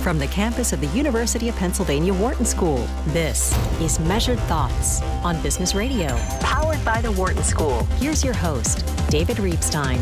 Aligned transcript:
from 0.00 0.18
the 0.18 0.26
campus 0.28 0.72
of 0.72 0.80
the 0.80 0.86
University 0.88 1.50
of 1.50 1.56
Pennsylvania 1.56 2.14
Wharton 2.14 2.46
School. 2.46 2.88
This 3.08 3.54
is 3.82 4.00
Measured 4.00 4.38
Thoughts 4.40 5.02
on 5.22 5.40
Business 5.42 5.74
Radio, 5.74 6.16
powered 6.40 6.82
by 6.86 7.02
the 7.02 7.12
Wharton 7.12 7.42
School. 7.42 7.84
Here's 7.98 8.24
your 8.24 8.32
host, 8.32 8.82
David 9.10 9.36
Reibstein. 9.36 10.00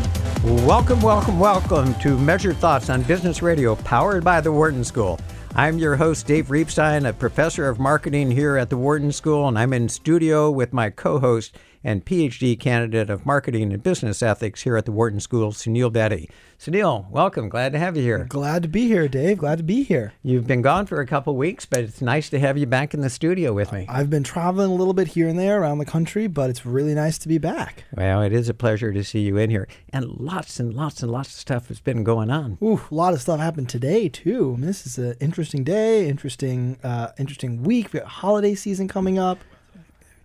Welcome, 0.65 1.01
welcome, 1.01 1.37
welcome 1.37 1.93
to 1.95 2.17
Measured 2.17 2.55
Thoughts 2.57 2.89
on 2.89 3.01
Business 3.03 3.41
Radio, 3.41 3.75
powered 3.75 4.23
by 4.23 4.39
the 4.39 4.51
Wharton 4.51 4.85
School. 4.85 5.19
I'm 5.55 5.77
your 5.77 5.97
host, 5.97 6.25
Dave 6.25 6.47
Reibstein, 6.47 7.09
a 7.09 7.11
professor 7.11 7.67
of 7.67 7.77
marketing 7.77 8.31
here 8.31 8.55
at 8.55 8.69
the 8.69 8.77
Wharton 8.77 9.11
School, 9.11 9.49
and 9.49 9.59
I'm 9.59 9.73
in 9.73 9.89
studio 9.89 10.49
with 10.49 10.71
my 10.71 10.91
co 10.91 11.19
host 11.19 11.57
and 11.83 12.05
PhD 12.05 12.59
candidate 12.59 13.09
of 13.09 13.25
marketing 13.25 13.73
and 13.73 13.81
business 13.81 14.21
ethics 14.21 14.63
here 14.63 14.77
at 14.77 14.85
the 14.85 14.91
Wharton 14.91 15.19
School, 15.19 15.51
Sunil 15.51 15.91
Betty. 15.91 16.29
Sunil, 16.59 17.09
welcome. 17.09 17.47
Glad 17.47 17.71
to 17.71 17.79
have 17.79 17.95
you 17.95 18.03
here. 18.03 18.25
Glad 18.27 18.63
to 18.63 18.67
be 18.67 18.87
here, 18.87 19.07
Dave. 19.07 19.37
Glad 19.37 19.59
to 19.59 19.63
be 19.63 19.83
here. 19.83 20.11
You've 20.23 20.45
been 20.45 20.61
gone 20.61 20.85
for 20.85 20.99
a 20.99 21.07
couple 21.07 21.35
weeks, 21.37 21.65
but 21.65 21.79
it's 21.79 22.01
nice 22.01 22.29
to 22.31 22.39
have 22.39 22.57
you 22.57 22.65
back 22.65 22.93
in 22.93 22.99
the 22.99 23.09
studio 23.09 23.53
with 23.53 23.71
me. 23.71 23.85
I've 23.87 24.09
been 24.09 24.23
traveling 24.23 24.69
a 24.69 24.75
little 24.75 24.93
bit 24.93 25.07
here 25.07 25.29
and 25.29 25.39
there 25.39 25.61
around 25.61 25.77
the 25.77 25.85
country, 25.85 26.27
but 26.27 26.49
it's 26.49 26.65
really 26.65 26.93
nice 26.93 27.17
to 27.19 27.29
be 27.29 27.37
back. 27.37 27.85
Well, 27.95 28.21
it 28.21 28.33
is 28.33 28.49
a 28.49 28.53
pleasure 28.53 28.91
to 28.91 29.03
see 29.03 29.21
you 29.21 29.37
in 29.37 29.49
here. 29.49 29.69
And 29.93 30.05
lots 30.05 30.59
and 30.59 30.73
lots 30.73 31.01
and 31.01 31.11
lots 31.11 31.29
of 31.29 31.35
stuff 31.35 31.69
has 31.69 31.79
been 31.79 32.03
going 32.03 32.29
on. 32.29 32.57
Ooh, 32.61 32.81
a 32.91 32.93
lot 32.93 33.13
of 33.13 33.21
stuff 33.21 33.39
happened 33.39 33.69
today 33.69 34.09
too. 34.09 34.53
I 34.53 34.57
mean, 34.57 34.67
this 34.67 34.85
is 34.85 34.97
an 34.97 35.15
interesting 35.21 35.63
day, 35.63 36.09
interesting, 36.09 36.77
uh, 36.83 37.11
interesting 37.17 37.63
week. 37.63 37.93
We 37.93 37.99
got 37.99 38.09
holiday 38.09 38.53
season 38.55 38.89
coming 38.89 39.17
up. 39.17 39.39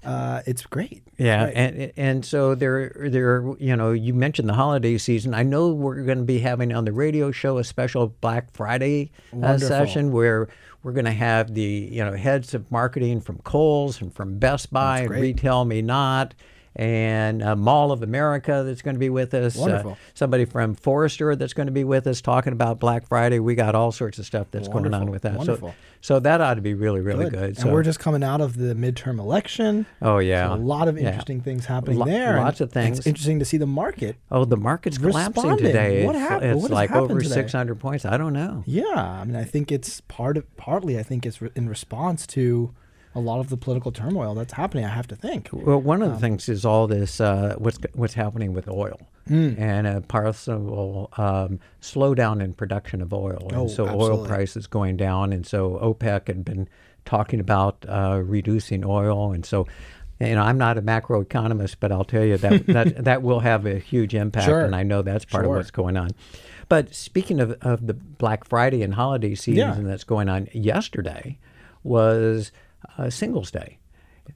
Uh, 0.04 0.42
it's 0.46 0.66
great. 0.66 1.02
Yeah, 1.16 1.44
Right. 1.44 1.52
and 1.54 1.92
and 1.96 2.24
so 2.24 2.54
there 2.54 2.92
there 3.08 3.44
you 3.58 3.76
know 3.76 3.92
you 3.92 4.14
mentioned 4.14 4.48
the 4.48 4.54
holiday 4.54 4.98
season. 4.98 5.32
I 5.34 5.42
know 5.42 5.72
we're 5.72 6.02
going 6.02 6.18
to 6.18 6.24
be 6.24 6.40
having 6.40 6.72
on 6.74 6.84
the 6.84 6.92
radio 6.92 7.30
show 7.30 7.58
a 7.58 7.64
special 7.64 8.08
Black 8.20 8.52
Friday 8.52 9.10
uh, 9.42 9.58
session 9.58 10.12
where 10.12 10.48
we're 10.82 10.92
going 10.92 11.04
to 11.06 11.12
have 11.12 11.54
the 11.54 11.62
you 11.62 12.04
know 12.04 12.16
heads 12.16 12.52
of 12.54 12.70
marketing 12.70 13.20
from 13.20 13.38
Kohl's 13.38 14.00
and 14.00 14.12
from 14.14 14.38
Best 14.38 14.72
Buy 14.72 15.00
and. 15.00 15.10
Retail 15.10 15.64
Me 15.64 15.82
Not 15.82 16.34
and 16.76 17.42
uh, 17.42 17.54
Mall 17.56 17.92
of 17.92 18.02
America 18.02 18.62
that's 18.66 18.82
going 18.82 18.94
to 18.96 19.00
be 19.00 19.10
with 19.10 19.32
us. 19.34 19.56
Uh, 19.56 19.60
Wonderful. 19.60 19.98
somebody 20.14 20.44
from 20.44 20.74
Forrester 20.74 21.36
that's 21.36 21.52
going 21.52 21.66
to 21.66 21.72
be 21.72 21.84
with 21.84 22.06
us 22.06 22.20
talking 22.20 22.52
about 22.52 22.80
Black 22.80 23.06
Friday. 23.06 23.38
We 23.38 23.54
got 23.54 23.74
all 23.74 23.92
sorts 23.92 24.18
of 24.18 24.26
stuff 24.26 24.48
that's 24.50 24.68
going 24.68 24.92
on 24.92 25.10
with 25.10 25.22
that. 25.22 25.34
wonderful. 25.36 25.70
So 25.70 25.74
so 26.00 26.20
that 26.20 26.40
ought 26.42 26.54
to 26.54 26.60
be 26.60 26.74
really 26.74 27.00
really 27.00 27.30
good. 27.30 27.42
And 27.50 27.56
So 27.58 27.72
we're 27.72 27.82
just 27.82 27.98
coming 27.98 28.22
out 28.22 28.40
of 28.40 28.56
the 28.58 28.74
midterm 28.74 29.18
election. 29.18 29.86
oh 30.02 30.18
yeah, 30.18 30.48
So 30.48 30.54
a 30.54 30.56
lot 30.56 30.88
of 30.88 30.98
Yeah. 30.98 31.08
interesting 31.08 31.40
things 31.40 31.64
happening 31.66 31.98
Lo- 31.98 32.06
there. 32.06 32.36
lots 32.38 32.60
of 32.60 32.70
things. 32.72 32.98
It's 32.98 33.06
interesting 33.06 33.38
to 33.38 33.44
see 33.44 33.56
the 33.56 33.66
market. 33.66 34.16
Oh, 34.30 34.44
the 34.44 34.56
market's 34.56 34.98
collapsing 34.98 35.56
today. 35.56 36.04
What 36.04 36.14
it's 36.16 36.28
happened? 36.28 36.50
it's 36.52 36.56
What 36.62 36.70
has 36.70 36.70
like 36.72 36.90
happened 36.90 37.10
over 37.12 37.20
today? 37.22 37.34
600 37.34 37.74
points. 37.80 38.04
I 38.04 38.16
don't 38.16 38.32
know. 38.32 38.62
Yeah, 38.66 38.84
I 38.94 39.24
mean, 39.24 39.36
I 39.36 39.44
think 39.44 39.72
it's 39.72 40.00
part 40.02 40.36
of 40.36 40.56
partly. 40.56 40.98
I 40.98 41.02
think 41.02 41.24
it's 41.24 41.40
re- 41.40 41.50
in 41.54 41.68
response 41.68 42.26
to 42.28 42.74
a 43.14 43.20
lot 43.20 43.38
of 43.40 43.48
the 43.48 43.56
political 43.56 43.92
turmoil 43.92 44.34
that's 44.34 44.52
happening. 44.52 44.84
I 44.84 44.88
have 44.88 45.06
to 45.08 45.16
think. 45.16 45.48
Well, 45.52 45.80
one 45.80 46.02
Um, 46.02 46.08
of 46.08 46.14
the 46.14 46.20
things 46.20 46.48
is 46.48 46.64
all 46.64 46.86
this 46.86 47.20
uh, 47.20 47.54
what's 47.58 47.78
what's 47.94 48.14
happening 48.14 48.52
with 48.54 48.68
oil 48.68 49.00
Hmm. 49.28 49.54
and 49.56 49.86
a 49.86 50.00
possible 50.02 51.10
um, 51.16 51.58
slowdown 51.80 52.42
in 52.42 52.52
production 52.52 53.00
of 53.00 53.12
oil, 53.14 53.46
and 53.50 53.56
Oh, 53.58 53.68
so 53.68 53.88
oil 53.88 54.26
prices 54.26 54.66
going 54.66 54.96
down, 54.98 55.32
and 55.32 55.46
so 55.46 55.78
OPEC 55.82 56.26
had 56.28 56.44
been 56.44 56.68
talking 57.06 57.40
about 57.40 57.84
uh, 57.88 58.20
reducing 58.24 58.84
oil, 58.84 59.32
and 59.32 59.44
so. 59.46 59.66
You 60.20 60.36
know, 60.36 60.42
I'm 60.42 60.58
not 60.58 60.78
a 60.78 60.82
macroeconomist, 60.82 61.76
but 61.80 61.90
I'll 61.90 62.04
tell 62.04 62.24
you 62.24 62.36
that 62.38 62.66
that, 62.68 63.04
that 63.04 63.22
will 63.22 63.40
have 63.40 63.66
a 63.66 63.80
huge 63.80 64.14
impact, 64.14 64.46
Sure. 64.46 64.60
and 64.64 64.74
I 64.74 64.84
know 64.84 65.02
that's 65.02 65.24
part 65.24 65.44
of 65.44 65.50
what's 65.50 65.72
going 65.72 65.96
on. 65.96 66.10
But 66.68 66.94
speaking 66.94 67.40
of, 67.40 67.50
of 67.60 67.88
the 67.88 67.94
Black 67.94 68.44
Friday 68.44 68.82
and 68.84 68.94
holiday 68.94 69.34
season 69.34 69.82
that's 69.84 70.04
going 70.04 70.28
on, 70.28 70.48
yesterday 70.52 71.38
was 71.82 72.52
uh, 72.98 73.10
Singles 73.10 73.50
Day. 73.50 73.78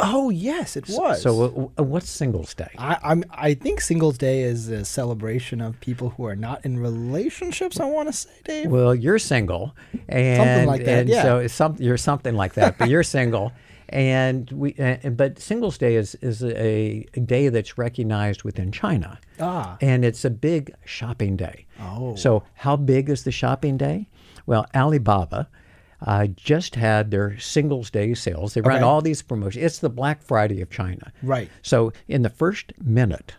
Oh 0.00 0.28
yes, 0.28 0.76
it 0.76 0.86
was. 0.88 1.22
So, 1.22 1.72
uh, 1.78 1.82
what's 1.82 2.10
Singles 2.10 2.52
Day? 2.54 2.68
I, 2.76 2.98
I'm. 3.02 3.24
I 3.30 3.54
think 3.54 3.80
Singles 3.80 4.18
Day 4.18 4.42
is 4.42 4.68
a 4.68 4.84
celebration 4.84 5.62
of 5.62 5.80
people 5.80 6.10
who 6.10 6.26
are 6.26 6.36
not 6.36 6.64
in 6.64 6.78
relationships. 6.78 7.80
I 7.80 7.86
want 7.86 8.08
to 8.08 8.12
say, 8.12 8.30
Dave. 8.44 8.70
Well, 8.70 8.94
you're 8.94 9.18
single, 9.18 9.74
and 10.08 10.36
something 10.36 10.66
like 10.66 10.84
that, 10.84 10.98
and 11.00 11.08
yeah. 11.08 11.22
so 11.22 11.38
it's 11.38 11.54
some, 11.54 11.76
you're 11.78 11.96
something 11.96 12.34
like 12.34 12.52
that, 12.54 12.76
but 12.76 12.90
you're 12.90 13.02
single, 13.02 13.52
and 13.88 14.50
we. 14.52 14.74
Uh, 14.74 15.08
but 15.08 15.38
Singles 15.38 15.78
Day 15.78 15.96
is 15.96 16.14
is 16.16 16.44
a, 16.44 17.06
a 17.14 17.20
day 17.20 17.48
that's 17.48 17.78
recognized 17.78 18.42
within 18.42 18.70
China, 18.70 19.18
Ah. 19.40 19.78
and 19.80 20.04
it's 20.04 20.22
a 20.24 20.30
big 20.30 20.74
shopping 20.84 21.34
day. 21.34 21.64
Oh. 21.80 22.14
So 22.14 22.42
how 22.54 22.76
big 22.76 23.08
is 23.08 23.24
the 23.24 23.32
shopping 23.32 23.78
day? 23.78 24.10
Well, 24.44 24.66
Alibaba. 24.74 25.48
Uh, 26.00 26.26
just 26.28 26.76
had 26.76 27.10
their 27.10 27.36
Singles 27.38 27.90
Day 27.90 28.14
sales. 28.14 28.54
They 28.54 28.60
run 28.60 28.76
Okay. 28.76 28.84
all 28.84 29.00
these 29.02 29.20
promotions. 29.22 29.64
It's 29.64 29.78
the 29.80 29.90
Black 29.90 30.22
Friday 30.22 30.60
of 30.60 30.70
China. 30.70 31.12
Right. 31.22 31.50
So 31.62 31.92
in 32.06 32.22
the 32.22 32.30
first 32.30 32.72
minute, 32.80 33.34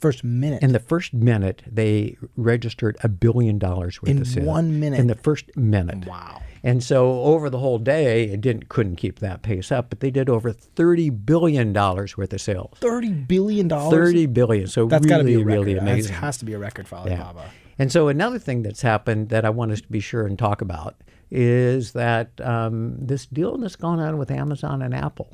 First 0.00 0.24
minute. 0.24 0.62
in 0.62 0.72
the 0.72 0.80
first 0.80 1.12
minute, 1.14 1.62
they 1.70 2.16
registered 2.36 2.96
a 3.04 3.08
billion 3.08 3.58
dollars 3.58 4.02
worth 4.02 4.10
In 4.10 4.18
of 4.22 4.26
sales. 4.26 4.38
In 4.38 4.44
one 4.46 4.80
minute? 4.80 4.98
In 4.98 5.06
the 5.06 5.14
first 5.14 5.56
minute. 5.56 6.06
Wow. 6.06 6.40
And 6.64 6.82
so 6.82 7.22
over 7.22 7.48
the 7.48 7.58
whole 7.58 7.78
day, 7.78 8.24
it 8.24 8.40
didn't 8.40 8.68
couldn't 8.68 8.96
keep 8.96 9.20
that 9.20 9.42
pace 9.42 9.70
up, 9.70 9.88
but 9.88 10.00
they 10.00 10.10
did 10.10 10.28
over 10.28 10.52
thirty 10.52 11.10
billion 11.10 11.72
dollars 11.72 12.16
worth 12.18 12.32
of 12.32 12.40
sales. 12.40 12.76
Thirty 12.80 13.10
billion 13.12 13.68
dollars. 13.68 13.92
Thirty 13.96 14.26
billion. 14.26 14.66
So 14.66 14.86
That's 14.86 15.06
got 15.06 15.18
to 15.18 15.24
be 15.24 15.34
a 15.34 15.38
record. 15.38 15.52
really 15.52 15.74
That 15.74 15.82
amazing. 15.82 16.16
has 16.16 16.38
to 16.38 16.44
be 16.44 16.54
a 16.54 16.58
record 16.58 16.88
for 16.88 16.96
Yeah. 17.06 17.22
Alibaba. 17.22 17.50
And 17.78 17.90
so 17.92 18.08
another 18.08 18.38
thing 18.38 18.62
that's 18.62 18.82
happened 18.82 19.28
that 19.30 19.44
I 19.44 19.50
want 19.50 19.70
us 19.72 19.80
to 19.80 19.88
be 19.88 20.00
sure 20.00 20.26
and 20.26 20.38
talk 20.38 20.60
about 20.60 20.96
is 21.30 21.92
that 21.92 22.30
um, 22.40 22.94
this 22.98 23.26
deal 23.26 23.56
that's 23.58 23.76
going 23.76 24.00
on 24.00 24.18
with 24.18 24.30
Amazon 24.30 24.82
and 24.82 24.94
Apple, 24.94 25.32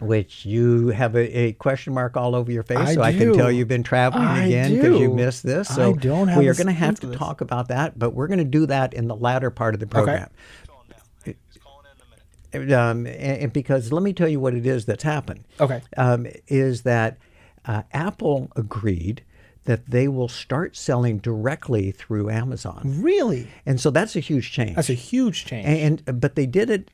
which 0.00 0.44
you 0.46 0.88
have 0.88 1.14
a, 1.16 1.38
a 1.38 1.52
question 1.54 1.92
mark 1.94 2.16
all 2.16 2.34
over 2.34 2.50
your 2.52 2.62
face, 2.62 2.78
I 2.78 2.94
so 2.94 3.02
I 3.02 3.12
can 3.12 3.32
tell 3.34 3.50
you've 3.50 3.68
been 3.68 3.82
traveling 3.82 4.24
I 4.26 4.46
again 4.46 4.74
because 4.74 4.98
you 5.00 5.10
missed 5.10 5.42
this. 5.42 5.70
I 5.70 5.74
So 5.74 5.94
don't 5.94 6.28
have 6.28 6.38
we 6.38 6.48
are 6.48 6.54
going 6.54 6.66
to 6.66 6.72
have 6.72 6.98
to 7.00 7.08
this. 7.08 7.16
talk 7.18 7.40
about 7.40 7.68
that, 7.68 7.98
but 7.98 8.10
we're 8.10 8.28
going 8.28 8.38
to 8.38 8.44
do 8.44 8.66
that 8.66 8.94
in 8.94 9.08
the 9.08 9.16
latter 9.16 9.50
part 9.50 9.74
of 9.74 9.80
the 9.80 9.86
program. 9.86 10.28
Um, 12.54 13.06
and, 13.06 13.06
and 13.06 13.52
because 13.52 13.92
let 13.92 14.02
me 14.02 14.12
tell 14.12 14.28
you 14.28 14.38
what 14.38 14.52
it 14.54 14.66
is 14.66 14.84
that's 14.84 15.04
happened 15.04 15.44
Okay. 15.58 15.80
um, 15.96 16.26
is 16.48 16.82
that 16.82 17.16
uh, 17.64 17.82
Apple 17.94 18.50
agreed 18.56 19.22
that 19.64 19.86
they 19.86 20.08
will 20.08 20.28
start 20.28 20.76
selling 20.76 21.18
directly 21.18 21.90
through 21.92 22.30
Amazon, 22.30 22.82
Really? 23.00 23.48
and 23.64 23.80
so 23.80 23.90
that's 23.90 24.16
a 24.16 24.20
huge 24.20 24.50
change. 24.52 24.76
That's 24.76 24.90
a 24.90 24.94
huge 24.94 25.44
change. 25.44 25.66
and, 25.66 26.02
and 26.08 26.20
but 26.20 26.34
they 26.34 26.46
did 26.46 26.70
it 26.70 26.90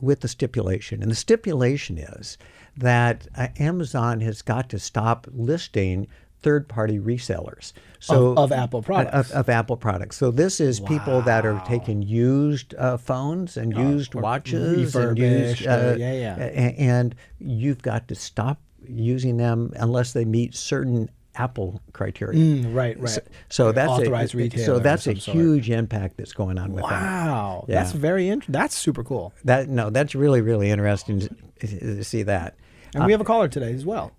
with 0.00 0.20
the 0.20 0.28
stipulation, 0.28 1.02
and 1.02 1.10
the 1.10 1.16
stipulation 1.16 1.98
is 1.98 2.38
that 2.76 3.26
uh, 3.36 3.48
Amazon 3.58 4.20
has 4.20 4.42
got 4.42 4.68
to 4.70 4.78
stop 4.78 5.26
listing 5.32 6.08
third-party 6.42 6.98
resellers. 6.98 7.72
So 8.00 8.34
of 8.36 8.50
Apple 8.50 8.82
products. 8.82 9.30
of 9.30 9.48
Apple 9.48 9.76
products. 9.76 10.16
So 10.16 10.32
this 10.32 10.60
is 10.60 10.80
people 10.80 11.22
that 11.22 11.46
are 11.46 11.62
taking 11.66 12.02
used 12.02 12.74
uh, 12.74 12.96
phones 12.96 13.56
and 13.56 13.72
used 13.76 14.14
watches 14.16 14.96
and 14.96 15.16
used, 15.16 15.66
uh, 15.66 15.70
uh, 15.70 15.96
yeah, 15.96 16.12
yeah. 16.12 16.34
and 16.36 17.14
you've 17.38 17.80
got 17.80 18.08
to 18.08 18.16
stop 18.16 18.60
using 18.88 19.36
them 19.36 19.72
unless 19.76 20.12
they 20.12 20.24
meet 20.24 20.56
certain 20.56 21.08
Apple 21.34 21.80
criteria. 21.92 22.38
Mm, 22.38 22.74
right, 22.74 22.98
right. 23.00 23.08
So, 23.08 23.20
so 23.48 23.72
that's 23.72 23.90
Authorized 23.90 24.34
a, 24.34 24.38
retailer 24.38 24.64
So 24.66 24.78
that's 24.78 25.06
a 25.06 25.16
sort. 25.16 25.34
huge 25.36 25.70
impact 25.70 26.16
that's 26.18 26.32
going 26.32 26.58
on 26.58 26.72
with 26.72 26.84
that. 26.84 27.02
Wow, 27.02 27.64
Yeah. 27.68 27.76
that's 27.76 27.92
very 27.92 28.28
interesting. 28.28 28.52
That's 28.52 28.76
super 28.76 29.02
cool. 29.02 29.32
That 29.44 29.68
no, 29.68 29.88
that's 29.90 30.14
really 30.14 30.40
really 30.42 30.70
interesting 30.70 31.20
to, 31.20 31.28
to 31.60 32.04
see 32.04 32.22
that. 32.24 32.56
And 32.94 33.06
we 33.06 33.12
have 33.12 33.20
a 33.22 33.24
caller 33.24 33.48
today 33.48 33.72
as 33.72 33.86
well. 33.86 34.12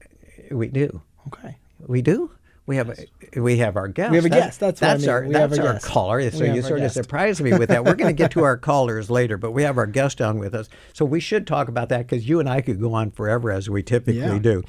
We 0.50 0.68
do, 0.70 1.02
Okay. 1.28 1.58
we 1.86 2.02
do. 2.02 2.32
We 2.66 2.78
have 2.78 2.90
a, 2.90 3.40
we 3.42 3.58
have 3.58 3.76
our 3.76 3.90
guest. 3.90 4.12
We 4.12 4.16
have 4.18 4.26
a 4.26 4.30
guest, 4.30 4.60
that's 4.62 4.80
what 4.80 4.88
I 4.88 4.94
that's 4.94 5.02
mean. 5.04 5.10
our 5.12 5.24
We 5.26 5.34
that's 5.34 5.60
our 5.60 5.74
guest. 5.74 5.86
caller. 5.86 6.32
So 6.32 6.46
you 6.46 6.62
sort 6.62 6.80
of 6.80 6.92
surprised 6.94 7.42
me 7.42 7.52
with 7.54 7.68
that. 7.70 7.84
We're 7.84 7.96
going 7.96 8.08
to 8.10 8.18
get 8.18 8.32
to 8.32 8.44
our 8.46 8.56
callers 8.70 9.10
later, 9.12 9.38
but 9.38 9.52
we 9.52 9.64
have 9.64 9.78
our 9.78 9.86
guest 9.86 10.22
on 10.22 10.40
with 10.40 10.56
us. 10.56 10.70
So 10.94 11.04
we 11.04 11.20
should 11.20 11.46
talk 11.46 11.68
about 11.68 11.90
that 11.90 12.08
because 12.08 12.28
you 12.28 12.40
and 12.40 12.48
I 12.50 12.62
could 12.62 12.80
go 12.80 12.94
on 12.94 13.12
forever 13.12 13.52
as 13.52 13.70
we 13.70 13.84
typically 13.84 14.22
Yeah. 14.22 14.38
do. 14.40 14.64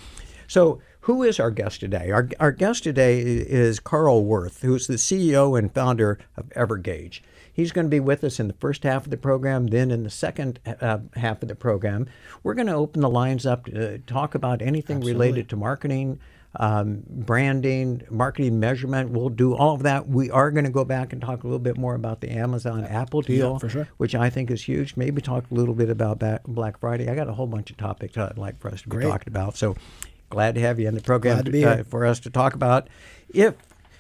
So 0.49 0.81
who 1.05 1.23
is 1.23 1.39
our 1.39 1.51
guest 1.51 1.81
today? 1.81 2.11
Our 2.11 2.31
our 2.41 2.53
guest 2.53 2.85
today 2.85 3.21
is 3.21 3.79
Karl 3.79 4.25
Wirth, 4.25 4.63
who's 4.63 4.87
the 4.87 4.95
CEO 4.95 5.59
and 5.59 5.73
founder 5.73 6.19
of 6.37 6.49
Evergage. 6.51 7.21
He's 7.53 7.73
going 7.73 7.85
to 7.85 7.91
be 7.91 8.01
with 8.01 8.25
us 8.25 8.41
in 8.41 8.49
the 8.49 8.55
first 8.55 8.85
half 8.85 9.05
of 9.05 9.11
the 9.11 9.19
program. 9.19 9.67
Then, 9.67 9.91
in 9.91 10.03
the 10.03 10.11
second 10.11 10.61
uh, 10.67 11.01
half 11.15 11.43
of 11.43 11.49
the 11.49 11.55
program, 11.55 12.07
we're 12.43 12.55
going 12.55 12.69
to 12.69 12.75
open 12.75 13.03
the 13.03 13.11
lines 13.11 13.45
up 13.45 13.67
to 13.67 13.99
talk 13.99 14.35
about 14.35 14.63
anything 14.63 15.01
related 15.01 15.51
to 15.51 15.57
marketing, 15.57 16.21
um, 16.57 17.03
branding, 17.07 18.03
marketing 18.09 18.59
measurement. 18.59 19.11
We'll 19.11 19.29
do 19.29 19.55
all 19.55 19.75
of 19.75 19.83
that. 19.83 20.09
We 20.09 20.31
are 20.31 20.51
going 20.51 20.65
to 20.65 20.71
go 20.71 20.87
back 20.87 21.13
and 21.13 21.21
talk 21.21 21.45
a 21.45 21.47
little 21.47 21.59
bit 21.59 21.77
more 21.77 21.95
about 21.95 22.23
the 22.23 22.31
Amazon 22.31 22.83
Apple 22.87 23.21
deal, 23.21 23.59
for 23.59 23.69
sure. 23.69 23.89
which 23.99 24.15
I 24.15 24.31
think 24.31 24.51
is 24.51 24.65
huge. 24.65 24.97
Maybe 24.97 25.21
talk 25.21 25.45
a 25.51 25.55
little 25.55 25.75
bit 25.75 25.91
about 25.91 26.25
Black 26.49 26.81
Friday. 26.81 27.11
I 27.11 27.15
got 27.15 27.29
a 27.29 27.35
whole 27.35 27.47
bunch 27.47 27.71
of 27.71 27.77
topics 27.77 28.17
I'd 28.17 28.39
like 28.39 28.59
for 28.59 28.69
us 28.69 28.81
to 28.83 28.89
be 28.89 28.97
Great. 28.97 29.09
talking 29.09 29.29
about. 29.29 29.59
So 29.59 29.77
glad 30.35 30.55
to 30.57 30.61
have 30.61 30.79
you 30.79 30.89
in 30.89 30.95
the 30.95 31.01
program 31.01 31.45
to 31.45 31.63
uh, 31.63 31.85
for 31.85 32.05
us 32.05 32.21
to 32.21 32.31
talk 32.31 32.55
about. 32.55 32.89
If 33.33 33.55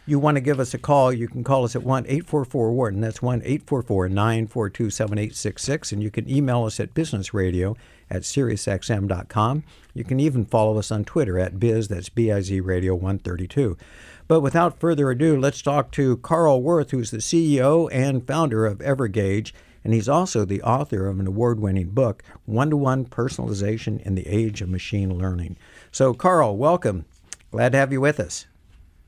you 0.06 0.18
want 0.18 0.36
to 0.36 0.40
give 0.40 0.60
us 0.60 0.74
a 0.74 0.78
call, 0.78 1.12
you 1.12 1.28
can 1.28 1.42
call 1.44 1.64
us 1.64 1.74
at 1.74 1.82
1 1.82 2.04
844 2.04 2.72
Wharton. 2.72 3.00
That's 3.00 3.22
1 3.22 3.40
844 3.42 4.08
942 4.08 4.90
7866. 4.90 5.92
And 5.92 6.02
you 6.02 6.10
can 6.10 6.28
email 6.28 6.64
us 6.64 6.78
at 6.78 6.92
businessradio 6.92 7.76
at 8.10 8.22
SiriusXM.com. 8.22 9.64
You 9.94 10.04
can 10.04 10.20
even 10.20 10.44
follow 10.44 10.78
us 10.78 10.90
on 10.90 11.04
Twitter 11.04 11.38
at 11.38 11.58
biz, 11.58 11.88
that's 11.88 12.08
B 12.08 12.30
I 12.30 12.40
Z 12.40 12.60
Radio 12.60 12.94
132. 12.94 13.78
But 14.26 14.40
without 14.40 14.78
further 14.78 15.10
ado, 15.10 15.38
let's 15.38 15.62
talk 15.62 15.90
to 15.92 16.16
Karl 16.18 16.62
Wirth, 16.62 16.90
who's 16.90 17.10
the 17.10 17.18
CEO 17.18 17.88
and 17.92 18.26
founder 18.26 18.66
of 18.66 18.78
Evergage. 18.78 19.52
And 19.84 19.92
he's 19.92 20.08
also 20.08 20.44
the 20.44 20.62
author 20.62 21.06
of 21.06 21.20
an 21.20 21.26
award 21.26 21.60
winning 21.60 21.90
book, 21.90 22.22
One 22.46 22.70
to 22.70 22.76
One 22.76 23.04
Personalization 23.04 24.00
in 24.00 24.14
the 24.14 24.26
Age 24.26 24.62
of 24.62 24.70
Machine 24.70 25.18
Learning. 25.18 25.56
So, 25.94 26.12
Karl, 26.12 26.56
welcome. 26.56 27.04
Glad 27.52 27.70
to 27.70 27.78
have 27.78 27.92
you 27.92 28.00
with 28.00 28.18
us. 28.18 28.46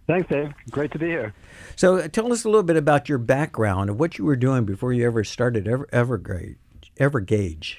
Thanks, 0.07 0.29
Dave. 0.29 0.53
Great 0.71 0.93
to 0.93 1.01
be 1.01 1.07
here. 1.07 1.35
So, 1.75 1.97
uh, 1.97 2.07
tell 2.07 2.33
us 2.33 2.45
a 2.45 2.49
little 2.49 2.63
bit 2.63 2.77
about 2.77 3.09
your 3.09 3.19
background 3.19 3.91
and 3.91 3.99
what 3.99 4.19
you 4.19 4.25
were 4.25 4.37
doing 4.37 4.65
before 4.65 4.93
you 4.93 5.05
ever 5.05 5.25
started 5.25 5.67
Ever, 5.67 5.89
Evergage. 5.93 6.55
Evergage. 6.97 7.75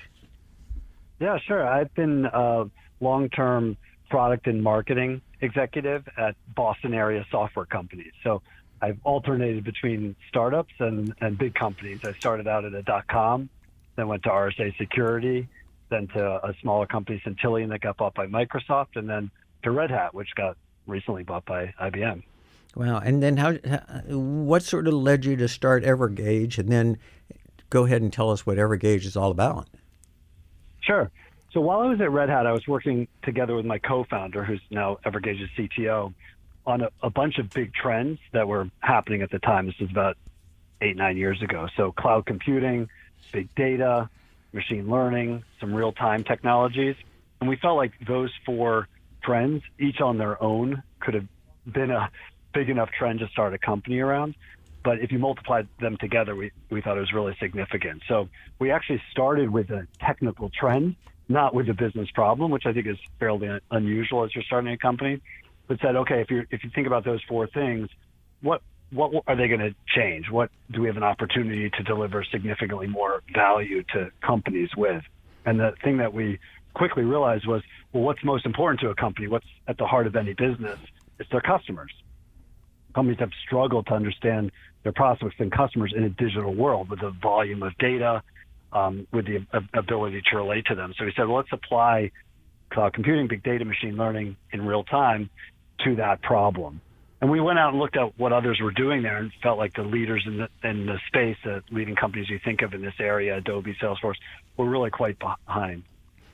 Yeah, 1.21 1.37
sure. 1.37 1.65
I've 1.65 1.93
been 1.95 2.25
a 2.25 2.65
long 2.99 3.29
term 3.29 3.77
product 4.09 4.45
and 4.45 4.61
marketing 4.61 5.21
executive 5.39 6.05
at 6.17 6.35
Boston 6.53 6.93
area 6.93 7.25
software 7.31 7.65
companies. 7.65 8.11
So, 8.25 8.41
I've 8.81 8.99
alternated 9.05 9.63
between 9.63 10.17
startups 10.27 10.73
and, 10.79 11.15
and 11.21 11.37
big 11.37 11.55
companies. 11.55 12.03
I 12.03 12.11
started 12.11 12.45
out 12.45 12.65
at 12.65 12.73
a 12.73 12.83
dot 12.83 13.07
com, 13.07 13.47
then 13.95 14.09
went 14.09 14.23
to 14.23 14.29
RSA 14.29 14.77
Security, 14.77 15.47
then 15.89 16.07
to 16.09 16.45
a 16.45 16.53
smaller 16.61 16.85
company, 16.85 17.21
Centillion, 17.25 17.69
that 17.69 17.81
got 17.81 17.97
bought 17.97 18.13
by 18.13 18.27
Microsoft, 18.27 18.95
and 18.95 19.09
then 19.09 19.31
to 19.63 19.71
Red 19.71 19.91
Hat, 19.91 20.13
which 20.13 20.29
got 20.35 20.57
recently 20.85 21.23
bought 21.23 21.45
by 21.45 21.73
IBM. 21.81 22.23
Wow. 22.75 22.99
And 22.99 23.23
then 23.23 23.37
how, 23.37 23.53
what 24.07 24.63
sort 24.63 24.87
of 24.87 24.93
led 24.93 25.25
you 25.25 25.35
to 25.37 25.47
start 25.47 25.83
Evergage? 25.83 26.57
And 26.57 26.69
then 26.69 26.97
go 27.69 27.85
ahead 27.85 28.01
and 28.01 28.13
tell 28.13 28.29
us 28.29 28.45
what 28.45 28.57
Evergage 28.57 29.05
is 29.05 29.17
all 29.17 29.31
about. 29.31 29.67
Sure. 30.81 31.09
So 31.51 31.61
while 31.61 31.79
I 31.79 31.87
was 31.87 31.99
at 32.01 32.11
Red 32.11 32.29
Hat, 32.29 32.45
I 32.45 32.51
was 32.51 32.67
working 32.67 33.07
together 33.23 33.55
with 33.55 33.65
my 33.65 33.79
co-founder, 33.79 34.43
who's 34.43 34.61
now 34.69 34.99
Evergage's 35.05 35.49
CTO, 35.57 36.13
on 36.65 36.81
a, 36.81 36.89
a 37.01 37.09
bunch 37.09 37.39
of 37.39 37.49
big 37.49 37.73
trends 37.73 38.19
that 38.33 38.47
were 38.47 38.69
happening 38.79 39.21
at 39.21 39.31
the 39.31 39.39
time. 39.39 39.65
This 39.65 39.79
was 39.79 39.89
about 39.89 40.17
eight, 40.81 40.97
nine 40.97 41.17
years 41.17 41.41
ago. 41.41 41.67
So 41.75 41.91
cloud 41.93 42.25
computing, 42.25 42.89
big 43.31 43.53
data, 43.55 44.09
machine 44.53 44.89
learning, 44.89 45.43
some 45.59 45.73
real-time 45.73 46.23
technologies. 46.23 46.95
And 47.39 47.49
we 47.49 47.55
felt 47.57 47.77
like 47.77 47.93
those 48.05 48.31
four 48.45 48.87
trends, 49.23 49.63
each 49.79 50.01
on 50.01 50.17
their 50.17 50.41
own, 50.41 50.83
could 50.99 51.13
have 51.13 51.27
been 51.71 51.91
a 51.91 52.09
big 52.53 52.69
enough 52.69 52.89
trend 52.91 53.19
to 53.19 53.27
start 53.27 53.53
a 53.53 53.57
company 53.57 53.99
around. 53.99 54.35
But 54.83 54.99
if 54.99 55.11
you 55.11 55.19
multiplied 55.19 55.67
them 55.81 55.97
together, 55.97 56.35
we, 56.35 56.51
we 56.69 56.81
thought 56.81 56.97
it 56.97 57.01
was 57.01 57.13
really 57.13 57.35
significant. 57.39 58.03
So 58.07 58.29
we 58.57 58.71
actually 58.71 59.01
started 59.11 59.49
with 59.49 59.69
a 59.69 59.85
technical 59.99 60.49
trend, 60.49 60.95
not 61.27 61.53
with 61.53 61.67
a 61.69 61.73
business 61.73 62.09
problem, 62.11 62.51
which 62.51 62.65
I 62.65 62.73
think 62.73 62.87
is 62.87 62.97
fairly 63.19 63.59
unusual 63.69 64.23
as 64.23 64.33
you're 64.33 64.45
starting 64.45 64.71
a 64.71 64.77
company. 64.77 65.21
But 65.67 65.81
said, 65.81 65.97
okay, 65.97 66.21
if 66.21 66.31
you 66.31 66.45
if 66.49 66.63
you 66.63 66.69
think 66.73 66.87
about 66.87 67.03
those 67.03 67.21
four 67.27 67.47
things, 67.47 67.89
what 68.41 68.61
what 68.91 69.11
are 69.27 69.35
they 69.35 69.47
going 69.47 69.59
to 69.59 69.75
change? 69.95 70.29
What 70.31 70.49
do 70.71 70.81
we 70.81 70.87
have 70.87 70.97
an 70.97 71.03
opportunity 71.03 71.69
to 71.69 71.83
deliver 71.83 72.23
significantly 72.31 72.87
more 72.87 73.21
value 73.33 73.83
to 73.93 74.11
companies 74.25 74.69
with? 74.77 75.03
And 75.45 75.59
the 75.59 75.73
thing 75.83 75.97
that 75.97 76.13
we 76.13 76.39
quickly 76.73 77.03
realized 77.03 77.47
was, 77.47 77.61
well, 77.91 78.03
what's 78.03 78.23
most 78.23 78.45
important 78.45 78.79
to 78.81 78.89
a 78.89 78.95
company? 78.95 79.27
What's 79.27 79.45
at 79.67 79.77
the 79.77 79.85
heart 79.85 80.07
of 80.07 80.15
any 80.15 80.33
business? 80.33 80.79
It's 81.19 81.29
their 81.31 81.41
customers. 81.41 81.91
Companies 82.93 83.19
have 83.19 83.31
struggled 83.45 83.87
to 83.87 83.93
understand 83.93 84.51
their 84.83 84.93
prospects 84.93 85.35
and 85.39 85.51
customers 85.51 85.93
in 85.95 86.03
a 86.03 86.09
digital 86.09 86.53
world 86.53 86.89
with 86.89 87.01
the 87.01 87.11
volume 87.21 87.63
of 87.63 87.77
data, 87.77 88.23
um, 88.71 89.07
with 89.11 89.25
the 89.25 89.45
ability 89.73 90.21
to 90.31 90.37
relate 90.37 90.65
to 90.67 90.75
them. 90.75 90.93
So 90.97 91.05
we 91.05 91.13
said, 91.15 91.27
well, 91.27 91.37
let's 91.37 91.49
apply 91.51 92.11
cloud 92.71 92.93
computing, 92.93 93.27
big 93.27 93.43
data, 93.43 93.65
machine 93.65 93.97
learning 93.97 94.37
in 94.51 94.65
real 94.65 94.83
time 94.83 95.29
to 95.83 95.95
that 95.95 96.21
problem. 96.21 96.81
And 97.19 97.31
we 97.31 97.39
went 97.39 97.57
out 97.57 97.69
and 97.69 97.79
looked 97.79 97.97
at 97.97 98.17
what 98.19 98.31
others 98.31 98.59
were 98.61 98.71
doing 98.71 99.01
there 99.01 99.17
and 99.17 99.31
felt 99.41 99.57
like 99.57 99.73
the 99.73 99.81
leaders 99.81 100.23
in 100.27 100.37
the, 100.37 100.49
in 100.63 100.85
the 100.85 100.99
space, 101.07 101.35
the 101.43 101.63
leading 101.71 101.95
companies 101.95 102.29
you 102.29 102.39
think 102.43 102.61
of 102.61 102.73
in 102.75 102.81
this 102.81 102.93
area, 102.99 103.37
Adobe, 103.37 103.75
Salesforce, 103.81 104.17
were 104.55 104.69
really 104.69 104.91
quite 104.91 105.17
behind. 105.19 105.83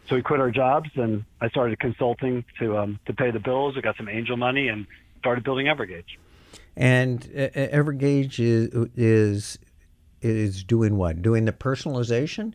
So 0.09 0.15
we 0.15 0.21
quit 0.21 0.41
our 0.41 0.51
jobs 0.51 0.89
and 0.95 1.23
I 1.39 1.47
started 1.49 1.79
consulting 1.79 2.43
to 2.59 2.77
um, 2.77 2.99
to 3.05 3.13
pay 3.13 3.31
the 3.31 3.39
bills. 3.39 3.75
I 3.77 3.81
got 3.81 3.95
some 3.95 4.09
angel 4.09 4.35
money 4.35 4.67
and 4.67 4.85
started 5.19 5.45
building 5.45 5.67
Evergage. 5.67 6.17
And 6.75 7.23
uh, 7.33 7.47
Evergage 7.55 8.37
is 8.39 8.89
is 8.97 9.59
is 10.21 10.63
doing 10.65 10.97
what? 10.97 11.21
Doing 11.21 11.45
the 11.45 11.53
personalization? 11.53 12.53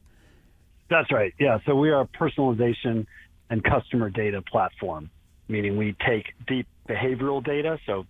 That's 0.90 1.10
right. 1.10 1.32
Yeah. 1.38 1.58
So 1.64 1.74
we 1.74 1.90
are 1.90 2.02
a 2.02 2.06
personalization 2.06 3.06
and 3.48 3.64
customer 3.64 4.10
data 4.10 4.42
platform, 4.42 5.10
meaning 5.48 5.78
we 5.78 5.96
take 6.06 6.34
deep 6.46 6.66
behavioral 6.86 7.42
data, 7.42 7.78
so 7.86 8.06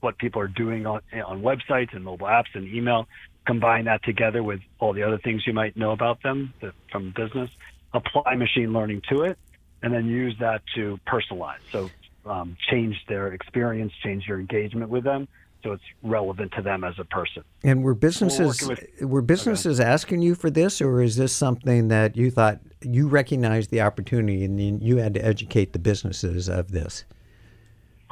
what 0.00 0.18
people 0.18 0.40
are 0.40 0.48
doing 0.48 0.86
on 0.86 1.00
on 1.24 1.42
websites 1.42 1.94
and 1.94 2.04
mobile 2.04 2.26
apps 2.26 2.54
and 2.54 2.66
email, 2.66 3.06
combine 3.46 3.84
that 3.86 4.02
together 4.02 4.42
with 4.42 4.60
all 4.78 4.92
the 4.92 5.02
other 5.02 5.18
things 5.18 5.46
you 5.46 5.52
might 5.52 5.76
know 5.76 5.92
about 5.92 6.22
them 6.22 6.52
from 6.90 7.12
business, 7.16 7.50
apply 7.92 8.34
machine 8.36 8.72
learning 8.72 9.02
to 9.08 9.22
it, 9.22 9.38
and 9.82 9.92
then 9.92 10.06
use 10.06 10.36
that 10.40 10.62
to 10.74 10.98
personalize. 11.06 11.60
So 11.72 11.90
um, 12.26 12.56
change 12.68 12.96
their 13.08 13.32
experience, 13.32 13.92
change 14.02 14.26
your 14.26 14.38
engagement 14.38 14.90
with 14.90 15.04
them, 15.04 15.26
so 15.62 15.72
it's 15.72 15.82
relevant 16.02 16.52
to 16.52 16.62
them 16.62 16.84
as 16.84 16.98
a 16.98 17.04
person. 17.04 17.44
And 17.62 17.82
were 17.82 17.94
businesses 17.94 18.66
with, 18.66 19.02
were 19.02 19.22
businesses 19.22 19.80
okay. 19.80 19.88
asking 19.88 20.22
you 20.22 20.34
for 20.34 20.50
this, 20.50 20.80
or 20.80 21.02
is 21.02 21.16
this 21.16 21.32
something 21.32 21.88
that 21.88 22.16
you 22.16 22.30
thought 22.30 22.60
you 22.82 23.08
recognized 23.08 23.70
the 23.70 23.80
opportunity 23.80 24.44
and 24.44 24.82
you 24.82 24.96
had 24.98 25.14
to 25.14 25.24
educate 25.24 25.72
the 25.72 25.78
businesses 25.78 26.48
of 26.48 26.72
this? 26.72 27.04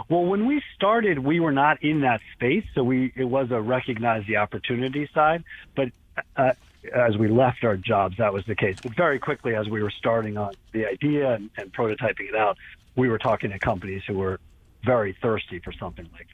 Well, 0.09 0.25
when 0.25 0.47
we 0.47 0.63
started, 0.75 1.19
we 1.19 1.41
were 1.41 1.53
not 1.53 1.83
in 1.83 2.03
that 2.03 2.21
space, 2.35 2.65
so 2.75 2.85
we 2.85 3.13
it 3.17 3.25
was 3.25 3.51
a 3.51 3.61
recognize 3.61 4.25
the 4.27 4.37
opportunity 4.37 5.09
side. 5.13 5.45
But 5.75 5.89
uh, 6.37 6.53
as 6.95 7.17
we 7.17 7.29
left 7.29 7.65
our 7.65 7.77
jobs, 7.77 8.17
that 8.19 8.33
was 8.33 8.45
the 8.47 8.55
case. 8.55 8.77
But 8.83 8.95
very 8.95 9.19
quickly, 9.19 9.55
as 9.55 9.69
we 9.69 9.83
were 9.83 9.91
starting 9.91 10.37
on 10.37 10.55
the 10.73 10.87
idea 10.87 11.35
and, 11.35 11.51
and 11.57 11.73
prototyping 11.73 12.29
it 12.29 12.37
out, 12.37 12.57
we 12.97 13.09
were 13.09 13.19
talking 13.19 13.51
to 13.51 13.59
companies 13.59 14.03
who 14.07 14.19
were 14.19 14.41
very 14.85 15.17
thirsty 15.21 15.59
for 15.59 15.73
something 15.73 16.09
like 16.13 16.29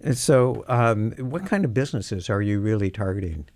that. 0.00 0.16
So, 0.16 0.64
um, 0.68 1.12
what 1.12 1.46
kind 1.46 1.64
of 1.64 1.72
businesses 1.72 2.28
are 2.28 2.42
you 2.42 2.60
really 2.60 2.90
targeting? 2.90 3.46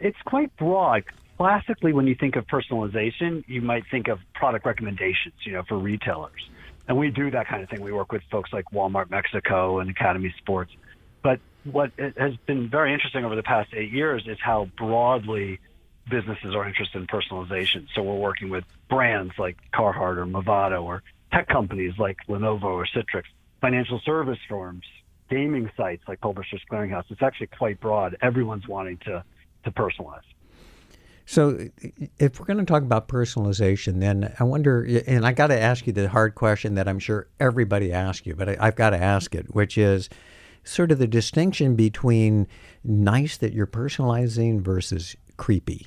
It's 0.00 0.20
quite 0.24 0.54
broad. 0.56 1.04
Classically, 1.36 1.92
when 1.92 2.06
you 2.06 2.14
think 2.14 2.36
of 2.36 2.46
personalization, 2.46 3.44
you 3.48 3.60
might 3.60 3.84
think 3.90 4.08
of 4.08 4.18
product 4.34 4.64
recommendations, 4.64 5.34
you 5.44 5.52
know, 5.52 5.62
for 5.68 5.78
retailers. 5.78 6.48
And 6.86 6.98
we 6.98 7.10
do 7.10 7.30
that 7.30 7.48
kind 7.48 7.62
of 7.62 7.68
thing. 7.68 7.80
We 7.80 7.92
work 7.92 8.12
with 8.12 8.22
folks 8.30 8.52
like 8.52 8.66
Walmart 8.72 9.10
Mexico 9.10 9.78
and 9.78 9.90
Academy 9.90 10.34
Sports. 10.38 10.72
But 11.22 11.40
what 11.64 11.92
has 11.98 12.36
been 12.46 12.68
very 12.68 12.92
interesting 12.92 13.24
over 13.24 13.36
the 13.36 13.42
past 13.42 13.70
eight 13.74 13.90
years 13.90 14.26
is 14.26 14.38
how 14.40 14.68
broadly 14.76 15.60
businesses 16.10 16.54
are 16.54 16.68
interested 16.68 16.98
in 17.00 17.06
personalization. 17.06 17.86
So 17.94 18.02
we're 18.02 18.18
working 18.18 18.50
with 18.50 18.64
brands 18.90 19.32
like 19.38 19.56
Carhartt 19.72 20.18
or 20.18 20.26
Movado 20.26 20.82
or 20.82 21.02
tech 21.32 21.48
companies 21.48 21.94
like 21.98 22.18
Lenovo 22.28 22.64
or 22.64 22.86
Citrix, 22.86 23.24
financial 23.60 24.00
service 24.04 24.38
firms, 24.48 24.84
gaming 25.30 25.70
sites 25.76 26.02
like 26.06 26.20
Publishers 26.20 26.60
Clearinghouse. 26.70 27.04
It's 27.08 27.22
actually 27.22 27.48
quite 27.48 27.80
broad. 27.80 28.16
Everyone's 28.20 28.68
wanting 28.68 28.98
to, 29.06 29.24
to 29.64 29.70
personalize. 29.70 30.20
So, 31.26 31.68
if 32.18 32.38
we're 32.38 32.46
going 32.46 32.58
to 32.58 32.66
talk 32.66 32.82
about 32.82 33.08
personalization, 33.08 34.00
then 34.00 34.34
I 34.38 34.44
wonder, 34.44 34.84
and 35.06 35.26
I 35.26 35.32
got 35.32 35.46
to 35.46 35.58
ask 35.58 35.86
you 35.86 35.92
the 35.92 36.08
hard 36.08 36.34
question 36.34 36.74
that 36.74 36.86
I'm 36.86 36.98
sure 36.98 37.28
everybody 37.40 37.92
asks 37.92 38.26
you, 38.26 38.34
but 38.34 38.50
I, 38.50 38.56
I've 38.60 38.76
got 38.76 38.90
to 38.90 39.02
ask 39.02 39.34
it, 39.34 39.54
which 39.54 39.78
is 39.78 40.10
sort 40.64 40.92
of 40.92 40.98
the 40.98 41.06
distinction 41.06 41.76
between 41.76 42.46
nice 42.82 43.38
that 43.38 43.52
you're 43.52 43.66
personalizing 43.66 44.60
versus 44.60 45.16
creepy. 45.36 45.86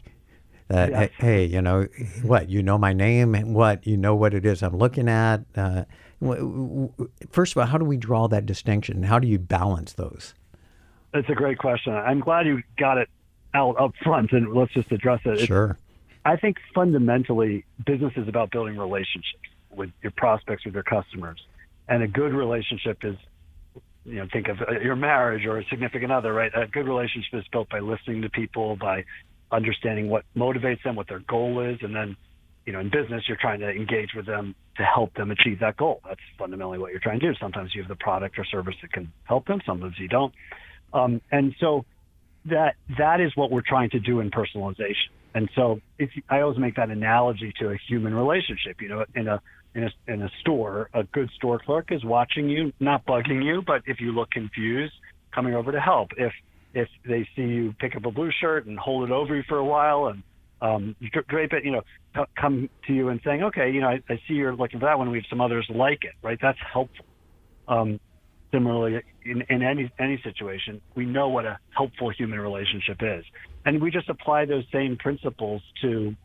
That 0.70 0.90
yes. 0.90 1.10
hey, 1.18 1.46
you 1.46 1.62
know 1.62 1.88
what? 2.24 2.50
You 2.50 2.62
know 2.62 2.78
my 2.78 2.92
name. 2.92 3.36
And 3.36 3.56
What 3.56 3.88
you 3.88 3.96
know 3.96 4.16
what 4.16 4.34
it 4.34 4.46
is 4.46 4.62
I'm 4.62 4.78
looking 4.78 5.08
at. 5.08 5.42
Uh, 5.56 5.86
first 7.30 7.54
of 7.54 7.58
all, 7.58 7.66
how 7.66 7.78
do 7.78 7.86
we 7.86 7.96
draw 7.96 8.28
that 8.28 8.46
distinction? 8.46 9.04
How 9.04 9.18
do 9.20 9.28
you 9.28 9.40
balance 9.40 9.94
those? 9.94 10.34
That's 11.14 11.30
a 11.30 11.36
great 11.36 11.58
question. 11.58 11.94
I'm 11.94 12.20
glad 12.20 12.48
you 12.48 12.62
got 12.78 12.98
it 12.98 13.10
out 13.54 13.80
up 13.80 13.94
front, 14.04 14.32
and 14.32 14.54
let's 14.54 14.74
just 14.74 14.92
address 14.92 15.22
it. 15.26 15.46
Sure. 15.48 15.72
It's, 15.72 15.80
I 16.26 16.36
think 16.36 16.58
fundamentally, 16.76 17.66
business 17.86 18.14
is 18.18 18.28
about 18.28 18.52
building 18.52 18.78
relationships 18.78 19.40
with 19.72 19.92
your 20.02 20.12
prospects, 20.12 20.66
with 20.66 20.74
your 20.74 20.84
customers, 20.84 21.42
and 21.88 22.04
a 22.04 22.08
good 22.08 22.34
relationship 22.34 23.00
is 23.04 23.16
you 24.06 24.16
know, 24.16 24.28
think 24.32 24.48
of 24.48 24.62
uh, 24.62 24.80
your 24.82 24.96
marriage 24.96 25.46
or 25.46 25.58
a 25.58 25.66
significant 25.66 26.12
other, 26.12 26.34
right? 26.34 26.52
A 26.56 26.66
good 26.66 26.88
relationship 26.88 27.34
is 27.34 27.44
built 27.52 27.70
by 27.70 27.80
listening 27.80 28.22
to 28.22 28.30
people, 28.30 28.78
by 28.78 29.04
understanding 29.52 30.10
what 30.10 30.24
motivates 30.36 30.82
them, 30.84 30.96
what 30.96 31.08
their 31.08 31.20
goal 31.20 31.60
is, 31.62 31.78
and 31.82 31.94
then 31.96 32.16
you 32.68 32.74
know, 32.74 32.82
in 32.82 32.90
business, 32.90 33.24
you're 33.30 33.38
trying 33.38 33.62
to 33.62 33.70
engage 33.70 34.10
with 34.14 34.26
them 34.26 34.54
to 34.76 34.84
help 34.84 35.14
them 35.14 35.32
achieve 35.32 35.62
that 35.62 35.78
goal. 35.78 36.02
That's 36.06 36.20
fundamentally 36.38 36.78
what 36.78 36.92
you're 36.92 37.00
trying 37.00 37.22
to 37.22 37.32
do. 37.32 37.38
Sometimes 37.40 37.74
you 37.74 37.82
have 37.82 37.88
the 37.88 37.96
product 37.96 38.38
or 38.38 38.44
service 38.44 38.76
that 38.82 38.92
can 38.92 39.12
help 39.24 39.48
them. 39.48 39.62
Sometimes 39.66 39.98
you 39.98 40.10
don't. 40.10 40.34
Um, 40.94 41.22
and 41.32 41.56
so 41.62 41.86
that 42.50 42.76
that 42.98 43.20
is 43.22 43.32
what 43.36 43.52
we're 43.52 43.64
trying 43.68 43.90
to 43.92 44.00
do 44.00 44.20
in 44.20 44.32
personalization. 44.32 45.10
And 45.34 45.50
so 45.56 45.80
if 46.00 46.10
you, 46.16 46.24
I 46.30 46.42
always 46.42 46.58
make 46.58 46.76
that 46.76 46.90
analogy 46.90 47.54
to 47.60 47.70
a 47.70 47.78
human 47.88 48.14
relationship. 48.14 48.82
You 48.82 48.90
know, 48.90 49.06
in 49.16 49.28
a 49.28 49.42
in 49.76 49.84
a 49.84 50.12
in 50.12 50.22
a 50.24 50.30
store, 50.42 50.90
a 50.94 51.04
good 51.04 51.30
store 51.36 51.60
clerk 51.60 51.92
is 51.92 52.04
watching 52.04 52.50
you, 52.50 52.74
not 52.80 53.06
bugging 53.06 53.44
you, 53.44 53.62
but 53.66 53.84
if 53.86 54.00
you 54.00 54.12
look 54.12 54.32
confused, 54.32 54.94
coming 55.34 55.54
over 55.54 55.72
to 55.72 55.80
help. 55.80 56.10
If 56.18 56.34
if 56.74 56.88
they 57.08 57.28
see 57.36 57.44
you 57.44 57.74
pick 57.80 57.96
up 57.96 58.06
a 58.06 58.12
blue 58.12 58.32
shirt 58.42 58.66
and 58.66 58.78
hold 58.78 59.10
it 59.10 59.14
over 59.14 59.36
you 59.36 59.44
for 59.48 59.58
a 59.58 59.66
while 59.66 60.08
and 60.08 60.24
um, 60.62 60.96
drape 61.30 61.54
it, 61.54 61.64
you 61.64 61.72
know, 61.72 62.26
come 62.40 62.70
to 62.88 62.94
you 62.94 63.10
and 63.10 63.20
saying, 63.24 63.44
okay, 63.44 63.70
you 63.72 63.82
know, 63.82 63.88
I, 63.88 64.02
I 64.10 64.16
see 64.28 64.34
you're 64.34 64.56
looking 64.56 64.80
for 64.80 64.88
that 64.88 64.98
one. 64.98 65.12
We 65.12 65.20
have 65.20 65.26
some 65.30 65.42
others 65.42 65.68
like 65.74 66.04
it, 66.04 66.14
right? 66.24 66.38
That's 66.42 66.58
helpful. 66.74 67.06
Um, 67.68 68.00
similarly, 68.52 69.02
in, 69.26 69.44
in 69.50 69.62
any 69.64 69.92
any 70.00 70.20
situation, 70.24 70.82
we 70.96 71.06
know 71.06 71.30
what 71.30 71.46
a 71.46 71.60
helpful 71.76 72.10
human 72.10 72.40
relationship 72.40 72.98
is, 73.02 73.24
and 73.66 73.82
we 73.82 73.92
just 73.92 74.10
apply 74.10 74.46
those 74.46 74.64
same 74.72 74.98
principles 74.98 75.62
to 75.82 76.16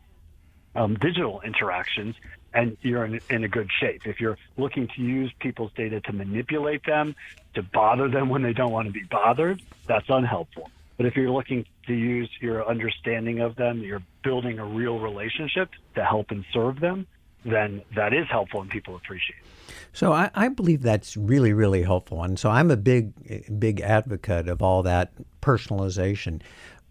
um, 0.75 0.97
digital 1.01 1.41
interactions, 1.45 2.15
and 2.53 2.77
you're 2.81 3.05
in, 3.05 3.19
in 3.29 3.43
a 3.43 3.47
good 3.47 3.69
shape. 3.79 4.01
If 4.05 4.19
you're 4.19 4.37
looking 4.57 4.87
to 4.95 5.01
use 5.01 5.31
people's 5.39 5.71
data 5.75 6.01
to 6.01 6.13
manipulate 6.13 6.81
them, 6.85 7.15
to 7.55 7.63
bother 7.73 8.09
them 8.09 8.29
when 8.29 8.41
they 8.41 8.53
don't 8.53 8.71
want 8.71 8.87
to 8.87 8.93
be 8.93 9.03
bothered, 9.09 9.61
that's 9.87 10.05
unhelpful. 10.09 10.71
But 10.97 11.07
if 11.07 11.15
you're 11.15 11.31
looking 11.31 11.65
to 11.87 11.93
use 11.93 12.29
your 12.41 12.67
understanding 12.67 13.41
of 13.41 13.55
them, 13.55 13.79
you're 13.79 14.03
building 14.23 14.59
a 14.59 14.65
real 14.65 14.99
relationship 14.99 15.69
to 15.95 16.03
help 16.03 16.27
and 16.29 16.45
serve 16.53 16.79
them, 16.79 17.07
then 17.45 17.81
that 17.95 18.13
is 18.13 18.27
helpful 18.27 18.61
and 18.61 18.69
people 18.69 18.95
appreciate 18.95 19.37
it. 19.39 19.73
So 19.91 20.11
I, 20.11 20.29
I, 20.33 20.49
believe 20.49 20.81
that's 20.81 21.15
really, 21.15 21.53
really 21.53 21.83
helpful. 21.83 22.23
And 22.23 22.39
so 22.39 22.49
I'm 22.49 22.71
a 22.71 22.77
big, 22.77 23.59
big 23.59 23.81
advocate 23.81 24.47
of 24.47 24.61
all 24.61 24.81
that 24.83 25.11
personalization. 25.41 26.41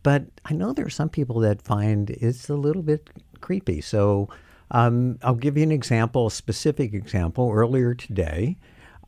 But 0.03 0.27
I 0.45 0.55
know 0.55 0.73
there 0.73 0.87
are 0.87 0.91
some 0.91 1.09
people 1.09 1.41
that 1.41 1.63
find 1.63 2.11
it's 2.11 2.49
a 2.49 2.55
little 2.55 2.83
bit 2.83 3.11
creepy. 3.41 3.81
So 3.81 4.29
um, 4.71 5.19
I'll 5.23 5.35
give 5.35 5.57
you 5.57 5.63
an 5.63 5.73
example, 5.73 6.27
a 6.27 6.31
specific 6.31 6.95
example. 6.95 7.51
Earlier 7.53 7.95
today, 7.95 8.57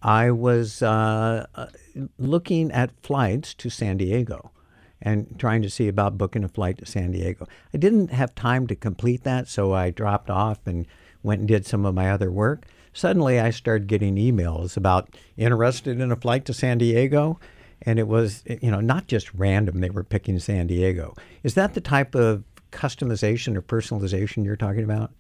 I 0.03 0.31
was 0.31 0.83
uh, 0.83 1.47
looking 2.19 2.71
at 2.73 2.91
flights 3.03 3.55
to 3.55 3.71
San 3.71 3.97
Diego 3.97 4.51
and 5.01 5.39
trying 5.39 5.63
to 5.63 5.71
see 5.71 5.89
about 5.89 6.19
booking 6.19 6.45
a 6.45 6.49
flight 6.49 6.79
to 6.79 6.87
San 6.87 7.13
Diego. 7.13 7.47
I 7.73 7.79
didn't 7.79 8.11
have 8.11 8.35
time 8.35 8.67
to 8.69 8.75
complete 8.75 9.25
that, 9.25 9.49
so 9.49 9.73
I 9.73 9.91
dropped 9.91 10.31
off 10.31 10.67
and 10.67 10.87
went 11.25 11.41
and 11.41 11.49
did 11.49 11.67
some 11.67 11.85
of 11.85 11.95
my 11.95 12.11
other 12.11 12.31
work. 12.31 12.67
Suddenly, 12.93 13.41
I 13.41 13.51
started 13.51 13.89
getting 13.89 14.15
emails 14.15 14.77
about 14.77 15.09
interested 15.37 16.01
in 16.01 16.13
a 16.13 16.17
flight 16.17 16.45
to 16.45 16.55
San 16.55 16.79
Diego. 16.79 17.41
And 17.83 17.99
it 17.99 18.09
was, 18.09 18.45
you 18.47 18.71
know, 18.71 18.81
not 18.81 19.09
just 19.09 19.35
random, 19.35 19.81
they 19.81 19.91
were 19.91 20.05
picking 20.05 20.39
San 20.39 20.69
Diego. 20.69 21.15
Is 21.43 21.55
that 21.55 21.75
the 21.75 21.81
type 21.81 22.15
of 22.15 22.45
customization 22.73 23.57
or 23.57 23.63
personalization 23.63 24.45
you're 24.45 24.57
talking 24.57 24.85
about? 24.85 25.11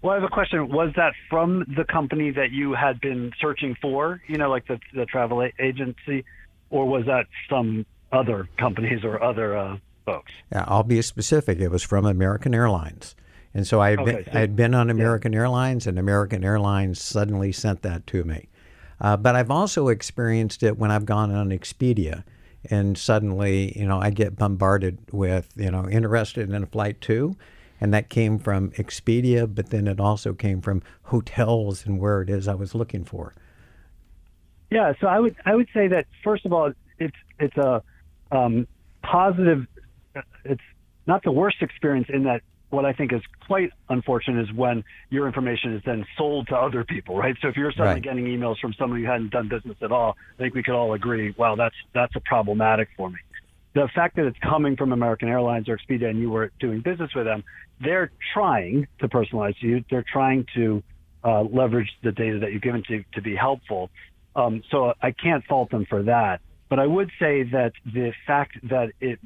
Well, 0.00 0.12
I 0.12 0.14
have 0.14 0.24
a 0.24 0.28
question. 0.28 0.68
Was 0.68 0.92
that 0.96 1.12
from 1.28 1.66
the 1.76 1.84
company 1.84 2.30
that 2.30 2.50
you 2.50 2.72
had 2.72 3.00
been 3.00 3.32
searching 3.40 3.76
for, 3.80 4.22
you 4.26 4.38
know, 4.38 4.48
like 4.48 4.66
the, 4.68 4.78
the 4.94 5.04
travel 5.04 5.46
agency, 5.58 6.24
or 6.70 6.86
was 6.86 7.04
that 7.06 7.26
some 7.48 7.84
other 8.12 8.48
companies 8.58 9.04
or 9.04 9.22
other 9.22 9.56
uh, 9.56 9.76
folks? 10.06 10.32
Yeah, 10.52 10.64
I'll 10.66 10.82
be 10.82 11.02
specific. 11.02 11.58
It 11.60 11.68
was 11.68 11.82
from 11.82 12.06
American 12.06 12.54
Airlines. 12.54 13.14
And 13.52 13.66
so 13.66 13.80
I 13.80 13.90
had, 13.90 13.98
okay, 14.00 14.12
been, 14.12 14.24
so, 14.24 14.30
I 14.32 14.40
had 14.40 14.56
been 14.56 14.74
on 14.74 14.90
American 14.90 15.32
yeah. 15.32 15.40
Airlines, 15.40 15.86
and 15.86 15.98
American 15.98 16.44
Airlines 16.44 17.00
suddenly 17.00 17.52
sent 17.52 17.82
that 17.82 18.06
to 18.08 18.24
me. 18.24 18.48
Uh, 19.00 19.16
but 19.16 19.34
I've 19.34 19.50
also 19.50 19.88
experienced 19.88 20.62
it 20.62 20.78
when 20.78 20.90
I've 20.90 21.06
gone 21.06 21.34
on 21.34 21.48
Expedia, 21.48 22.22
and 22.70 22.96
suddenly, 22.96 23.76
you 23.78 23.86
know, 23.86 23.98
I 23.98 24.10
get 24.10 24.36
bombarded 24.36 24.98
with, 25.10 25.50
you 25.56 25.70
know, 25.70 25.88
interested 25.88 26.50
in 26.50 26.62
a 26.62 26.66
flight 26.66 27.00
too, 27.00 27.36
and 27.80 27.94
that 27.94 28.10
came 28.10 28.38
from 28.38 28.70
Expedia, 28.72 29.52
but 29.52 29.70
then 29.70 29.88
it 29.88 29.98
also 29.98 30.34
came 30.34 30.60
from 30.60 30.82
hotels 31.04 31.86
and 31.86 31.98
where 31.98 32.20
it 32.20 32.28
is 32.28 32.46
I 32.46 32.54
was 32.54 32.74
looking 32.74 33.04
for. 33.04 33.32
Yeah, 34.70 34.92
so 35.00 35.08
I 35.08 35.18
would 35.18 35.34
I 35.44 35.56
would 35.56 35.68
say 35.74 35.88
that 35.88 36.06
first 36.22 36.46
of 36.46 36.52
all, 36.52 36.72
it's 36.98 37.16
it's 37.40 37.56
a 37.56 37.82
um, 38.30 38.68
positive. 39.02 39.66
It's 40.44 40.62
not 41.06 41.24
the 41.24 41.32
worst 41.32 41.62
experience 41.62 42.08
in 42.08 42.24
that 42.24 42.42
what 42.70 42.84
I 42.84 42.92
think 42.92 43.12
is 43.12 43.20
quite 43.46 43.70
unfortunate 43.88 44.42
is 44.42 44.52
when 44.54 44.84
your 45.10 45.26
information 45.26 45.74
is 45.74 45.82
then 45.84 46.06
sold 46.16 46.48
to 46.48 46.56
other 46.56 46.84
people, 46.84 47.16
right? 47.16 47.34
So 47.42 47.48
if 47.48 47.56
you're 47.56 47.72
suddenly 47.72 47.94
right. 47.94 48.02
getting 48.02 48.24
emails 48.24 48.58
from 48.60 48.72
someone 48.78 49.00
who 49.00 49.06
hadn't 49.06 49.30
done 49.30 49.48
business 49.48 49.76
at 49.82 49.92
all, 49.92 50.16
I 50.38 50.42
think 50.42 50.54
we 50.54 50.62
could 50.62 50.74
all 50.74 50.94
agree, 50.94 51.34
wow, 51.36 51.56
that's 51.56 51.74
that's 51.92 52.14
a 52.16 52.20
problematic 52.20 52.88
for 52.96 53.10
me. 53.10 53.18
The 53.74 53.88
fact 53.94 54.16
that 54.16 54.26
it's 54.26 54.38
coming 54.38 54.76
from 54.76 54.92
American 54.92 55.28
Airlines 55.28 55.68
or 55.68 55.78
Expedia 55.78 56.08
and 56.08 56.18
you 56.18 56.30
were 56.30 56.50
doing 56.58 56.80
business 56.80 57.10
with 57.14 57.24
them, 57.24 57.44
they're 57.80 58.10
trying 58.34 58.88
to 59.00 59.08
personalize 59.08 59.54
you. 59.60 59.84
They're 59.90 60.04
trying 60.12 60.46
to 60.54 60.82
uh, 61.22 61.42
leverage 61.42 61.90
the 62.02 62.12
data 62.12 62.40
that 62.40 62.52
you've 62.52 62.62
given 62.62 62.82
to 62.88 63.04
to 63.14 63.22
be 63.22 63.36
helpful. 63.36 63.90
Um, 64.36 64.62
so 64.70 64.94
I 65.02 65.10
can't 65.10 65.44
fault 65.44 65.70
them 65.70 65.86
for 65.88 66.04
that. 66.04 66.40
But 66.68 66.78
I 66.78 66.86
would 66.86 67.10
say 67.18 67.42
that 67.42 67.72
the 67.84 68.12
fact 68.26 68.58
that 68.68 68.92
it 69.00 69.18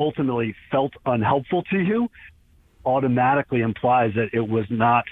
ultimately 0.00 0.54
felt 0.70 0.92
unhelpful 1.06 1.62
to 1.70 1.78
you 1.78 2.08
automatically 2.84 3.60
implies 3.60 4.12
that 4.14 4.28
it 4.32 4.48
was 4.48 4.64
not 4.70 5.04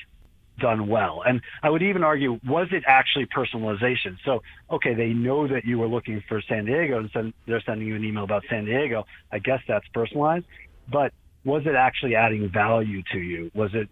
done 0.59 0.89
well. 0.89 1.23
And 1.27 1.41
I 1.63 1.71
would 1.71 1.83
even 1.83 2.03
argue, 2.03 2.41
was 2.47 2.69
it 2.73 2.85
actually 2.87 3.27
personalization? 3.27 4.17
So, 4.25 4.43
okay, 4.71 4.95
they 4.95 5.09
know 5.09 5.47
that 5.49 5.65
you 5.65 5.79
were 5.79 5.89
looking 5.89 6.23
for 6.29 6.41
San 6.49 6.65
Diego 6.65 6.99
and 6.99 7.11
send, 7.13 7.35
they're 7.47 7.63
sending 7.65 7.87
you 7.87 7.97
an 7.97 8.05
email 8.05 8.25
about 8.25 8.43
San 8.49 8.65
Diego. 8.65 9.05
I 9.33 9.39
guess 9.39 9.61
that's 9.69 9.87
personalized. 9.93 10.47
But 10.91 11.13
was 11.45 11.63
it 11.67 11.75
actually 11.75 12.15
adding 12.15 12.51
value 12.53 13.03
to 13.13 13.19
you? 13.19 13.51
Was 13.55 13.71
it 13.75 13.89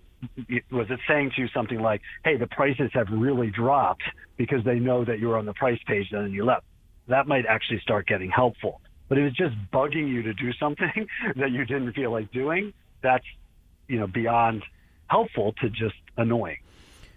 was 0.70 0.86
it 0.88 1.00
saying 1.06 1.32
to 1.36 1.42
you 1.42 1.48
something 1.48 1.78
like, 1.78 2.00
"Hey, 2.24 2.38
the 2.38 2.46
prices 2.46 2.90
have 2.94 3.08
really 3.10 3.50
dropped 3.50 4.04
because 4.38 4.64
they 4.64 4.78
know 4.78 5.04
that 5.04 5.18
you 5.18 5.28
were 5.28 5.36
on 5.36 5.44
the 5.44 5.52
price 5.52 5.78
page 5.86 6.06
and 6.12 6.24
then 6.24 6.32
you 6.32 6.46
left"? 6.46 6.64
That 7.08 7.26
might 7.26 7.44
actually 7.44 7.80
start 7.80 8.06
getting 8.06 8.30
helpful. 8.30 8.80
But 9.08 9.18
if 9.18 9.24
it's 9.24 9.36
just 9.36 9.54
bugging 9.70 10.08
you 10.08 10.22
to 10.22 10.32
do 10.32 10.52
something 10.54 11.06
that 11.36 11.50
you 11.50 11.66
didn't 11.66 11.92
feel 11.92 12.10
like 12.10 12.32
doing, 12.32 12.72
that's 13.02 13.24
you 13.88 13.98
know 13.98 14.06
beyond 14.06 14.62
helpful 15.08 15.54
to 15.60 15.70
just 15.70 15.94
annoying. 16.16 16.58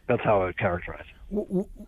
That's 0.07 0.23
how 0.23 0.41
I 0.41 0.45
would 0.45 0.57
characterize 0.57 1.05
it. 1.09 1.17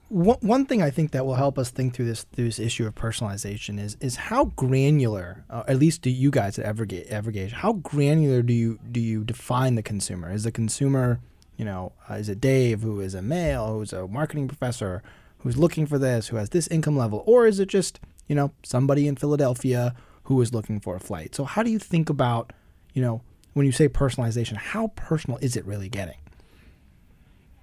One 0.09 0.65
thing 0.65 0.81
I 0.81 0.89
think 0.89 1.11
that 1.11 1.25
will 1.25 1.35
help 1.35 1.57
us 1.57 1.69
think 1.69 1.93
through 1.93 2.07
this 2.07 2.23
through 2.23 2.45
this 2.45 2.59
issue 2.59 2.85
of 2.85 2.95
personalization 2.95 3.79
is 3.79 3.95
is 4.01 4.17
how 4.17 4.45
granular, 4.45 5.45
uh, 5.49 5.63
at 5.65 5.77
least 5.77 6.01
do 6.01 6.09
you 6.09 6.29
guys 6.29 6.59
at 6.59 6.75
Evergage, 6.75 7.09
Evergage, 7.09 7.53
how 7.53 7.73
granular 7.73 8.41
do 8.41 8.53
you 8.53 8.79
do 8.91 8.99
you 8.99 9.23
define 9.23 9.75
the 9.75 9.83
consumer? 9.83 10.29
Is 10.29 10.43
the 10.43 10.51
consumer, 10.51 11.21
you 11.55 11.63
know, 11.63 11.93
uh, 12.09 12.15
is 12.15 12.27
it 12.27 12.41
Dave 12.41 12.81
who 12.81 12.99
is 12.99 13.15
a 13.15 13.21
male, 13.21 13.71
who's 13.71 13.93
a 13.93 14.07
marketing 14.09 14.49
professor, 14.49 15.01
who's 15.37 15.57
looking 15.57 15.85
for 15.85 15.97
this, 15.97 16.27
who 16.27 16.35
has 16.35 16.49
this 16.49 16.67
income 16.67 16.97
level, 16.97 17.23
or 17.25 17.47
is 17.47 17.61
it 17.61 17.69
just 17.69 18.01
you 18.27 18.35
know 18.35 18.51
somebody 18.63 19.07
in 19.07 19.15
Philadelphia 19.15 19.95
who 20.23 20.41
is 20.41 20.53
looking 20.53 20.81
for 20.81 20.97
a 20.97 20.99
flight? 20.99 21.33
So 21.33 21.45
how 21.45 21.63
do 21.63 21.71
you 21.71 21.79
think 21.79 22.09
about 22.09 22.51
you 22.93 23.01
know 23.01 23.21
when 23.59 23.65
you 23.65 23.73
say 23.73 23.89
personalization, 23.89 24.55
how 24.55 24.87
personal 24.95 25.37
is 25.39 25.57
it 25.57 25.65
really 25.65 25.89
getting? 25.89 26.15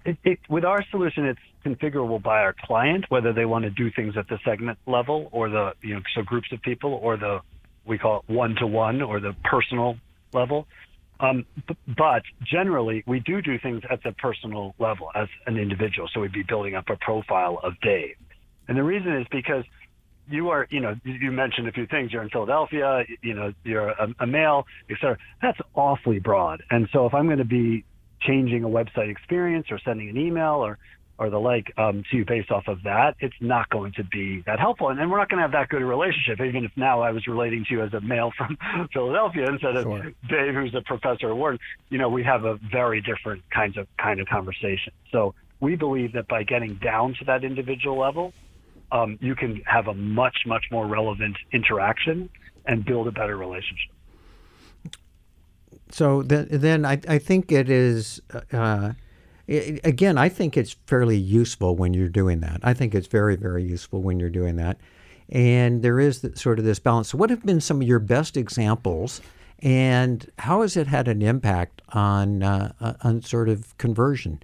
It, 0.04 0.18
it, 0.24 0.38
with 0.46 0.62
our 0.62 0.84
solution, 0.90 1.24
it's 1.24 1.40
configurable 1.64 2.22
by 2.22 2.40
our 2.42 2.54
client, 2.66 3.06
whether 3.08 3.32
they 3.32 3.46
want 3.46 3.64
to 3.64 3.70
do 3.70 3.90
things 3.90 4.14
at 4.14 4.28
the 4.28 4.38
segment 4.44 4.78
level 4.86 5.30
or 5.32 5.48
the, 5.48 5.72
you 5.80 5.94
know, 5.94 6.02
so 6.14 6.20
groups 6.20 6.52
of 6.52 6.60
people 6.60 6.92
or 7.02 7.16
the, 7.16 7.40
we 7.86 7.96
call 7.96 8.18
it 8.18 8.30
one 8.30 8.54
to 8.56 8.66
one 8.66 9.00
or 9.00 9.20
the 9.20 9.34
personal 9.42 9.96
level. 10.34 10.68
Um, 11.18 11.46
but 11.96 12.24
generally, 12.44 13.02
we 13.06 13.20
do 13.20 13.40
do 13.40 13.58
things 13.58 13.82
at 13.88 14.02
the 14.02 14.12
personal 14.12 14.74
level 14.78 15.08
as 15.14 15.28
an 15.46 15.56
individual. 15.56 16.10
So 16.12 16.20
we'd 16.20 16.30
be 16.30 16.42
building 16.42 16.74
up 16.74 16.90
a 16.90 16.96
profile 16.96 17.58
of 17.62 17.72
Dave. 17.80 18.16
And 18.68 18.76
the 18.76 18.84
reason 18.84 19.16
is 19.16 19.26
because 19.30 19.64
you 20.28 20.50
are, 20.50 20.66
you 20.70 20.80
know, 20.80 20.94
you 21.04 21.30
mentioned 21.30 21.68
a 21.68 21.72
few 21.72 21.86
things. 21.86 22.12
You're 22.12 22.22
in 22.22 22.30
Philadelphia, 22.30 23.04
you 23.22 23.34
know, 23.34 23.52
you're 23.64 23.90
a, 23.90 24.14
a 24.20 24.26
male, 24.26 24.66
et 24.90 24.96
cetera. 25.00 25.18
That's 25.42 25.58
awfully 25.74 26.18
broad. 26.18 26.62
And 26.70 26.88
so 26.92 27.06
if 27.06 27.14
I'm 27.14 27.26
going 27.26 27.38
to 27.38 27.44
be 27.44 27.84
changing 28.20 28.64
a 28.64 28.68
website 28.68 29.10
experience 29.10 29.66
or 29.70 29.78
sending 29.78 30.08
an 30.08 30.16
email 30.16 30.64
or 30.64 30.78
or 31.18 31.30
the 31.30 31.38
like 31.38 31.72
um, 31.78 32.04
to 32.10 32.18
you 32.18 32.24
based 32.26 32.50
off 32.50 32.68
of 32.68 32.82
that, 32.82 33.16
it's 33.20 33.34
not 33.40 33.70
going 33.70 33.92
to 33.92 34.04
be 34.04 34.42
that 34.44 34.58
helpful. 34.58 34.90
And 34.90 34.98
then 34.98 35.08
we're 35.08 35.16
not 35.16 35.30
going 35.30 35.38
to 35.38 35.42
have 35.42 35.52
that 35.52 35.70
good 35.70 35.80
a 35.80 35.86
relationship, 35.86 36.40
even 36.40 36.64
if 36.64 36.72
now 36.76 37.00
I 37.00 37.10
was 37.12 37.26
relating 37.26 37.64
to 37.64 37.74
you 37.74 37.82
as 37.82 37.94
a 37.94 38.00
male 38.02 38.32
from 38.36 38.58
Philadelphia 38.92 39.48
instead 39.48 39.76
of 39.76 39.84
sure. 39.84 40.12
Dave, 40.28 40.54
who's 40.54 40.74
a 40.74 40.82
professor 40.82 41.30
at 41.30 41.36
Wharton. 41.36 41.58
You 41.88 41.98
know, 41.98 42.10
we 42.10 42.22
have 42.24 42.44
a 42.44 42.58
very 42.70 43.00
different 43.00 43.48
kinds 43.50 43.78
of 43.78 43.86
kind 43.96 44.20
of 44.20 44.26
conversation. 44.26 44.92
So 45.10 45.34
we 45.58 45.76
believe 45.76 46.12
that 46.12 46.28
by 46.28 46.42
getting 46.42 46.74
down 46.74 47.14
to 47.18 47.24
that 47.26 47.44
individual 47.44 47.98
level, 47.98 48.34
um, 48.92 49.18
you 49.20 49.34
can 49.34 49.62
have 49.66 49.88
a 49.88 49.94
much, 49.94 50.38
much 50.46 50.64
more 50.70 50.86
relevant 50.86 51.36
interaction 51.52 52.28
and 52.66 52.84
build 52.84 53.08
a 53.08 53.12
better 53.12 53.36
relationship. 53.36 53.92
So 55.90 56.22
then, 56.22 56.84
I, 56.84 57.00
I 57.08 57.18
think 57.18 57.52
it 57.52 57.70
is. 57.70 58.20
Uh, 58.52 58.92
it, 59.46 59.80
again, 59.84 60.18
I 60.18 60.28
think 60.28 60.56
it's 60.56 60.76
fairly 60.86 61.16
useful 61.16 61.76
when 61.76 61.94
you're 61.94 62.08
doing 62.08 62.40
that. 62.40 62.60
I 62.64 62.74
think 62.74 62.94
it's 62.94 63.06
very, 63.06 63.36
very 63.36 63.62
useful 63.62 64.02
when 64.02 64.18
you're 64.18 64.28
doing 64.28 64.56
that. 64.56 64.78
And 65.28 65.82
there 65.82 66.00
is 66.00 66.22
the, 66.22 66.36
sort 66.36 66.58
of 66.58 66.64
this 66.64 66.80
balance. 66.80 67.10
So 67.10 67.18
what 67.18 67.30
have 67.30 67.44
been 67.44 67.60
some 67.60 67.80
of 67.80 67.86
your 67.86 68.00
best 68.00 68.36
examples, 68.36 69.20
and 69.60 70.28
how 70.38 70.62
has 70.62 70.76
it 70.76 70.88
had 70.88 71.06
an 71.06 71.22
impact 71.22 71.82
on 71.90 72.42
uh, 72.42 72.72
uh 72.80 72.94
on 73.02 73.22
sort 73.22 73.48
of 73.48 73.76
conversion? 73.78 74.42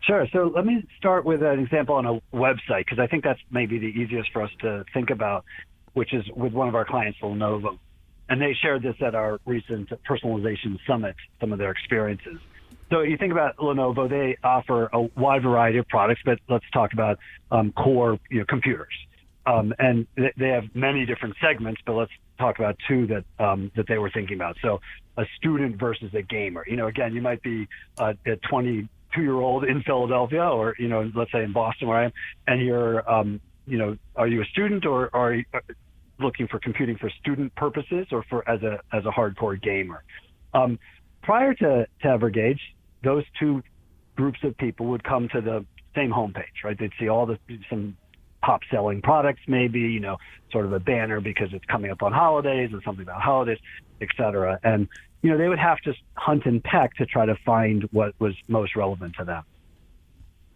Sure. 0.00 0.26
So 0.32 0.50
let 0.54 0.64
me 0.64 0.86
start 0.96 1.24
with 1.24 1.42
an 1.42 1.58
example 1.58 1.96
on 1.96 2.06
a 2.06 2.20
website 2.34 2.84
because 2.84 2.98
I 2.98 3.06
think 3.06 3.24
that's 3.24 3.40
maybe 3.50 3.78
the 3.78 3.86
easiest 3.86 4.32
for 4.32 4.42
us 4.42 4.50
to 4.60 4.84
think 4.94 5.10
about, 5.10 5.44
which 5.92 6.14
is 6.14 6.24
with 6.34 6.52
one 6.52 6.68
of 6.68 6.74
our 6.74 6.84
clients, 6.84 7.18
Lenovo. 7.20 7.78
And 8.28 8.40
they 8.40 8.54
shared 8.54 8.82
this 8.82 8.96
at 9.00 9.14
our 9.14 9.40
recent 9.44 9.90
personalization 10.08 10.78
summit, 10.86 11.16
some 11.40 11.52
of 11.52 11.58
their 11.58 11.70
experiences. 11.70 12.38
So 12.90 13.00
you 13.00 13.16
think 13.18 13.32
about 13.32 13.56
Lenovo, 13.56 14.08
they 14.08 14.38
offer 14.42 14.88
a 14.92 15.02
wide 15.02 15.42
variety 15.42 15.78
of 15.78 15.88
products, 15.88 16.22
but 16.24 16.38
let's 16.48 16.64
talk 16.72 16.92
about 16.92 17.18
um, 17.50 17.72
core 17.72 18.18
you 18.30 18.38
know, 18.38 18.44
computers. 18.46 18.92
Um, 19.46 19.74
and 19.78 20.06
they 20.16 20.48
have 20.48 20.64
many 20.74 21.06
different 21.06 21.34
segments, 21.40 21.80
but 21.86 21.94
let's 21.94 22.12
talk 22.38 22.58
about 22.58 22.76
two 22.86 23.06
that 23.06 23.24
um, 23.38 23.70
that 23.76 23.86
they 23.88 23.96
were 23.96 24.10
thinking 24.10 24.36
about. 24.36 24.56
So 24.60 24.80
a 25.16 25.24
student 25.36 25.76
versus 25.76 26.12
a 26.14 26.20
gamer. 26.20 26.64
You 26.68 26.76
know, 26.76 26.86
again, 26.86 27.14
you 27.14 27.22
might 27.22 27.42
be 27.42 27.66
uh, 27.96 28.12
a 28.26 28.36
22 29.18 29.22
year 29.22 29.40
old 29.40 29.64
in 29.64 29.82
Philadelphia, 29.82 30.44
or 30.44 30.74
you 30.78 30.88
know, 30.88 31.10
let's 31.14 31.32
say 31.32 31.42
in 31.42 31.52
Boston 31.52 31.88
where 31.88 31.98
I 31.98 32.04
am, 32.06 32.12
and 32.46 32.64
you're, 32.64 33.08
um, 33.10 33.40
you 33.66 33.78
know, 33.78 33.96
are 34.16 34.28
you 34.28 34.42
a 34.42 34.44
student 34.46 34.86
or 34.86 35.10
are 35.14 35.34
you 35.34 35.44
uh, 35.54 35.58
looking 36.18 36.48
for 36.48 36.58
computing 36.58 36.96
for 36.96 37.10
student 37.20 37.54
purposes 37.54 38.06
or 38.12 38.24
for 38.28 38.48
as 38.48 38.62
a 38.62 38.80
as 38.92 39.04
a 39.04 39.10
hardcore 39.10 39.60
gamer? 39.60 40.04
Um, 40.54 40.78
prior 41.22 41.54
to, 41.54 41.86
to 42.02 42.06
Evergage, 42.06 42.60
those 43.04 43.24
two 43.38 43.62
groups 44.16 44.38
of 44.42 44.56
people 44.56 44.86
would 44.86 45.04
come 45.04 45.28
to 45.32 45.40
the 45.40 45.64
same 45.94 46.10
homepage, 46.10 46.64
right? 46.64 46.78
They'd 46.78 46.92
see 46.98 47.08
all 47.08 47.26
the 47.26 47.38
some 47.68 47.96
top 48.44 48.60
selling 48.70 49.02
products, 49.02 49.40
maybe, 49.48 49.80
you 49.80 50.00
know, 50.00 50.16
sort 50.52 50.64
of 50.64 50.72
a 50.72 50.80
banner 50.80 51.20
because 51.20 51.48
it's 51.52 51.64
coming 51.64 51.90
up 51.90 52.02
on 52.02 52.12
holidays 52.12 52.70
and 52.72 52.80
something 52.84 53.02
about 53.02 53.20
holidays, 53.20 53.58
et 54.00 54.08
cetera. 54.16 54.58
And, 54.62 54.88
you 55.22 55.30
know, 55.30 55.38
they 55.38 55.48
would 55.48 55.58
have 55.58 55.78
to 55.80 55.94
hunt 56.14 56.46
and 56.46 56.62
peck 56.62 56.94
to 56.96 57.06
try 57.06 57.26
to 57.26 57.36
find 57.44 57.88
what 57.92 58.14
was 58.18 58.34
most 58.46 58.76
relevant 58.76 59.16
to 59.18 59.24
them. 59.24 59.44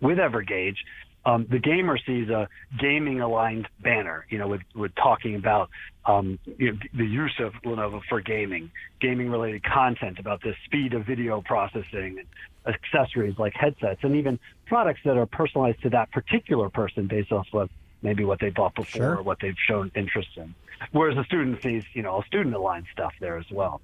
With 0.00 0.19
Evergage, 0.19 0.76
um, 1.25 1.47
the 1.49 1.59
gamer 1.59 1.99
sees 1.99 2.28
a 2.28 2.49
gaming 2.78 3.21
aligned 3.21 3.69
banner, 3.81 4.26
you 4.28 4.38
know, 4.38 4.49
with, 4.49 4.62
with 4.75 4.95
talking 4.97 5.37
about 5.37 5.71
um, 6.04 6.38
you 6.59 6.73
know, 6.73 6.78
the 6.95 7.07
use 7.07 7.35
of 7.38 7.52
Lenovo 7.64 8.00
for 8.09 8.21
gaming, 8.21 8.71
gaming 9.00 9.31
related 9.31 9.62
content 9.62 10.19
about 10.19 10.42
the 10.42 10.54
speed 10.64 10.95
of 10.95 11.07
video 11.07 11.40
processing, 11.40 12.19
accessories 12.66 13.38
like 13.38 13.54
headsets, 13.54 14.02
and 14.02 14.16
even 14.16 14.38
products 14.66 15.00
that 15.04 15.16
are 15.16 15.26
personalized 15.26 15.81
to 15.83 15.90
that 15.90 16.11
particular 16.11 16.69
person 16.69 17.07
based 17.07 17.31
off 17.31 17.47
of 17.52 17.71
maybe 18.02 18.25
what 18.25 18.40
they 18.40 18.50
bought 18.50 18.75
before 18.75 19.00
sure. 19.00 19.16
or 19.19 19.23
what 19.23 19.38
they've 19.40 19.59
shown 19.69 19.92
interest 19.95 20.31
in. 20.37 20.54
Whereas 20.90 21.16
the 21.16 21.25
student 21.25 21.62
sees, 21.62 21.85
you 21.95 22.02
know, 22.02 22.23
student 22.26 22.54
aligned 22.54 22.87
stuff 22.92 23.12
there 23.21 23.38
as 23.38 23.49
well. 23.50 23.81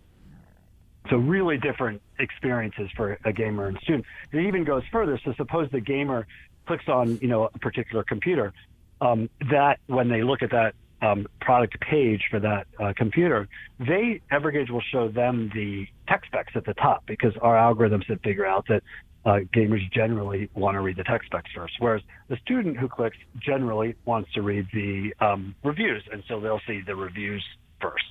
So 1.11 1.17
really 1.17 1.57
different 1.57 2.03
experiences 2.19 2.91
for 2.97 3.19
a 3.25 3.33
gamer 3.33 3.69
and 3.69 3.79
student. 3.79 4.05
It 4.33 4.41
even 4.41 4.65
goes 4.65 4.83
further. 4.93 5.19
So 5.25 5.33
suppose 5.37 5.71
the 5.71 5.81
gamer 5.81 6.27
clicks 6.67 6.89
on 6.89 7.19
you 7.19 7.29
know 7.29 7.45
a 7.53 7.59
particular 7.59 8.05
computer, 8.05 8.53
um, 9.01 9.31
that 9.51 9.79
when 9.87 10.09
they 10.09 10.23
look 10.23 10.43
at 10.43 10.51
that 10.51 10.75
um, 11.01 11.27
product 11.41 11.81
page 11.81 12.23
for 12.31 12.41
that 12.41 12.67
uh, 12.79 12.93
computer, 12.97 13.49
they 13.79 14.21
Evergage 14.31 14.71
will 14.71 14.83
show 14.93 15.09
them 15.09 15.51
the 15.55 15.87
tech 16.09 16.25
specs 16.27 16.53
at 16.55 16.65
the 16.65 16.75
top 16.75 17.07
because 17.07 17.33
our 17.41 17.55
algorithms 17.55 18.05
have 18.07 18.21
figured 18.23 18.47
out 18.47 18.67
that 18.69 18.83
uh, 19.25 19.41
gamers 19.55 19.91
generally 19.93 20.49
want 20.55 20.75
to 20.75 20.81
read 20.81 20.97
the 20.97 21.05
tech 21.05 21.23
specs 21.25 21.51
first, 21.55 21.75
whereas 21.79 22.03
the 22.29 22.37
student 22.37 22.77
who 22.77 22.89
clicks 22.89 23.17
generally 23.39 23.95
wants 24.05 24.33
to 24.33 24.43
read 24.43 24.67
the 24.73 25.13
um, 25.21 25.55
reviews, 25.65 26.03
and 26.13 26.23
so 26.29 26.41
they'll 26.41 26.61
see 26.67 26.81
the 26.87 26.95
reviews 26.95 27.45
first. 27.81 28.05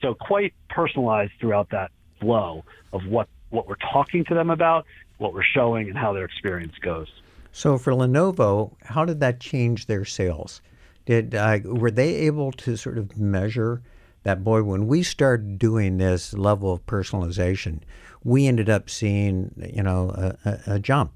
So 0.00 0.14
quite 0.14 0.52
personalized 0.68 1.32
throughout 1.40 1.70
that 1.70 1.90
flow 2.20 2.64
of 2.92 3.06
what 3.06 3.28
what 3.50 3.68
we're 3.68 3.76
talking 3.76 4.24
to 4.24 4.34
them 4.34 4.50
about, 4.50 4.84
what 5.18 5.32
we're 5.32 5.44
showing, 5.44 5.88
and 5.88 5.96
how 5.96 6.12
their 6.12 6.24
experience 6.24 6.74
goes. 6.80 7.08
So 7.52 7.78
for 7.78 7.92
Lenovo, 7.92 8.74
how 8.82 9.04
did 9.04 9.20
that 9.20 9.38
change 9.38 9.86
their 9.86 10.04
sales? 10.04 10.60
Did 11.06 11.34
uh, 11.34 11.60
were 11.64 11.90
they 11.90 12.14
able 12.14 12.50
to 12.52 12.76
sort 12.76 12.98
of 12.98 13.16
measure 13.16 13.82
that? 14.24 14.42
Boy, 14.42 14.62
when 14.62 14.86
we 14.88 15.02
started 15.02 15.58
doing 15.58 15.98
this 15.98 16.34
level 16.34 16.72
of 16.72 16.84
personalization, 16.86 17.80
we 18.24 18.46
ended 18.46 18.68
up 18.68 18.88
seeing 18.90 19.52
you 19.72 19.82
know 19.82 20.34
a, 20.44 20.60
a, 20.66 20.78
jump. 20.80 21.12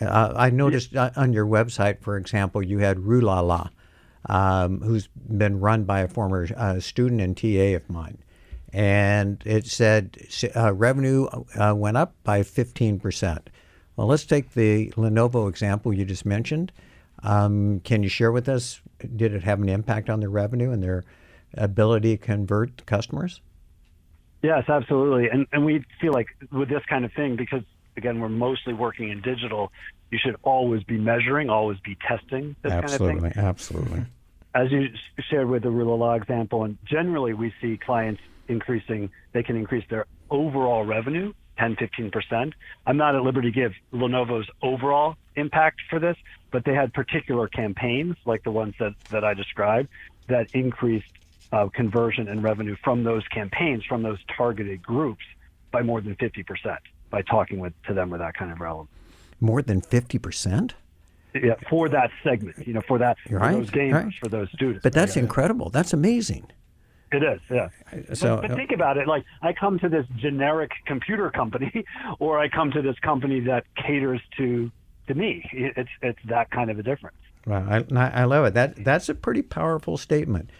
Uh, 0.00 0.34
I 0.36 0.50
noticed 0.50 0.94
uh, 0.94 1.10
on 1.16 1.32
your 1.32 1.46
website, 1.46 2.00
for 2.00 2.16
example, 2.16 2.62
you 2.62 2.78
had 2.78 3.00
Rue 3.00 3.22
La 3.22 3.40
La, 3.40 3.70
um, 4.26 4.80
who's 4.82 5.08
been 5.08 5.60
run 5.60 5.84
by 5.84 6.00
a 6.00 6.08
former 6.08 6.46
uh, 6.56 6.78
student 6.78 7.20
and 7.20 7.36
TA 7.36 7.74
of 7.74 7.88
mine, 7.88 8.18
and 8.72 9.42
it 9.44 9.66
said 9.66 10.18
uh, 10.56 10.72
revenue 10.72 11.26
uh, 11.58 11.74
went 11.74 11.96
up 11.96 12.14
by 12.24 12.42
fifteen 12.42 13.00
percent. 13.00 13.50
Well, 13.96 14.06
let's 14.06 14.24
take 14.24 14.54
the 14.54 14.90
Lenovo 14.96 15.48
example 15.48 15.92
you 15.92 16.04
just 16.04 16.24
mentioned. 16.24 16.72
Um, 17.22 17.80
can 17.80 18.02
you 18.02 18.08
share 18.08 18.32
with 18.32 18.48
us, 18.48 18.80
did 19.14 19.34
it 19.34 19.42
have 19.42 19.60
an 19.60 19.68
impact 19.68 20.08
on 20.08 20.20
their 20.20 20.30
revenue 20.30 20.70
and 20.70 20.82
their 20.82 21.04
ability 21.52 22.16
to 22.16 22.24
convert 22.24 22.86
customers? 22.86 23.42
Yes, 24.42 24.64
absolutely. 24.68 25.28
And, 25.28 25.46
and 25.52 25.66
we 25.66 25.84
feel 26.00 26.14
like 26.14 26.28
with 26.50 26.70
this 26.70 26.82
kind 26.88 27.04
of 27.04 27.12
thing, 27.12 27.36
because 27.36 27.62
again, 27.98 28.20
we're 28.20 28.30
mostly 28.30 28.72
working 28.72 29.10
in 29.10 29.20
digital, 29.20 29.70
you 30.10 30.18
should 30.18 30.36
always 30.42 30.82
be 30.82 30.96
measuring, 30.96 31.50
always 31.50 31.78
be 31.80 31.98
testing 32.08 32.56
this 32.62 32.72
absolutely, 32.72 33.20
kind 33.20 33.26
of 33.26 33.32
thing. 33.34 33.44
Absolutely. 33.44 34.04
As 34.54 34.72
you 34.72 34.88
shared 35.28 35.48
with 35.50 35.62
the 35.62 35.70
Rue 35.70 35.84
La 35.84 35.96
La 35.96 36.14
example, 36.14 36.64
and 36.64 36.78
generally 36.86 37.34
we 37.34 37.52
see 37.60 37.76
clients 37.76 38.22
increasing, 38.50 39.10
they 39.32 39.42
can 39.42 39.56
increase 39.56 39.84
their 39.88 40.06
overall 40.30 40.84
revenue 40.84 41.32
10, 41.60 41.76
15%. 41.76 42.52
I'm 42.86 42.96
not 42.96 43.14
at 43.14 43.22
liberty 43.22 43.52
to 43.52 43.54
give 43.54 43.72
Lenovo's 43.92 44.48
overall 44.62 45.16
impact 45.36 45.82
for 45.90 45.98
this, 45.98 46.16
but 46.50 46.64
they 46.64 46.74
had 46.74 46.92
particular 46.94 47.48
campaigns 47.48 48.16
like 48.24 48.42
the 48.44 48.50
ones 48.50 48.74
that, 48.80 48.94
that 49.10 49.24
I 49.24 49.34
described 49.34 49.88
that 50.28 50.50
increased 50.54 51.10
uh, 51.52 51.68
conversion 51.68 52.28
and 52.28 52.42
revenue 52.42 52.76
from 52.82 53.04
those 53.04 53.26
campaigns, 53.28 53.84
from 53.84 54.02
those 54.02 54.18
targeted 54.36 54.82
groups 54.82 55.24
by 55.70 55.82
more 55.82 56.00
than 56.00 56.16
50% 56.16 56.78
by 57.10 57.22
talking 57.22 57.58
with 57.58 57.74
to 57.82 57.94
them 57.94 58.10
with 58.10 58.20
that 58.20 58.34
kind 58.34 58.50
of 58.50 58.60
relevance. 58.60 58.90
More 59.40 59.60
than 59.62 59.82
50%? 59.82 60.72
Yeah, 61.34 61.54
for 61.68 61.88
that 61.88 62.10
segment, 62.24 62.66
you 62.66 62.72
know, 62.72 62.80
for 62.80 62.98
that, 62.98 63.16
right, 63.28 63.52
for 63.52 63.60
those 63.60 63.70
gamers, 63.70 64.04
right. 64.04 64.14
for 64.14 64.28
those 64.28 64.48
students. 64.52 64.82
But 64.82 64.92
that's 64.92 65.14
yeah. 65.14 65.22
incredible. 65.22 65.70
That's 65.70 65.92
amazing. 65.92 66.46
It 67.12 67.24
is, 67.24 67.40
yeah. 67.50 67.68
So, 68.14 68.36
but, 68.36 68.48
but, 68.48 68.56
think 68.56 68.70
about 68.70 68.96
it. 68.96 69.08
Like, 69.08 69.24
I 69.42 69.52
come 69.52 69.80
to 69.80 69.88
this 69.88 70.06
generic 70.16 70.70
computer 70.86 71.30
company, 71.30 71.84
or 72.20 72.38
I 72.38 72.48
come 72.48 72.70
to 72.70 72.82
this 72.82 72.98
company 73.00 73.40
that 73.40 73.64
caters 73.74 74.20
to 74.36 74.70
to 75.08 75.14
me. 75.14 75.44
It's 75.52 75.90
it's 76.02 76.20
that 76.26 76.50
kind 76.50 76.70
of 76.70 76.78
a 76.78 76.82
difference. 76.84 77.16
Wow, 77.46 77.66
I, 77.68 78.22
I 78.22 78.24
love 78.24 78.44
it. 78.44 78.54
That 78.54 78.84
that's 78.84 79.08
a 79.08 79.14
pretty 79.14 79.42
powerful 79.42 79.96
statement. 79.96 80.50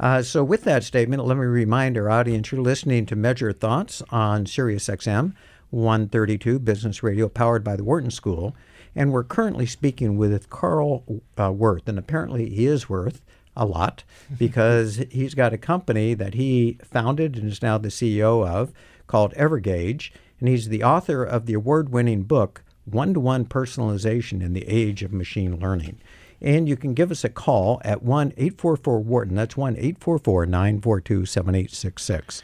Uh, 0.00 0.22
so, 0.22 0.42
with 0.42 0.64
that 0.64 0.82
statement, 0.82 1.24
let 1.24 1.36
me 1.36 1.44
remind 1.44 1.96
our 1.96 2.10
audience 2.10 2.50
you're 2.50 2.60
listening 2.60 3.06
to 3.06 3.14
Measure 3.14 3.52
Thoughts 3.52 4.02
on 4.10 4.46
Sirius 4.46 4.88
XM 4.88 5.34
132 5.70 6.58
Business 6.58 7.02
Radio, 7.04 7.28
powered 7.28 7.62
by 7.62 7.76
the 7.76 7.84
Wharton 7.84 8.10
School. 8.10 8.56
And 8.94 9.12
we're 9.12 9.24
currently 9.24 9.64
speaking 9.64 10.18
with 10.18 10.50
Karl 10.50 11.22
uh, 11.38 11.52
Wirth, 11.52 11.88
and 11.88 11.98
apparently 11.98 12.50
he 12.50 12.66
is 12.66 12.90
Worth 12.90 13.22
a 13.56 13.66
lot 13.66 14.04
because 14.38 15.04
he's 15.10 15.34
got 15.34 15.52
a 15.52 15.58
company 15.58 16.14
that 16.14 16.34
he 16.34 16.78
founded 16.82 17.36
and 17.36 17.50
is 17.50 17.62
now 17.62 17.78
the 17.78 17.88
CEO 17.88 18.46
of 18.46 18.72
called 19.06 19.34
Evergage. 19.34 20.10
And 20.40 20.48
he's 20.48 20.68
the 20.68 20.82
author 20.82 21.22
of 21.22 21.46
the 21.46 21.54
award 21.54 21.90
winning 21.90 22.24
book, 22.24 22.64
One 22.84 23.14
to 23.14 23.20
One 23.20 23.44
Personalization 23.44 24.42
in 24.42 24.54
the 24.54 24.66
Age 24.66 25.02
of 25.02 25.12
Machine 25.12 25.60
Learning. 25.60 26.00
And 26.40 26.68
you 26.68 26.76
can 26.76 26.92
give 26.92 27.12
us 27.12 27.22
a 27.22 27.28
call 27.28 27.80
at 27.84 28.02
1 28.02 28.32
844 28.36 28.98
Wharton. 28.98 29.36
That's 29.36 29.56
1 29.56 29.76
844 29.76 30.46
942 30.46 31.26
7866. 31.26 32.42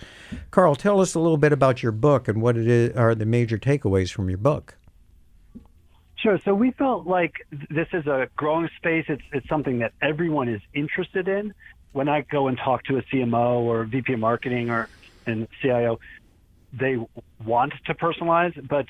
Karl, 0.53 0.77
tell 0.77 1.01
us 1.01 1.16
a 1.16 1.18
little 1.18 1.37
bit 1.37 1.53
about 1.53 1.83
your 1.83 1.90
book 1.90 2.29
and 2.29 2.40
what 2.40 2.57
it 2.57 2.68
is, 2.68 2.97
are 2.97 3.16
the 3.16 3.27
major 3.27 3.59
takeaways 3.59 4.12
from 4.12 4.29
your 4.29 4.38
book. 4.38 4.78
Sure. 6.19 6.41
So 6.45 6.53
we 6.55 6.73
felt 6.73 7.07
like 7.07 7.33
this 7.71 7.87
is 7.93 8.07
a 8.07 8.29
growing 8.37 8.69
space. 8.77 9.05
It's 9.09 9.23
it's 9.33 9.49
something 9.49 9.79
that 9.79 9.93
everyone 10.03 10.49
is 10.49 10.61
interested 10.75 11.29
in. 11.29 11.55
When 11.93 12.09
I 12.09 12.23
go 12.31 12.49
and 12.49 12.59
talk 12.59 12.83
to 12.85 12.99
a 12.99 13.03
CMO 13.03 13.61
or 13.61 13.85
VP 13.85 14.15
of 14.15 14.19
marketing 14.19 14.69
or 14.71 14.89
and 15.27 15.47
CIO, 15.63 15.99
they 16.73 16.97
want 17.45 17.73
to 17.87 17.95
personalize, 17.95 18.53
but 18.69 18.87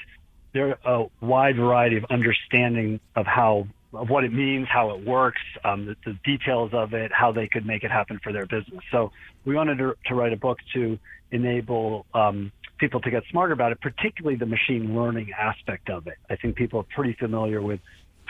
there 0.55 0.79
are 0.85 1.03
a 1.03 1.25
wide 1.25 1.57
variety 1.57 1.97
of 1.97 2.05
understanding 2.11 3.01
of 3.15 3.27
how 3.27 3.67
of 3.93 4.11
what 4.11 4.25
it 4.25 4.33
means, 4.33 4.69
how 4.69 4.91
it 4.91 5.05
works, 5.07 5.41
um, 5.65 5.87
the, 5.87 5.97
the, 6.05 6.19
details 6.23 6.71
of 6.75 6.93
it, 6.93 7.11
how 7.11 7.33
they 7.33 7.49
could 7.49 7.65
make 7.65 7.85
it 7.85 7.91
happen 7.91 8.21
for 8.23 8.35
their 8.35 8.45
business. 8.45 8.83
So 8.93 9.13
we 9.47 9.55
wanted 9.55 9.79
to, 9.79 9.95
to 10.07 10.15
write 10.15 10.35
a 10.35 10.37
book 10.37 10.59
to 10.75 10.99
enable 11.31 12.05
um, 12.13 12.53
people 12.79 13.01
to 13.01 13.11
get 13.11 13.23
smarter 13.31 13.53
about 13.53 13.73
it, 13.73 13.81
particularly 13.81 14.37
the 14.37 14.47
machine 14.47 14.97
learning 14.97 15.31
aspect 15.39 15.91
of 15.91 16.07
it. 16.07 16.17
I 16.31 16.37
think 16.37 16.57
people 16.57 16.81
are 16.81 16.87
pretty 16.95 17.17
familiar 17.19 17.61
with 17.61 17.81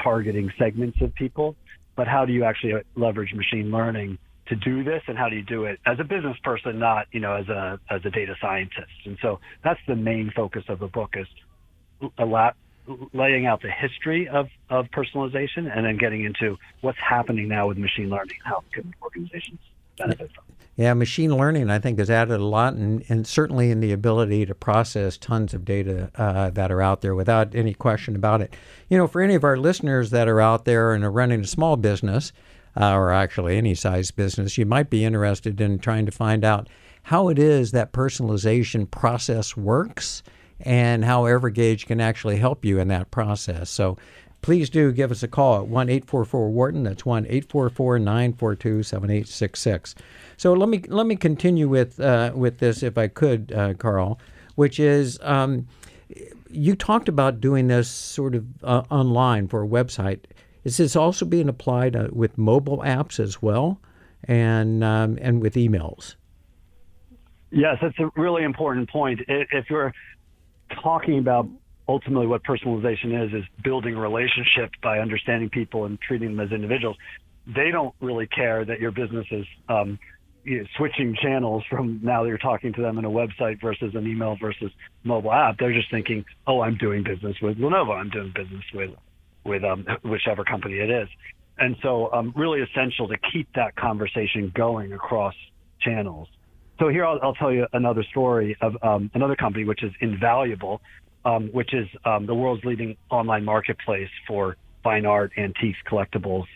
targeting 0.02 0.50
segments 0.58 1.00
of 1.00 1.14
people, 1.14 1.56
but 1.96 2.06
how 2.06 2.24
do 2.24 2.32
you 2.32 2.44
actually 2.44 2.74
leverage 2.96 3.32
machine 3.34 3.70
learning 3.70 4.18
to 4.46 4.56
do 4.56 4.82
this 4.82 5.02
and 5.06 5.18
how 5.18 5.28
do 5.28 5.36
you 5.36 5.42
do 5.42 5.64
it 5.64 5.78
as 5.84 5.98
a 6.00 6.04
business 6.04 6.36
person, 6.42 6.78
not, 6.78 7.06
you 7.12 7.20
know, 7.20 7.34
as 7.34 7.48
a, 7.48 7.78
as 7.90 8.00
a 8.04 8.10
data 8.10 8.34
scientist. 8.40 8.92
And 9.04 9.18
so 9.20 9.40
that's 9.62 9.80
the 9.86 9.96
main 9.96 10.32
focus 10.34 10.64
of 10.68 10.78
the 10.78 10.86
book 10.86 11.14
is 11.16 11.26
a 12.16 12.24
lot, 12.24 12.56
laying 13.12 13.44
out 13.44 13.60
the 13.60 13.70
history 13.70 14.28
of, 14.28 14.46
of 14.70 14.86
personalization 14.86 15.70
and 15.70 15.84
then 15.84 15.98
getting 15.98 16.24
into 16.24 16.56
what's 16.80 16.98
happening 16.98 17.48
now 17.48 17.68
with 17.68 17.76
machine 17.76 18.08
learning, 18.08 18.38
how 18.44 18.64
can 18.72 18.94
organizations 19.02 19.60
benefit 19.98 20.32
from. 20.34 20.44
Yeah, 20.76 20.94
machine 20.94 21.36
learning, 21.36 21.70
I 21.70 21.80
think, 21.80 21.98
has 21.98 22.08
added 22.08 22.38
a 22.38 22.44
lot, 22.44 22.74
and, 22.74 23.04
and 23.08 23.26
certainly 23.26 23.72
in 23.72 23.80
the 23.80 23.90
ability 23.90 24.46
to 24.46 24.54
process 24.54 25.18
tons 25.18 25.52
of 25.52 25.64
data 25.64 26.08
uh, 26.14 26.50
that 26.50 26.70
are 26.70 26.80
out 26.80 27.00
there 27.00 27.16
without 27.16 27.52
any 27.52 27.74
question 27.74 28.14
about 28.14 28.42
it. 28.42 28.54
You 28.88 28.96
know, 28.96 29.08
for 29.08 29.20
any 29.20 29.34
of 29.34 29.42
our 29.42 29.56
listeners 29.56 30.10
that 30.10 30.28
are 30.28 30.40
out 30.40 30.66
there 30.66 30.92
and 30.92 31.02
are 31.02 31.10
running 31.10 31.40
a 31.40 31.46
small 31.48 31.76
business, 31.76 32.32
uh, 32.80 32.94
or 32.94 33.10
actually 33.10 33.56
any 33.56 33.74
size 33.74 34.12
business, 34.12 34.56
you 34.56 34.66
might 34.66 34.88
be 34.88 35.04
interested 35.04 35.60
in 35.60 35.80
trying 35.80 36.06
to 36.06 36.12
find 36.12 36.44
out 36.44 36.68
how 37.02 37.28
it 37.28 37.40
is 37.40 37.72
that 37.72 37.92
personalization 37.92 38.88
process 38.88 39.56
works 39.56 40.22
and 40.60 41.04
how 41.04 41.22
Evergage 41.24 41.86
can 41.86 42.00
actually 42.00 42.36
help 42.36 42.64
you 42.64 42.78
in 42.78 42.86
that 42.88 43.10
process. 43.10 43.68
So 43.68 43.96
please 44.42 44.70
do 44.70 44.92
give 44.92 45.10
us 45.10 45.22
a 45.22 45.28
call 45.28 45.56
at 45.56 45.68
1 45.68 45.88
844 45.88 46.50
Wharton. 46.50 46.82
That's 46.84 47.04
1 47.04 47.24
844 47.26 47.98
942 47.98 48.82
7866. 48.82 49.94
So 50.36 50.52
let 50.52 50.68
me 50.68 50.82
let 50.88 51.06
me 51.06 51.16
continue 51.16 51.68
with 51.68 51.98
uh, 52.00 52.32
with 52.34 52.58
this, 52.58 52.82
if 52.82 52.96
I 52.96 53.08
could, 53.08 53.52
uh, 53.52 53.74
Karl, 53.74 54.18
which 54.54 54.78
is 54.78 55.18
um, 55.22 55.66
you 56.50 56.74
talked 56.74 57.08
about 57.08 57.40
doing 57.40 57.68
this 57.68 57.88
sort 57.88 58.34
of 58.34 58.46
uh, 58.62 58.82
online 58.90 59.48
for 59.48 59.62
a 59.62 59.68
website. 59.68 60.20
Is 60.64 60.76
this 60.76 60.96
also 60.96 61.24
being 61.24 61.48
applied 61.48 61.96
uh, 61.96 62.08
with 62.12 62.36
mobile 62.36 62.78
apps 62.78 63.20
as 63.20 63.42
well, 63.42 63.80
and 64.24 64.82
um, 64.84 65.18
and 65.20 65.40
with 65.40 65.54
emails? 65.54 66.16
Yes, 67.50 67.78
that's 67.80 67.98
a 67.98 68.10
really 68.16 68.44
important 68.44 68.90
point. 68.90 69.20
If 69.26 69.70
you're 69.70 69.94
talking 70.82 71.18
about 71.18 71.48
ultimately 71.88 72.26
what 72.26 72.42
personalization 72.44 73.26
is 73.26 73.32
is 73.32 73.44
building 73.64 73.94
a 73.94 74.00
relationship 74.00 74.70
by 74.82 74.98
understanding 74.98 75.48
people 75.48 75.86
and 75.86 75.98
treating 76.00 76.36
them 76.36 76.40
as 76.40 76.52
individuals 76.52 76.96
they 77.46 77.70
don't 77.70 77.94
really 78.00 78.26
care 78.26 78.64
that 78.64 78.78
your 78.78 78.90
business 78.90 79.26
is 79.30 79.46
um, 79.68 79.98
you 80.44 80.58
know, 80.58 80.64
switching 80.76 81.16
channels 81.20 81.62
from 81.68 82.00
now 82.02 82.22
that 82.22 82.28
you're 82.28 82.38
talking 82.38 82.72
to 82.72 82.82
them 82.82 82.98
in 82.98 83.04
a 83.04 83.10
website 83.10 83.60
versus 83.60 83.94
an 83.94 84.06
email 84.06 84.36
versus 84.40 84.70
mobile 85.04 85.32
app. 85.32 85.58
They're 85.58 85.72
just 85.72 85.90
thinking, 85.90 86.24
oh, 86.46 86.60
I'm 86.60 86.76
doing 86.76 87.02
business 87.02 87.36
with 87.42 87.58
Lenovo. 87.58 87.94
I'm 87.94 88.10
doing 88.10 88.32
business 88.34 88.64
with 88.74 88.90
with 89.44 89.64
um, 89.64 89.86
whichever 90.04 90.44
company 90.44 90.74
it 90.74 90.90
is. 90.90 91.08
And 91.58 91.76
so, 91.82 92.12
um, 92.12 92.32
really 92.36 92.60
essential 92.60 93.08
to 93.08 93.16
keep 93.32 93.48
that 93.54 93.74
conversation 93.76 94.52
going 94.54 94.92
across 94.92 95.34
channels. 95.80 96.28
So 96.78 96.88
here 96.88 97.04
I'll, 97.04 97.18
I'll 97.22 97.34
tell 97.34 97.52
you 97.52 97.66
another 97.72 98.04
story 98.10 98.56
of 98.60 98.76
um, 98.82 99.10
another 99.14 99.36
company, 99.36 99.64
which 99.64 99.82
is 99.82 99.92
Invaluable 100.00 100.80
um, 101.24 101.48
which 101.48 101.74
is 101.74 101.88
um, 102.04 102.26
the 102.26 102.34
world's 102.34 102.64
leading 102.64 102.96
online 103.10 103.44
marketplace 103.44 104.10
for 104.26 104.56
fine 104.82 105.06
art, 105.06 105.32
antiques, 105.36 105.78
collectibles, 105.86 106.46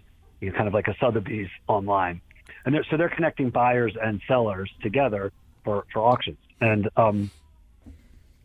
you 0.41 0.51
know, 0.51 0.57
kind 0.57 0.69
of 0.69 0.75
like 0.75 0.89
a 0.89 0.97
Sotheby's 0.99 1.51
online. 1.67 2.21
And 2.65 2.75
they're, 2.75 2.87
so 2.91 2.97
they're 2.97 3.09
connecting 3.09 3.51
buyers 3.51 3.95
and 4.01 4.21
sellers 4.29 4.71
together 4.83 5.33
for, 5.65 5.85
for 5.93 6.01
auctions. 6.01 6.39
And 6.61 6.89
um, 6.97 7.31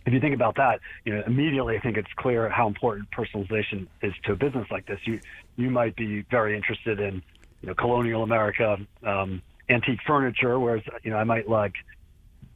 if 0.08 0.14
you 0.14 0.20
think 0.20 0.34
about 0.34 0.56
that, 0.56 0.80
you 1.06 1.14
know, 1.14 1.24
immediately 1.28 1.78
I 1.78 1.82
think 1.82 1.98
it's 1.98 2.12
clear 2.16 2.50
how 2.50 2.68
important 2.68 3.10
personalization 3.12 3.88
is 4.02 4.14
to 4.24 4.32
a 4.32 4.36
business 4.36 4.66
like 4.72 4.86
this. 4.88 5.00
You 5.06 5.20
you 5.58 5.70
might 5.70 5.96
be 5.96 6.22
very 6.32 6.56
interested 6.56 7.00
in, 7.00 7.16
you 7.62 7.68
know, 7.68 7.74
colonial 7.74 8.24
America, 8.24 8.78
um, 9.04 9.42
antique 9.70 10.00
furniture, 10.08 10.60
whereas 10.60 10.84
you 11.04 11.12
know 11.12 11.18
I 11.18 11.26
might 11.26 11.50
like 11.50 11.74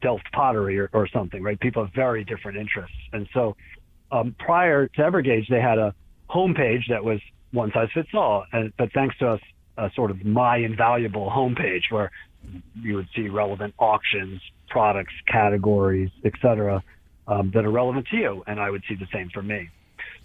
Delft 0.02 0.30
pottery 0.32 0.78
or, 0.78 0.90
or 0.92 1.08
something, 1.08 1.42
right? 1.42 1.58
People 1.58 1.84
have 1.84 1.94
very 1.94 2.24
different 2.24 2.58
interests. 2.58 2.96
And 3.12 3.28
so 3.32 3.56
um, 4.10 4.34
prior 4.38 4.88
to 4.88 5.00
Evergage, 5.02 5.48
they 5.48 5.60
had 5.60 5.78
a 5.78 5.94
homepage 6.28 6.88
that 6.88 7.04
was 7.04 7.20
one 7.52 7.70
size 7.72 7.88
fits 7.94 8.10
all. 8.12 8.44
And, 8.52 8.72
but 8.76 8.92
thanks 8.92 9.16
to 9.18 9.28
us, 9.28 9.40
a 9.78 9.90
sort 9.94 10.10
of 10.10 10.24
my 10.24 10.58
invaluable 10.58 11.30
homepage 11.30 11.90
where 11.90 12.10
you 12.80 12.96
would 12.96 13.08
see 13.16 13.28
relevant 13.28 13.74
auctions, 13.78 14.42
products, 14.68 15.14
categories, 15.26 16.10
et 16.24 16.32
cetera, 16.42 16.82
um, 17.26 17.50
that 17.54 17.64
are 17.64 17.70
relevant 17.70 18.06
to 18.08 18.16
you. 18.16 18.44
And 18.46 18.60
I 18.60 18.68
would 18.68 18.82
see 18.88 18.96
the 18.96 19.08
same 19.12 19.30
for 19.30 19.42
me. 19.42 19.70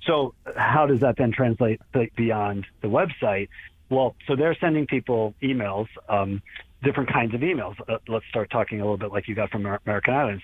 So 0.06 0.34
how 0.56 0.86
does 0.86 1.00
that 1.02 1.16
then 1.18 1.32
translate 1.32 1.80
beyond 2.16 2.66
the 2.82 2.88
website? 2.88 3.50
Well, 3.90 4.16
so 4.28 4.36
they're 4.36 4.58
sending 4.60 4.86
people 4.86 5.34
emails 5.42 5.88
um, 6.10 6.42
different 6.84 7.12
kinds 7.12 7.34
of 7.34 7.42
emails. 7.42 7.76
Uh, 7.88 7.98
let's 8.08 8.26
start 8.30 8.50
talking 8.50 8.80
a 8.80 8.84
little 8.84 8.98
bit 8.98 9.12
like 9.12 9.28
you 9.28 9.36
got 9.36 9.50
from 9.50 9.66
American 9.66 10.14
Airlines. 10.14 10.42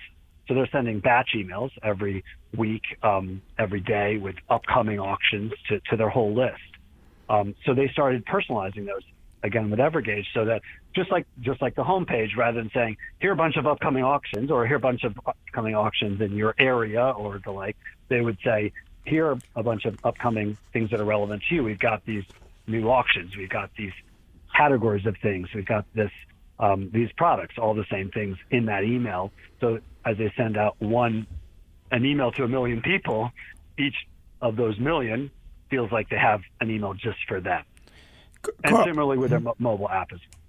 So 0.48 0.54
they're 0.54 0.68
sending 0.70 1.00
batch 1.00 1.30
emails 1.34 1.70
every 1.82 2.24
week, 2.56 2.82
um, 3.02 3.40
every 3.58 3.80
day 3.80 4.18
with 4.18 4.36
upcoming 4.50 5.00
auctions 5.00 5.52
to, 5.68 5.80
to 5.90 5.96
their 5.96 6.10
whole 6.10 6.34
list. 6.34 6.60
Um, 7.28 7.54
so 7.64 7.72
they 7.74 7.88
started 7.88 8.26
personalizing 8.26 8.86
those 8.86 9.02
again 9.42 9.70
with 9.70 9.78
Evergage, 9.78 10.26
so 10.34 10.44
that 10.46 10.62
just 10.94 11.10
like 11.10 11.26
just 11.40 11.62
like 11.62 11.74
the 11.74 11.84
homepage, 11.84 12.36
rather 12.36 12.60
than 12.60 12.70
saying 12.74 12.96
here 13.20 13.30
are 13.30 13.34
a 13.34 13.36
bunch 13.36 13.56
of 13.56 13.66
upcoming 13.66 14.04
auctions 14.04 14.50
or 14.50 14.66
here 14.66 14.74
are 14.74 14.76
a 14.76 14.80
bunch 14.80 15.04
of 15.04 15.18
upcoming 15.26 15.74
auctions 15.74 16.20
in 16.20 16.34
your 16.34 16.54
area 16.58 17.10
or 17.10 17.40
the 17.44 17.50
like, 17.50 17.76
they 18.08 18.20
would 18.20 18.38
say 18.44 18.72
here 19.04 19.28
are 19.28 19.38
a 19.56 19.62
bunch 19.62 19.84
of 19.84 19.98
upcoming 20.04 20.56
things 20.72 20.90
that 20.90 21.00
are 21.00 21.04
relevant 21.04 21.42
to 21.48 21.54
you. 21.54 21.64
We've 21.64 21.78
got 21.78 22.04
these 22.04 22.24
new 22.66 22.90
auctions, 22.90 23.36
we've 23.36 23.48
got 23.48 23.70
these 23.76 23.92
categories 24.54 25.06
of 25.06 25.16
things. 25.22 25.48
We've 25.54 25.66
got 25.66 25.84
this 25.94 26.10
um, 26.58 26.90
these 26.92 27.10
products, 27.16 27.56
all 27.58 27.74
the 27.74 27.86
same 27.90 28.10
things 28.10 28.36
in 28.50 28.66
that 28.66 28.84
email. 28.84 29.32
So 29.60 29.80
as 30.04 30.16
they 30.18 30.32
send 30.36 30.56
out 30.56 30.76
one 30.78 31.26
an 31.90 32.04
email 32.04 32.30
to 32.32 32.44
a 32.44 32.48
million 32.48 32.80
people, 32.80 33.30
each 33.78 33.94
of 34.40 34.56
those 34.56 34.78
million 34.78 35.30
feels 35.70 35.90
like 35.90 36.08
they 36.10 36.18
have 36.18 36.42
an 36.60 36.70
email 36.70 36.94
just 36.94 37.18
for 37.26 37.40
them. 37.40 37.64
And 38.62 38.76
similarly 38.84 39.18
with 39.18 39.30
their 39.30 39.40
mo- 39.40 39.56
mobile 39.58 39.88
app 39.88 40.12
as 40.12 40.20
well. 40.20 40.40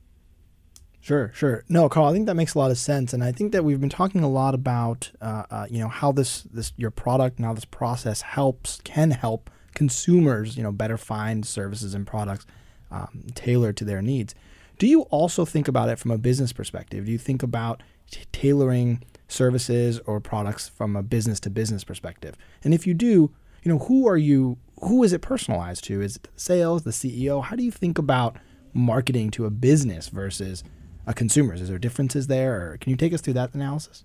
Sure, 1.00 1.32
sure. 1.36 1.63
No, 1.70 1.88
Karl, 1.88 2.08
I 2.08 2.13
think 2.13 2.26
that 2.26 2.36
makes 2.36 2.56
a 2.56 2.60
lot 2.60 2.72
of 2.72 2.80
sense, 2.80 3.13
and 3.13 3.24
I 3.24 3.32
think 3.32 3.52
that 3.52 3.63
we've 3.63 3.80
been 3.80 3.91
talking 3.91 4.24
a 4.24 4.30
lot 4.30 4.56
about, 4.56 5.12
uh, 5.22 5.44
uh, 5.52 5.68
you 5.70 5.78
know, 5.78 5.88
how 5.88 6.12
this 6.12 6.41
this 6.52 6.74
your 6.78 6.89
product 6.89 7.38
and 7.38 7.46
how 7.46 7.54
this 7.54 7.63
process 7.63 8.22
helps 8.22 8.82
can 8.84 9.12
help 9.12 9.52
consumers, 9.76 10.58
you 10.58 10.63
know, 10.63 10.72
better 10.72 10.98
find 10.98 11.46
services 11.46 11.94
and 11.94 12.08
products 12.08 12.48
um, 12.91 13.26
tailored 13.36 13.78
to 13.78 13.86
their 13.86 14.02
needs. 14.02 14.36
Do 14.78 14.88
you 14.88 15.02
also 15.04 15.45
think 15.45 15.67
about 15.67 15.89
it 15.89 16.00
from 16.00 16.12
a 16.12 16.17
business 16.17 16.52
perspective? 16.52 17.06
Do 17.06 17.12
you 17.12 17.17
think 17.17 17.43
about 17.43 17.82
t- 18.12 18.24
tailoring 18.32 19.04
services 19.28 20.00
or 20.06 20.19
products 20.19 20.67
from 20.67 20.95
a 20.95 21.04
business 21.04 21.39
to 21.41 21.50
business 21.50 21.84
perspective? 21.84 22.36
And 22.63 22.74
if 22.74 22.86
you 22.86 22.93
do, 22.93 23.32
you 23.63 23.71
know, 23.71 23.80
who 23.80 24.08
are 24.08 24.17
you? 24.17 24.58
Who 24.82 25.04
is 25.04 25.13
it 25.13 25.21
personalized 25.21 25.86
to? 25.86 26.02
Is 26.02 26.17
it 26.17 26.28
sales, 26.36 26.84
the 26.84 26.91
CEO? 26.91 27.43
How 27.43 27.56
do 27.56 27.63
you 27.63 27.71
think 27.71 27.98
about 27.98 28.38
marketing 28.74 29.32
to 29.32 29.45
a 29.45 29.50
business 29.50 30.10
versus 30.10 30.63
a 31.08 31.13
consumers? 31.13 31.62
Is 31.62 31.69
there 31.69 31.80
differences 31.80 32.28
there, 32.28 32.71
or 32.71 32.78
can 32.78 32.91
you 32.91 32.98
take 32.98 33.13
us 33.13 33.21
through 33.21 33.34
that 33.34 33.54
analysis? 33.54 34.04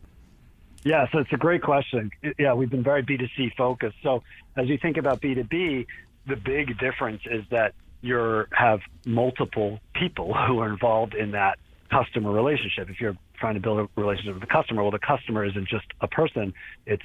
Yeah, 0.83 1.07
so 1.13 1.19
it's 1.19 1.33
a 1.33 1.37
great 1.37 1.63
question. 1.63 2.11
Yeah, 2.39 2.55
we've 2.55 2.71
been 2.71 2.83
very 2.83 3.03
B2C 3.03 3.55
focused. 3.55 3.97
So 4.03 4.23
as 4.57 4.69
you 4.69 4.79
think 4.79 4.97
about 4.97 5.21
B2B, 5.21 5.87
the 6.27 6.37
big 6.37 6.79
difference 6.79 7.23
is 7.27 7.45
that 7.51 7.75
you 8.01 8.45
have 8.53 8.81
multiple 9.05 9.81
people 9.95 10.35
who 10.47 10.61
are 10.61 10.71
involved 10.71 11.15
in 11.15 11.33
that 11.33 11.59
customer 11.91 12.31
relationship. 12.31 12.89
If 12.89 13.01
you're 13.01 13.17
trying 13.39 13.55
to 13.55 13.61
build 13.61 13.81
a 13.81 14.01
relationship 14.01 14.35
with 14.35 14.43
the 14.43 14.53
customer, 14.53 14.83
well, 14.83 14.91
the 14.91 14.99
customer 14.99 15.45
isn't 15.45 15.69
just 15.69 15.87
a 16.01 16.09
person; 16.09 16.55
it's 16.87 17.03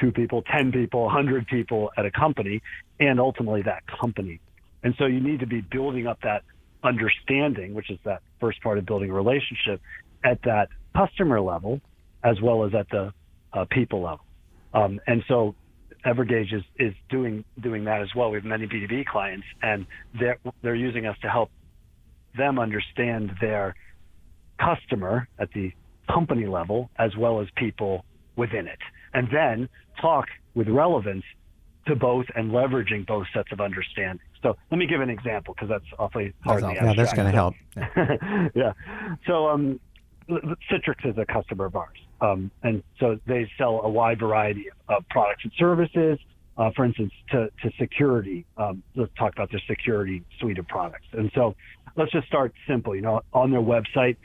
two 0.00 0.12
people, 0.12 0.42
ten 0.42 0.72
people, 0.72 1.08
hundred 1.08 1.46
people 1.46 1.90
at 1.96 2.06
a 2.06 2.10
company, 2.10 2.62
and 3.00 3.20
ultimately 3.20 3.62
that 3.62 3.82
company. 3.86 4.40
And 4.82 4.94
so 4.98 5.06
you 5.06 5.20
need 5.20 5.40
to 5.40 5.46
be 5.46 5.60
building 5.60 6.06
up 6.06 6.20
that 6.22 6.42
understanding, 6.84 7.74
which 7.74 7.90
is 7.90 7.98
that 8.04 8.22
first 8.40 8.62
part 8.62 8.78
of 8.78 8.86
building 8.86 9.10
a 9.10 9.14
relationship, 9.14 9.80
at 10.24 10.40
that 10.42 10.68
customer 10.96 11.40
level 11.40 11.80
as 12.22 12.40
well 12.40 12.64
as 12.64 12.74
at 12.74 12.88
the 12.90 13.12
uh, 13.52 13.64
people 13.70 14.02
level. 14.02 14.24
Um, 14.74 15.00
and 15.06 15.24
so 15.28 15.54
Evergage 16.08 16.54
is, 16.54 16.62
is 16.78 16.94
doing 17.10 17.44
doing 17.60 17.84
that 17.84 18.00
as 18.00 18.08
well. 18.16 18.30
We 18.30 18.38
have 18.38 18.44
many 18.44 18.66
B2B 18.66 19.06
clients, 19.06 19.46
and 19.62 19.86
they're 20.18 20.38
they're 20.62 20.74
using 20.74 21.06
us 21.06 21.16
to 21.22 21.28
help 21.28 21.50
them 22.36 22.58
understand 22.58 23.32
their 23.40 23.74
customer 24.58 25.28
at 25.38 25.48
the 25.54 25.70
company 26.12 26.46
level 26.46 26.90
as 26.98 27.14
well 27.16 27.40
as 27.40 27.48
people 27.56 28.04
within 28.36 28.66
it, 28.66 28.78
and 29.12 29.28
then 29.32 29.68
talk 30.00 30.26
with 30.54 30.68
relevance 30.68 31.24
to 31.86 31.96
both 31.96 32.26
and 32.34 32.50
leveraging 32.50 33.06
both 33.06 33.26
sets 33.34 33.50
of 33.52 33.60
understanding. 33.60 34.20
So 34.42 34.54
let 34.70 34.78
me 34.78 34.86
give 34.86 35.00
an 35.00 35.10
example 35.10 35.54
because 35.54 35.68
that's 35.68 35.84
awfully 35.98 36.32
hard. 36.42 36.62
That's 36.62 36.74
yeah, 36.74 36.94
that's 36.94 37.14
going 37.14 37.26
to 37.26 37.32
help. 37.32 37.54
Yeah. 37.76 38.48
yeah. 38.54 38.72
So 39.26 39.48
um, 39.48 39.80
Citrix 40.28 41.04
is 41.04 41.16
a 41.18 41.24
customer 41.24 41.66
of 41.66 41.76
ours. 41.76 41.98
Um, 42.20 42.50
and 42.62 42.82
so 42.98 43.18
they 43.26 43.50
sell 43.56 43.80
a 43.82 43.88
wide 43.88 44.18
variety 44.18 44.66
of 44.88 45.08
products 45.08 45.44
and 45.44 45.52
services. 45.58 46.18
Uh, 46.56 46.72
for 46.74 46.84
instance, 46.84 47.12
to, 47.30 47.48
to 47.62 47.70
security. 47.78 48.44
Um, 48.56 48.82
let's 48.96 49.12
talk 49.16 49.32
about 49.32 49.48
their 49.52 49.62
security 49.68 50.24
suite 50.40 50.58
of 50.58 50.66
products. 50.66 51.06
And 51.12 51.30
so 51.32 51.54
let's 51.96 52.10
just 52.10 52.26
start 52.26 52.52
simple. 52.66 52.96
You 52.96 53.02
know, 53.02 53.20
on 53.32 53.52
their 53.52 53.60
website, 53.60 54.16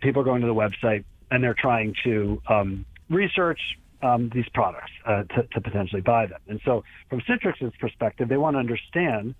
people 0.00 0.22
are 0.22 0.24
going 0.24 0.40
to 0.40 0.46
the 0.46 0.54
website 0.54 1.04
and 1.30 1.44
they're 1.44 1.56
trying 1.58 1.94
to 2.04 2.40
um, 2.48 2.86
research 3.10 3.60
um, 4.02 4.30
these 4.34 4.48
products 4.54 4.90
uh, 5.06 5.24
to, 5.24 5.42
to 5.52 5.60
potentially 5.60 6.02
buy 6.02 6.26
them. 6.26 6.40
And 6.48 6.60
so, 6.64 6.82
from 7.08 7.20
Citrix's 7.22 7.72
perspective, 7.80 8.28
they 8.28 8.36
want 8.36 8.54
to 8.54 8.58
understand 8.58 9.34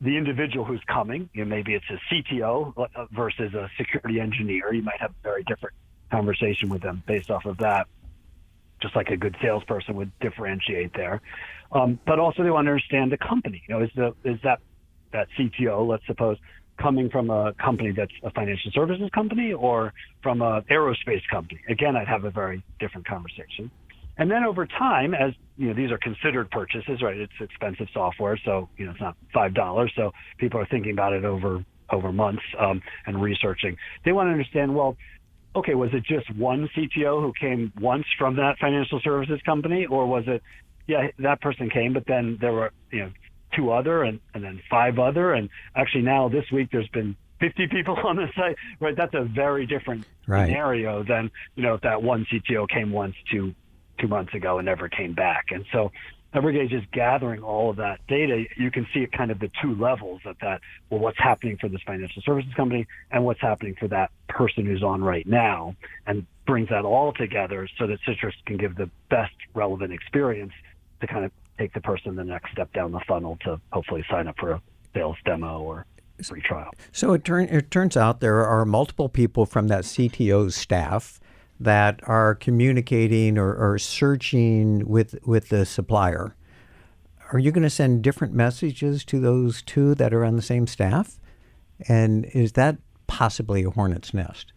the 0.00 0.16
individual 0.16 0.64
who's 0.64 0.82
coming. 0.86 1.28
You 1.32 1.44
know, 1.44 1.48
maybe 1.48 1.74
it's 1.74 1.86
a 1.90 1.98
CTO 2.12 2.74
versus 3.12 3.54
a 3.54 3.70
security 3.76 4.20
engineer. 4.20 4.72
You 4.72 4.82
might 4.82 5.00
have 5.00 5.10
a 5.10 5.22
very 5.22 5.42
different 5.44 5.74
conversation 6.10 6.68
with 6.68 6.82
them 6.82 7.02
based 7.06 7.30
off 7.30 7.46
of 7.46 7.58
that, 7.58 7.86
just 8.80 8.94
like 8.94 9.08
a 9.08 9.16
good 9.16 9.36
salesperson 9.42 9.96
would 9.96 10.12
differentiate 10.20 10.92
there. 10.94 11.20
Um, 11.72 11.98
but 12.06 12.18
also 12.18 12.42
they 12.42 12.50
want 12.50 12.66
to 12.66 12.72
understand 12.72 13.10
the 13.10 13.18
company. 13.18 13.62
You 13.68 13.74
know, 13.74 13.84
is 13.84 13.90
the 13.96 14.14
is 14.24 14.38
that 14.44 14.60
that 15.12 15.28
CTO, 15.38 15.88
let's 15.88 16.06
suppose, 16.06 16.36
coming 16.78 17.08
from 17.08 17.30
a 17.30 17.54
company 17.54 17.92
that's 17.92 18.12
a 18.22 18.30
financial 18.30 18.70
services 18.72 19.08
company 19.14 19.52
or 19.52 19.92
from 20.22 20.42
a 20.42 20.62
aerospace 20.70 21.22
company? 21.30 21.60
Again, 21.68 21.96
I'd 21.96 22.08
have 22.08 22.24
a 22.24 22.30
very 22.30 22.62
different 22.78 23.06
conversation. 23.06 23.70
And 24.18 24.30
then 24.30 24.44
over 24.44 24.66
time, 24.66 25.14
as 25.14 25.32
you 25.56 25.68
know, 25.68 25.74
these 25.74 25.90
are 25.90 25.98
considered 25.98 26.50
purchases, 26.50 27.02
right? 27.02 27.16
It's 27.16 27.32
expensive 27.40 27.88
software, 27.92 28.38
so 28.44 28.68
you 28.76 28.86
know 28.86 28.92
it's 28.92 29.00
not 29.00 29.16
five 29.32 29.54
dollars. 29.54 29.92
So 29.96 30.12
people 30.38 30.60
are 30.60 30.66
thinking 30.66 30.92
about 30.92 31.12
it 31.12 31.24
over 31.24 31.64
over 31.90 32.12
months 32.12 32.42
um, 32.58 32.80
and 33.06 33.22
researching. 33.22 33.76
They 34.04 34.12
want 34.12 34.28
to 34.28 34.32
understand, 34.32 34.74
well, 34.74 34.96
okay, 35.54 35.74
was 35.74 35.90
it 35.92 36.04
just 36.04 36.34
one 36.36 36.68
CTO 36.76 37.20
who 37.20 37.32
came 37.40 37.72
once 37.80 38.04
from 38.18 38.36
that 38.36 38.56
financial 38.60 39.00
services 39.02 39.40
company, 39.44 39.86
or 39.86 40.06
was 40.06 40.24
it, 40.26 40.42
yeah, 40.86 41.08
that 41.18 41.40
person 41.40 41.70
came, 41.70 41.92
but 41.92 42.04
then 42.06 42.38
there 42.40 42.52
were, 42.52 42.72
you 42.90 43.00
know, 43.00 43.10
two 43.54 43.70
other 43.70 44.02
and, 44.02 44.20
and 44.34 44.44
then 44.44 44.60
five 44.70 44.98
other, 44.98 45.32
and 45.32 45.48
actually 45.74 46.02
now 46.02 46.28
this 46.28 46.44
week 46.52 46.68
there's 46.70 46.88
been 46.88 47.16
50 47.40 47.68
people 47.68 47.96
on 48.04 48.16
the 48.16 48.26
site, 48.36 48.56
right? 48.80 48.94
That's 48.96 49.14
a 49.14 49.24
very 49.24 49.66
different 49.66 50.06
right. 50.26 50.48
scenario 50.48 51.02
than, 51.04 51.30
you 51.54 51.62
know, 51.62 51.74
if 51.74 51.80
that 51.82 52.02
one 52.02 52.26
CTO 52.32 52.68
came 52.68 52.92
once 52.92 53.14
two, 53.30 53.54
two 53.98 54.08
months 54.08 54.34
ago 54.34 54.58
and 54.58 54.66
never 54.66 54.88
came 54.88 55.14
back. 55.14 55.46
And 55.50 55.64
so 55.72 55.90
Evergage 56.34 56.74
is 56.74 56.82
gathering 56.92 57.42
all 57.42 57.70
of 57.70 57.76
that 57.76 58.00
data. 58.08 58.44
You 58.58 58.70
can 58.70 58.86
see 58.92 59.00
it 59.00 59.12
kind 59.12 59.30
of 59.30 59.38
the 59.38 59.50
two 59.62 59.74
levels 59.74 60.20
of 60.26 60.36
that. 60.42 60.60
Well, 60.90 61.00
what's 61.00 61.18
happening 61.18 61.56
for 61.56 61.68
this 61.68 61.80
financial 61.86 62.20
services 62.22 62.52
company 62.54 62.86
and 63.10 63.24
what's 63.24 63.40
happening 63.40 63.74
for 63.78 63.88
that 63.88 64.10
person 64.28 64.66
who's 64.66 64.82
on 64.82 65.02
right 65.02 65.26
now, 65.26 65.74
and 66.06 66.26
brings 66.46 66.68
that 66.68 66.84
all 66.84 67.12
together 67.12 67.66
so 67.78 67.86
that 67.86 67.98
Citrix 68.06 68.32
can 68.44 68.58
give 68.58 68.76
the 68.76 68.90
best 69.08 69.34
relevant 69.54 69.92
experience 69.92 70.52
to 71.00 71.06
kind 71.06 71.24
of 71.24 71.32
take 71.58 71.72
the 71.72 71.80
person 71.80 72.16
the 72.16 72.24
next 72.24 72.52
step 72.52 72.72
down 72.74 72.92
the 72.92 73.00
funnel 73.08 73.38
to 73.44 73.58
hopefully 73.72 74.04
sign 74.10 74.28
up 74.28 74.36
for 74.38 74.52
a 74.52 74.62
sales 74.94 75.16
demo 75.24 75.60
or 75.60 75.86
free 76.22 76.42
trial. 76.42 76.70
So 76.92 77.12
it, 77.14 77.24
turn, 77.24 77.48
it 77.48 77.70
turns 77.70 77.96
out 77.96 78.20
there 78.20 78.44
are 78.44 78.64
multiple 78.64 79.08
people 79.08 79.46
from 79.46 79.68
that 79.68 79.84
CTO's 79.84 80.54
staff 80.54 81.20
that 81.58 82.00
are 82.04 82.34
communicating 82.34 83.38
or, 83.38 83.54
or 83.54 83.78
searching 83.78 84.86
with 84.86 85.16
with 85.26 85.48
the 85.48 85.64
supplier, 85.64 86.36
are 87.32 87.38
you 87.38 87.50
going 87.50 87.62
to 87.62 87.70
send 87.70 88.02
different 88.02 88.34
messages 88.34 89.04
to 89.06 89.20
those 89.20 89.62
two 89.62 89.94
that 89.94 90.12
are 90.12 90.24
on 90.24 90.36
the 90.36 90.42
same 90.42 90.66
staff? 90.66 91.18
And 91.88 92.24
is 92.26 92.52
that 92.52 92.76
possibly 93.06 93.64
a 93.64 93.70
hornet's 93.70 94.14
nest? 94.14 94.52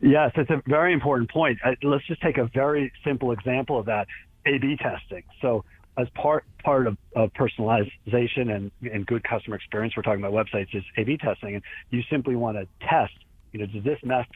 Yes, 0.00 0.32
it's 0.36 0.50
a 0.50 0.62
very 0.66 0.92
important 0.92 1.30
point. 1.30 1.58
Let's 1.82 2.06
just 2.06 2.20
take 2.20 2.38
a 2.38 2.46
very 2.46 2.92
simple 3.04 3.32
example 3.32 3.78
of 3.78 3.86
that: 3.86 4.06
A/B 4.46 4.76
testing. 4.76 5.22
So, 5.40 5.64
as 5.96 6.08
part 6.10 6.44
part 6.62 6.86
of, 6.86 6.96
of 7.16 7.32
personalization 7.32 8.54
and, 8.54 8.70
and 8.92 9.06
good 9.06 9.24
customer 9.24 9.56
experience, 9.56 9.96
we're 9.96 10.02
talking 10.02 10.22
about 10.22 10.32
websites 10.32 10.74
is 10.74 10.84
A/B 10.96 11.16
testing, 11.18 11.54
and 11.56 11.64
you 11.90 12.02
simply 12.10 12.36
want 12.36 12.58
to 12.58 12.66
test. 12.86 13.14
You 13.52 13.60
know, 13.60 13.66
does 13.66 13.84
this 13.84 13.98
mess 14.04 14.26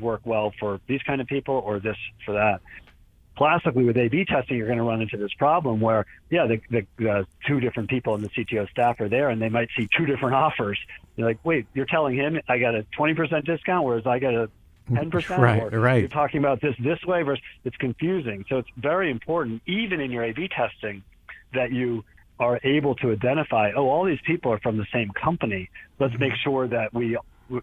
work 0.00 0.20
well 0.24 0.52
for 0.58 0.80
these 0.86 1.02
kind 1.02 1.20
of 1.20 1.26
people 1.26 1.54
or 1.54 1.78
this 1.78 1.96
for 2.24 2.32
that. 2.32 2.60
Classically, 3.36 3.84
with 3.84 3.96
A/B 3.96 4.24
testing, 4.24 4.56
you're 4.56 4.66
going 4.66 4.78
to 4.78 4.84
run 4.84 5.00
into 5.00 5.16
this 5.16 5.32
problem 5.34 5.80
where, 5.80 6.06
yeah, 6.28 6.46
the, 6.46 6.84
the 6.98 7.08
uh, 7.08 7.24
two 7.46 7.60
different 7.60 7.88
people 7.88 8.16
in 8.16 8.22
the 8.22 8.28
CTO 8.30 8.68
staff 8.68 9.00
are 9.00 9.08
there, 9.08 9.30
and 9.30 9.40
they 9.40 9.48
might 9.48 9.68
see 9.78 9.88
two 9.96 10.06
different 10.06 10.34
offers. 10.44 10.78
You're 11.16 11.28
like, 11.28 11.38
wait, 11.44 11.66
you're 11.72 11.86
telling 11.86 12.16
him 12.16 12.40
I 12.48 12.58
got 12.58 12.74
a 12.74 12.84
20% 12.98 13.44
discount, 13.44 13.86
whereas 13.86 14.06
I 14.06 14.18
got 14.18 14.34
a 14.34 14.50
10%. 14.90 15.38
Right, 15.38 15.72
or 15.72 15.80
right. 15.80 16.00
You're 16.00 16.08
talking 16.08 16.38
about 16.40 16.60
this 16.60 16.74
this 16.80 17.02
way 17.04 17.22
versus 17.22 17.44
it's 17.64 17.76
confusing. 17.76 18.44
So 18.48 18.58
it's 18.58 18.70
very 18.76 19.10
important, 19.10 19.62
even 19.66 20.00
in 20.00 20.10
your 20.10 20.24
A/B 20.24 20.48
testing, 20.48 21.04
that 21.54 21.70
you 21.70 22.04
are 22.40 22.60
able 22.62 22.94
to 22.96 23.12
identify, 23.12 23.72
oh, 23.74 23.88
all 23.88 24.04
these 24.04 24.20
people 24.24 24.52
are 24.52 24.60
from 24.60 24.76
the 24.76 24.86
same 24.92 25.10
company. 25.10 25.70
Let's 25.98 26.14
mm-hmm. 26.14 26.22
make 26.22 26.32
sure 26.42 26.68
that 26.68 26.94
we 26.94 27.16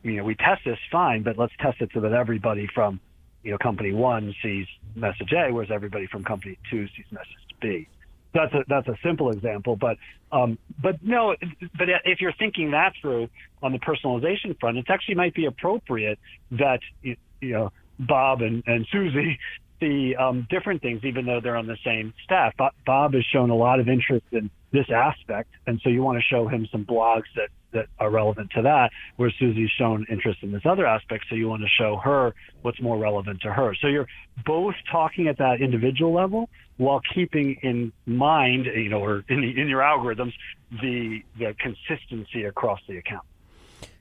you 0.03 0.17
know, 0.17 0.23
we 0.23 0.35
test 0.35 0.61
this 0.65 0.79
fine, 0.91 1.23
but 1.23 1.37
let's 1.37 1.53
test 1.59 1.81
it 1.81 1.89
so 1.93 2.01
that 2.01 2.13
everybody 2.13 2.67
from, 2.73 2.99
you 3.43 3.51
know, 3.51 3.57
company 3.57 3.93
one 3.93 4.33
sees 4.41 4.65
message 4.95 5.31
A, 5.33 5.51
whereas 5.51 5.71
everybody 5.71 6.07
from 6.07 6.23
company 6.23 6.57
two 6.69 6.87
sees 6.87 7.05
message 7.11 7.27
B. 7.61 7.87
That's 8.33 8.53
a 8.53 8.63
that's 8.67 8.87
a 8.87 8.97
simple 9.01 9.31
example, 9.31 9.75
but 9.77 9.97
um, 10.31 10.57
but 10.81 11.01
no, 11.01 11.35
but 11.77 11.87
if 12.03 12.19
you're 12.19 12.33
thinking 12.33 12.71
that 12.71 12.93
through 13.01 13.29
on 13.63 13.71
the 13.71 13.79
personalization 13.79 14.59
front, 14.59 14.77
it 14.77 14.85
actually 14.89 15.15
might 15.15 15.33
be 15.33 15.45
appropriate 15.45 16.19
that 16.51 16.79
you, 17.01 17.15
know 17.41 17.71
Bob 17.99 18.41
and, 18.41 18.61
and 18.67 18.85
Susie 18.91 19.39
see 19.79 20.15
um, 20.15 20.47
different 20.49 20.81
things, 20.81 21.03
even 21.03 21.25
though 21.25 21.39
they're 21.41 21.55
on 21.57 21.67
the 21.67 21.77
same 21.83 22.13
staff. 22.23 22.53
Bob 22.85 23.13
has 23.13 23.23
shown 23.25 23.49
a 23.49 23.55
lot 23.55 23.79
of 23.79 23.87
interest 23.87 24.25
in 24.31 24.49
this 24.71 24.89
aspect, 24.89 25.49
and 25.67 25.79
so 25.83 25.89
you 25.89 26.03
want 26.03 26.17
to 26.17 26.23
show 26.23 26.47
him 26.47 26.67
some 26.71 26.85
blogs 26.85 27.23
that 27.35 27.49
that 27.71 27.87
are 27.99 28.09
relevant 28.09 28.49
to 28.51 28.61
that, 28.61 28.89
where 29.17 29.29
Susie's 29.37 29.69
shown 29.77 30.05
interest 30.09 30.39
in 30.41 30.53
this 30.53 30.61
other 30.65 30.85
aspect, 30.85 31.25
so 31.29 31.35
you 31.35 31.49
want 31.49 31.61
to 31.61 31.67
show 31.67 31.97
her 31.97 32.33
what's 32.61 32.81
more 32.81 32.97
relevant 32.97 33.41
to 33.41 33.51
her. 33.51 33.75
So 33.81 33.87
you're 33.87 34.07
both 34.45 34.75
talking 34.89 35.27
at 35.27 35.37
that 35.39 35.59
individual 35.59 36.13
level 36.13 36.49
while 36.77 37.01
keeping 37.13 37.57
in 37.63 37.91
mind, 38.05 38.65
you 38.65 38.87
know, 38.89 38.99
or 38.99 39.25
in, 39.27 39.41
the, 39.41 39.61
in 39.61 39.67
your 39.67 39.81
algorithms, 39.81 40.33
the 40.71 41.21
the 41.37 41.53
consistency 41.59 42.45
across 42.45 42.79
the 42.87 42.97
account. 42.97 43.25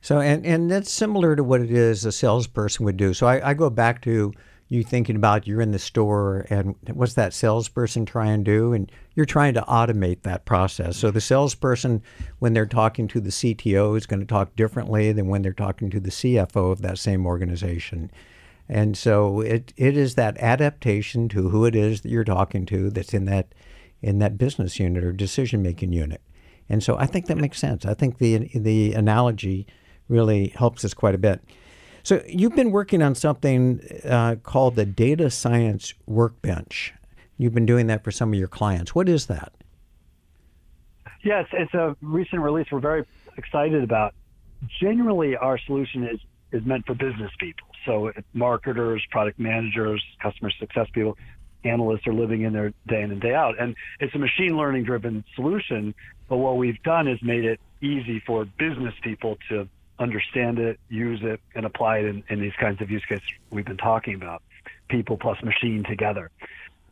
So, 0.01 0.21
and, 0.21 0.47
and 0.47 0.71
that's 0.71 0.93
similar 0.93 1.35
to 1.35 1.43
what 1.43 1.61
it 1.61 1.71
is 1.71 2.05
a 2.05 2.13
salesperson 2.13 2.85
would 2.85 2.97
do. 2.97 3.15
So 3.15 3.27
I, 3.27 3.51
I 3.51 3.55
go 3.55 3.71
back 3.71 4.03
to 4.03 4.33
you 4.69 4.83
thinking 4.83 5.17
about 5.17 5.47
you're 5.47 5.61
in 5.61 5.73
the 5.73 5.79
store 5.79 6.47
and 6.51 6.75
what's 6.93 7.15
that 7.15 7.35
salesperson 7.35 8.07
trying 8.07 8.45
to 8.45 8.51
do? 8.51 8.73
And 8.73 8.91
you're 9.15 9.27
trying 9.27 9.55
to 9.55 9.63
automate 9.63 10.23
that 10.23 10.47
process. 10.47 10.97
So 10.97 11.11
the 11.11 11.21
salesperson, 11.21 12.03
when 12.39 12.55
they're 12.55 12.67
talking 12.67 13.07
to 13.09 13.21
the 13.21 13.31
CTO, 13.31 13.97
is 13.97 14.07
going 14.07 14.21
to 14.21 14.27
talk 14.27 14.57
differently 14.57 15.13
than 15.13 15.29
when 15.29 15.43
they're 15.43 15.53
talking 15.53 15.91
to 15.91 16.01
the 16.01 16.11
CFO 16.11 16.73
of 16.73 16.83
that 16.83 16.99
same 16.99 17.27
organization. 17.27 18.11
And 18.69 18.97
so 18.97 19.41
it, 19.41 19.73
it 19.77 19.97
is 19.97 20.15
that 20.15 20.39
adaptation 20.39 21.29
to 21.31 21.51
who 21.51 21.67
it 21.67 21.77
is 21.77 22.01
that 22.01 22.11
you're 22.11 22.25
talking 22.25 22.65
to 22.67 22.91
that's 22.91 23.15
in 23.15 23.27
that 23.27 23.55
in 24.03 24.19
that 24.19 24.37
business 24.37 24.79
unit 24.79 25.03
or 25.03 25.13
decision 25.13 25.63
making 25.63 25.93
unit. 25.93 26.21
And 26.69 26.83
so 26.83 26.99
I 26.99 27.07
think 27.07 27.27
that 27.27 27.39
makes 27.39 27.59
sense. 27.59 27.85
I 27.85 27.95
think 27.95 28.19
the 28.19 28.51
the 28.55 28.95
analogy 28.95 29.67
really 30.09 30.49
helps 30.49 30.85
us 30.85 30.95
quite 30.95 31.15
a 31.15 31.19
bit. 31.19 31.43
So 32.05 32.23
you've 32.29 32.55
been 32.55 32.71
working 32.71 33.01
on 33.01 33.15
something 33.15 33.81
uh, 34.05 34.37
called 34.43 34.77
the 34.77 34.85
Data 34.85 35.31
Science 35.31 35.95
Workbench. 36.07 36.93
You've 37.39 37.55
been 37.55 37.65
doing 37.65 37.87
that 37.87 38.05
for 38.05 38.11
some 38.11 38.31
of 38.31 38.39
your 38.39 38.47
clients. 38.47 38.95
What 38.95 39.09
is 39.09 39.27
that? 39.27 39.53
Yes, 41.25 41.47
it's 41.53 41.73
a 41.73 41.97
recent 42.03 42.43
release 42.43 42.67
we're 42.71 42.81
very 42.81 43.07
excited 43.39 43.83
about. 43.83 44.15
Generally, 44.81 45.37
our 45.37 45.59
solution 45.59 46.05
is 46.05 46.21
is 46.53 46.65
meant 46.65 46.87
for 46.87 46.95
business 46.95 47.33
people. 47.41 47.67
So 47.87 48.13
marketers, 48.35 49.03
product 49.11 49.41
managers, 49.41 50.05
customer 50.23 50.53
success 50.61 50.87
people, 50.93 51.17
analysts 51.65 52.07
are 52.07 52.13
living 52.13 52.43
in 52.43 52.53
there 52.53 52.73
day 52.87 53.03
in 53.03 53.11
and 53.11 53.21
day 53.21 53.35
out. 53.35 53.59
And 53.59 53.75
it's 53.99 54.15
a 54.15 54.19
machine 54.19 54.57
learning 54.57 54.85
driven 54.85 55.25
solution. 55.35 55.95
But 56.29 56.37
what 56.37 56.59
we've 56.59 56.81
done 56.83 57.09
is 57.09 57.19
made 57.23 57.45
it 57.45 57.61
easy 57.81 58.23
for 58.25 58.45
business 58.45 58.95
people 59.03 59.37
to 59.49 59.69
understand 59.99 60.59
it, 60.59 60.79
use 60.89 61.21
it, 61.23 61.41
and 61.55 61.67
apply 61.67 61.99
it 61.99 62.07
in, 62.07 62.25
in 62.29 62.41
these 62.41 62.53
kinds 62.61 62.81
of 62.81 62.91
use 62.91 63.05
cases 63.09 63.25
we've 63.51 63.65
been 63.65 63.77
talking 63.77 64.15
about, 64.15 64.43
people 64.89 65.17
plus 65.17 65.43
machine 65.43 65.85
together. 65.89 66.31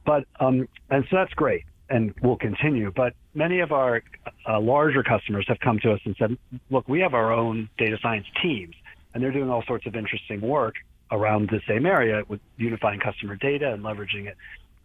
But 0.05 0.25
um, 0.41 0.69
and 0.91 1.05
so 1.11 1.17
that's 1.17 1.33
great, 1.35 1.65
and 1.89 2.15
we'll 2.23 2.37
continue. 2.37 2.93
But 2.95 3.15
many 3.35 3.61
of 3.61 3.73
our 3.73 4.03
uh, 4.49 4.61
larger 4.61 5.03
customers 5.03 5.45
have 5.49 5.61
come 5.61 5.79
to 5.81 5.93
us 5.93 6.01
and 6.05 6.17
said, 6.19 6.37
"Look, 6.71 6.89
we 6.89 7.01
have 7.01 7.15
our 7.15 7.33
own 7.33 7.69
data 7.79 7.99
science 8.03 8.27
teams, 8.43 8.75
and 9.15 9.23
they're 9.23 9.33
doing 9.33 9.51
all 9.51 9.63
sorts 9.67 9.87
of 9.87 9.95
interesting 9.95 10.41
work 10.41 10.75
around 11.13 11.51
the 11.51 11.61
same 11.69 11.87
area 11.87 12.23
with 12.27 12.41
unifying 12.57 12.99
customer 12.99 13.37
data 13.37 13.73
and 13.73 13.85
leveraging 13.85 14.27
it 14.27 14.37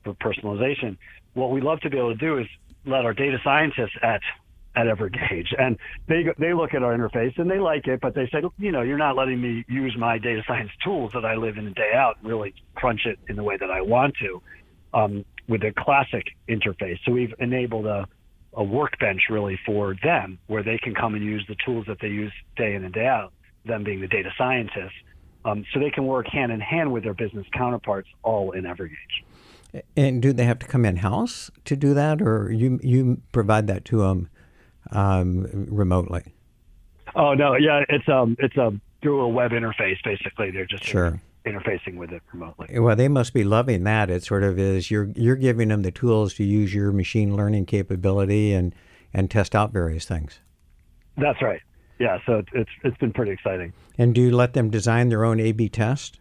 for 0.03 0.13
personalization. 0.13 0.97
What 1.33 1.51
we 1.51 1.61
love 1.61 1.79
to 1.81 1.89
be 1.89 1.97
able 1.97 2.13
to 2.13 2.19
do 2.19 2.37
is 2.37 2.47
let 2.85 3.05
our 3.05 3.13
data 3.13 3.37
scientists 3.43 3.97
at 4.01 4.21
at 4.77 4.85
Evergage, 4.85 5.47
and 5.57 5.75
they 6.07 6.23
they 6.37 6.53
look 6.53 6.75
at 6.75 6.83
our 6.83 6.95
interface 6.95 7.37
and 7.39 7.49
they 7.49 7.57
like 7.57 7.87
it, 7.87 7.99
but 7.99 8.13
they 8.13 8.29
say, 8.31 8.43
you 8.59 8.71
know, 8.71 8.83
you're 8.83 8.97
not 8.97 9.15
letting 9.15 9.41
me 9.41 9.65
use 9.67 9.95
my 9.97 10.19
data 10.19 10.43
science 10.47 10.69
tools 10.83 11.11
that 11.15 11.25
I 11.25 11.35
live 11.35 11.57
in 11.57 11.65
and 11.65 11.75
day 11.75 11.91
out, 11.95 12.17
and 12.19 12.29
really 12.29 12.53
crunch 12.75 13.01
it 13.05 13.17
in 13.27 13.35
the 13.35 13.43
way 13.43 13.57
that 13.57 13.71
I 13.71 13.81
want 13.81 14.13
to, 14.21 14.41
um, 14.93 15.25
with 15.47 15.63
a 15.63 15.73
classic 15.75 16.27
interface. 16.47 16.99
So 17.05 17.11
we've 17.11 17.33
enabled 17.39 17.87
a 17.87 18.07
a 18.53 18.63
workbench 18.63 19.23
really 19.29 19.59
for 19.65 19.95
them, 20.03 20.37
where 20.47 20.63
they 20.63 20.77
can 20.77 20.93
come 20.93 21.15
and 21.15 21.23
use 21.23 21.43
the 21.47 21.55
tools 21.65 21.85
that 21.87 21.97
they 21.99 22.07
use 22.07 22.31
day 22.55 22.75
in 22.75 22.83
and 22.83 22.93
day 22.93 23.07
out. 23.07 23.33
Them 23.65 23.83
being 23.83 23.99
the 23.99 24.07
data 24.07 24.29
scientists, 24.37 24.95
um, 25.43 25.65
so 25.73 25.79
they 25.79 25.89
can 25.89 26.05
work 26.05 26.27
hand 26.27 26.51
in 26.51 26.59
hand 26.59 26.91
with 26.93 27.03
their 27.03 27.15
business 27.15 27.47
counterparts, 27.51 28.07
all 28.21 28.51
in 28.51 28.65
every 28.67 28.89
Evergage. 28.91 29.83
And 29.97 30.21
do 30.21 30.31
they 30.33 30.45
have 30.45 30.59
to 30.59 30.67
come 30.67 30.85
in 30.85 30.97
house 30.97 31.51
to 31.65 31.75
do 31.75 31.95
that, 31.95 32.21
or 32.21 32.51
you 32.51 32.79
you 32.83 33.21
provide 33.31 33.65
that 33.67 33.83
to 33.85 33.97
them 34.01 34.29
um, 34.91 35.47
remotely? 35.69 36.23
Oh 37.15 37.33
no, 37.33 37.55
yeah, 37.55 37.83
it's 37.89 38.07
um, 38.07 38.35
it's 38.39 38.57
um, 38.57 38.81
through 39.01 39.21
a 39.21 39.27
web 39.27 39.51
interface. 39.51 39.97
Basically, 40.03 40.51
they're 40.51 40.65
just 40.65 40.83
sure. 40.83 41.21
interfacing 41.45 41.97
with 41.97 42.11
it 42.11 42.21
remotely. 42.33 42.79
Well, 42.79 42.95
they 42.95 43.07
must 43.07 43.33
be 43.33 43.43
loving 43.43 43.83
that. 43.85 44.09
It 44.09 44.23
sort 44.23 44.43
of 44.43 44.59
is 44.59 44.91
you're 44.91 45.09
you're 45.15 45.35
giving 45.35 45.69
them 45.69 45.81
the 45.81 45.91
tools 45.91 46.33
to 46.35 46.43
use 46.43 46.73
your 46.73 46.91
machine 46.91 47.35
learning 47.35 47.65
capability 47.65 48.53
and 48.53 48.75
and 49.13 49.31
test 49.31 49.55
out 49.55 49.71
various 49.71 50.05
things. 50.05 50.39
That's 51.17 51.41
right. 51.41 51.61
Yeah, 51.99 52.19
so 52.25 52.39
it's 52.39 52.49
it's, 52.53 52.69
it's 52.83 52.97
been 52.97 53.13
pretty 53.13 53.31
exciting. 53.31 53.73
And 53.97 54.13
do 54.13 54.21
you 54.21 54.35
let 54.35 54.53
them 54.53 54.69
design 54.69 55.09
their 55.09 55.25
own 55.25 55.39
A/B 55.39 55.69
test? 55.69 56.19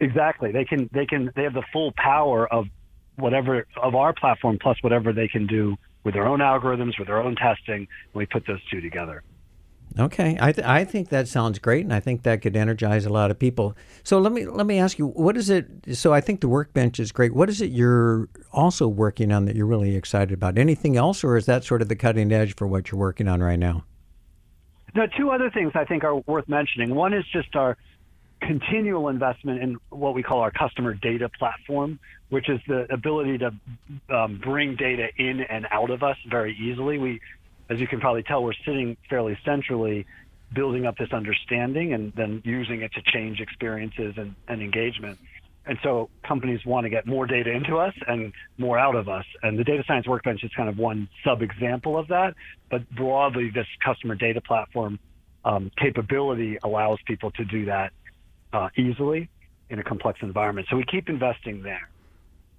Exactly. 0.00 0.52
They 0.52 0.64
can 0.64 0.88
they 0.92 1.06
can 1.06 1.32
they 1.34 1.42
have 1.42 1.54
the 1.54 1.64
full 1.72 1.92
power 1.96 2.46
of 2.52 2.66
whatever 3.16 3.66
of 3.82 3.94
our 3.96 4.12
platform 4.12 4.58
plus 4.60 4.76
whatever 4.82 5.12
they 5.12 5.26
can 5.26 5.46
do 5.46 5.76
with 6.08 6.14
their 6.14 6.26
own 6.26 6.38
algorithms, 6.38 6.98
with 6.98 7.06
their 7.06 7.22
own 7.22 7.36
testing, 7.36 7.86
and 7.86 7.86
we 8.14 8.24
put 8.24 8.46
those 8.46 8.64
two 8.70 8.80
together. 8.80 9.22
Okay, 9.98 10.38
I, 10.40 10.52
th- 10.52 10.66
I 10.66 10.82
think 10.86 11.10
that 11.10 11.28
sounds 11.28 11.58
great, 11.58 11.84
and 11.84 11.92
I 11.92 12.00
think 12.00 12.22
that 12.22 12.40
could 12.40 12.56
energize 12.56 13.04
a 13.04 13.10
lot 13.10 13.30
of 13.30 13.38
people. 13.38 13.76
So 14.04 14.18
let 14.18 14.32
me 14.32 14.46
let 14.46 14.64
me 14.64 14.78
ask 14.78 14.98
you, 14.98 15.08
what 15.08 15.36
is 15.36 15.50
it? 15.50 15.66
So 15.92 16.14
I 16.14 16.22
think 16.22 16.40
the 16.40 16.48
workbench 16.48 16.98
is 16.98 17.12
great. 17.12 17.34
What 17.34 17.50
is 17.50 17.60
it 17.60 17.72
you're 17.72 18.30
also 18.52 18.88
working 18.88 19.32
on 19.32 19.44
that 19.44 19.54
you're 19.54 19.66
really 19.66 19.96
excited 19.96 20.32
about? 20.32 20.56
Anything 20.56 20.96
else, 20.96 21.22
or 21.22 21.36
is 21.36 21.44
that 21.44 21.62
sort 21.62 21.82
of 21.82 21.88
the 21.88 21.96
cutting 21.96 22.32
edge 22.32 22.56
for 22.56 22.66
what 22.66 22.90
you're 22.90 22.98
working 22.98 23.28
on 23.28 23.42
right 23.42 23.58
now? 23.58 23.84
No, 24.94 25.06
two 25.14 25.28
other 25.30 25.50
things 25.50 25.72
I 25.74 25.84
think 25.84 26.04
are 26.04 26.16
worth 26.26 26.48
mentioning. 26.48 26.94
One 26.94 27.12
is 27.12 27.24
just 27.30 27.54
our 27.54 27.76
continual 28.40 29.08
investment 29.08 29.62
in 29.62 29.76
what 29.90 30.14
we 30.14 30.22
call 30.22 30.40
our 30.40 30.50
customer 30.50 30.94
data 30.94 31.28
platform, 31.38 31.98
which 32.28 32.48
is 32.48 32.60
the 32.68 32.86
ability 32.92 33.38
to 33.38 33.52
um, 34.14 34.40
bring 34.42 34.76
data 34.76 35.08
in 35.16 35.40
and 35.40 35.66
out 35.70 35.90
of 35.90 36.02
us 36.02 36.16
very 36.30 36.56
easily. 36.56 36.98
We, 36.98 37.20
as 37.68 37.80
you 37.80 37.86
can 37.86 38.00
probably 38.00 38.22
tell, 38.22 38.42
we're 38.42 38.52
sitting 38.64 38.96
fairly 39.10 39.38
centrally, 39.44 40.06
building 40.54 40.86
up 40.86 40.96
this 40.96 41.12
understanding 41.12 41.92
and 41.92 42.12
then 42.16 42.42
using 42.44 42.82
it 42.82 42.92
to 42.94 43.02
change 43.12 43.40
experiences 43.40 44.14
and, 44.16 44.34
and 44.46 44.62
engagement. 44.62 45.18
And 45.66 45.78
so 45.82 46.08
companies 46.26 46.64
want 46.64 46.84
to 46.84 46.90
get 46.90 47.06
more 47.06 47.26
data 47.26 47.50
into 47.50 47.76
us 47.76 47.92
and 48.06 48.32
more 48.56 48.78
out 48.78 48.94
of 48.94 49.08
us. 49.08 49.26
And 49.42 49.58
the 49.58 49.64
data 49.64 49.84
science 49.86 50.06
workbench 50.06 50.42
is 50.42 50.50
kind 50.56 50.68
of 50.68 50.78
one 50.78 51.08
sub 51.24 51.42
example 51.42 51.98
of 51.98 52.08
that. 52.08 52.34
But 52.70 52.88
broadly, 52.90 53.50
this 53.54 53.66
customer 53.84 54.14
data 54.14 54.40
platform 54.40 54.98
um, 55.44 55.70
capability 55.76 56.58
allows 56.62 56.98
people 57.06 57.30
to 57.32 57.44
do 57.44 57.66
that 57.66 57.92
uh, 58.52 58.68
easily 58.76 59.28
in 59.70 59.78
a 59.78 59.84
complex 59.84 60.20
environment. 60.22 60.66
So 60.70 60.76
we 60.76 60.84
keep 60.84 61.08
investing 61.08 61.62
there. 61.62 61.88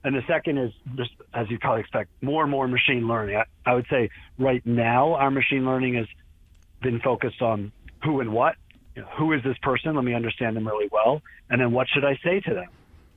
And 0.04 0.16
the 0.16 0.22
second 0.28 0.58
is 0.58 0.72
just, 0.96 1.12
as 1.34 1.50
you 1.50 1.60
probably 1.60 1.82
expect, 1.82 2.10
more 2.22 2.44
and 2.44 2.52
more 2.52 2.68
machine 2.68 3.08
learning. 3.08 3.36
I, 3.36 3.70
I 3.70 3.76
would 3.76 3.88
say 3.90 4.10
right 4.38 4.66
now 4.66 5.16
our 5.16 5.30
machine 5.30 5.66
learning 5.66 5.96
has 5.96 6.08
been 6.82 7.02
focused 7.02 7.42
on 7.42 7.72
who 8.04 8.22
and 8.22 8.32
what. 8.32 8.56
You 8.96 9.02
know, 9.02 9.10
who 9.18 9.34
is 9.34 9.44
this 9.44 9.58
person? 9.62 9.96
Let 9.96 10.06
me 10.06 10.14
understand 10.14 10.56
them 10.56 10.68
really 10.68 10.88
well. 10.92 11.22
And 11.50 11.60
then 11.60 11.72
what 11.72 11.88
should 11.90 12.06
I 12.06 12.18
say 12.24 12.40
to 12.42 12.54
them? 12.54 12.68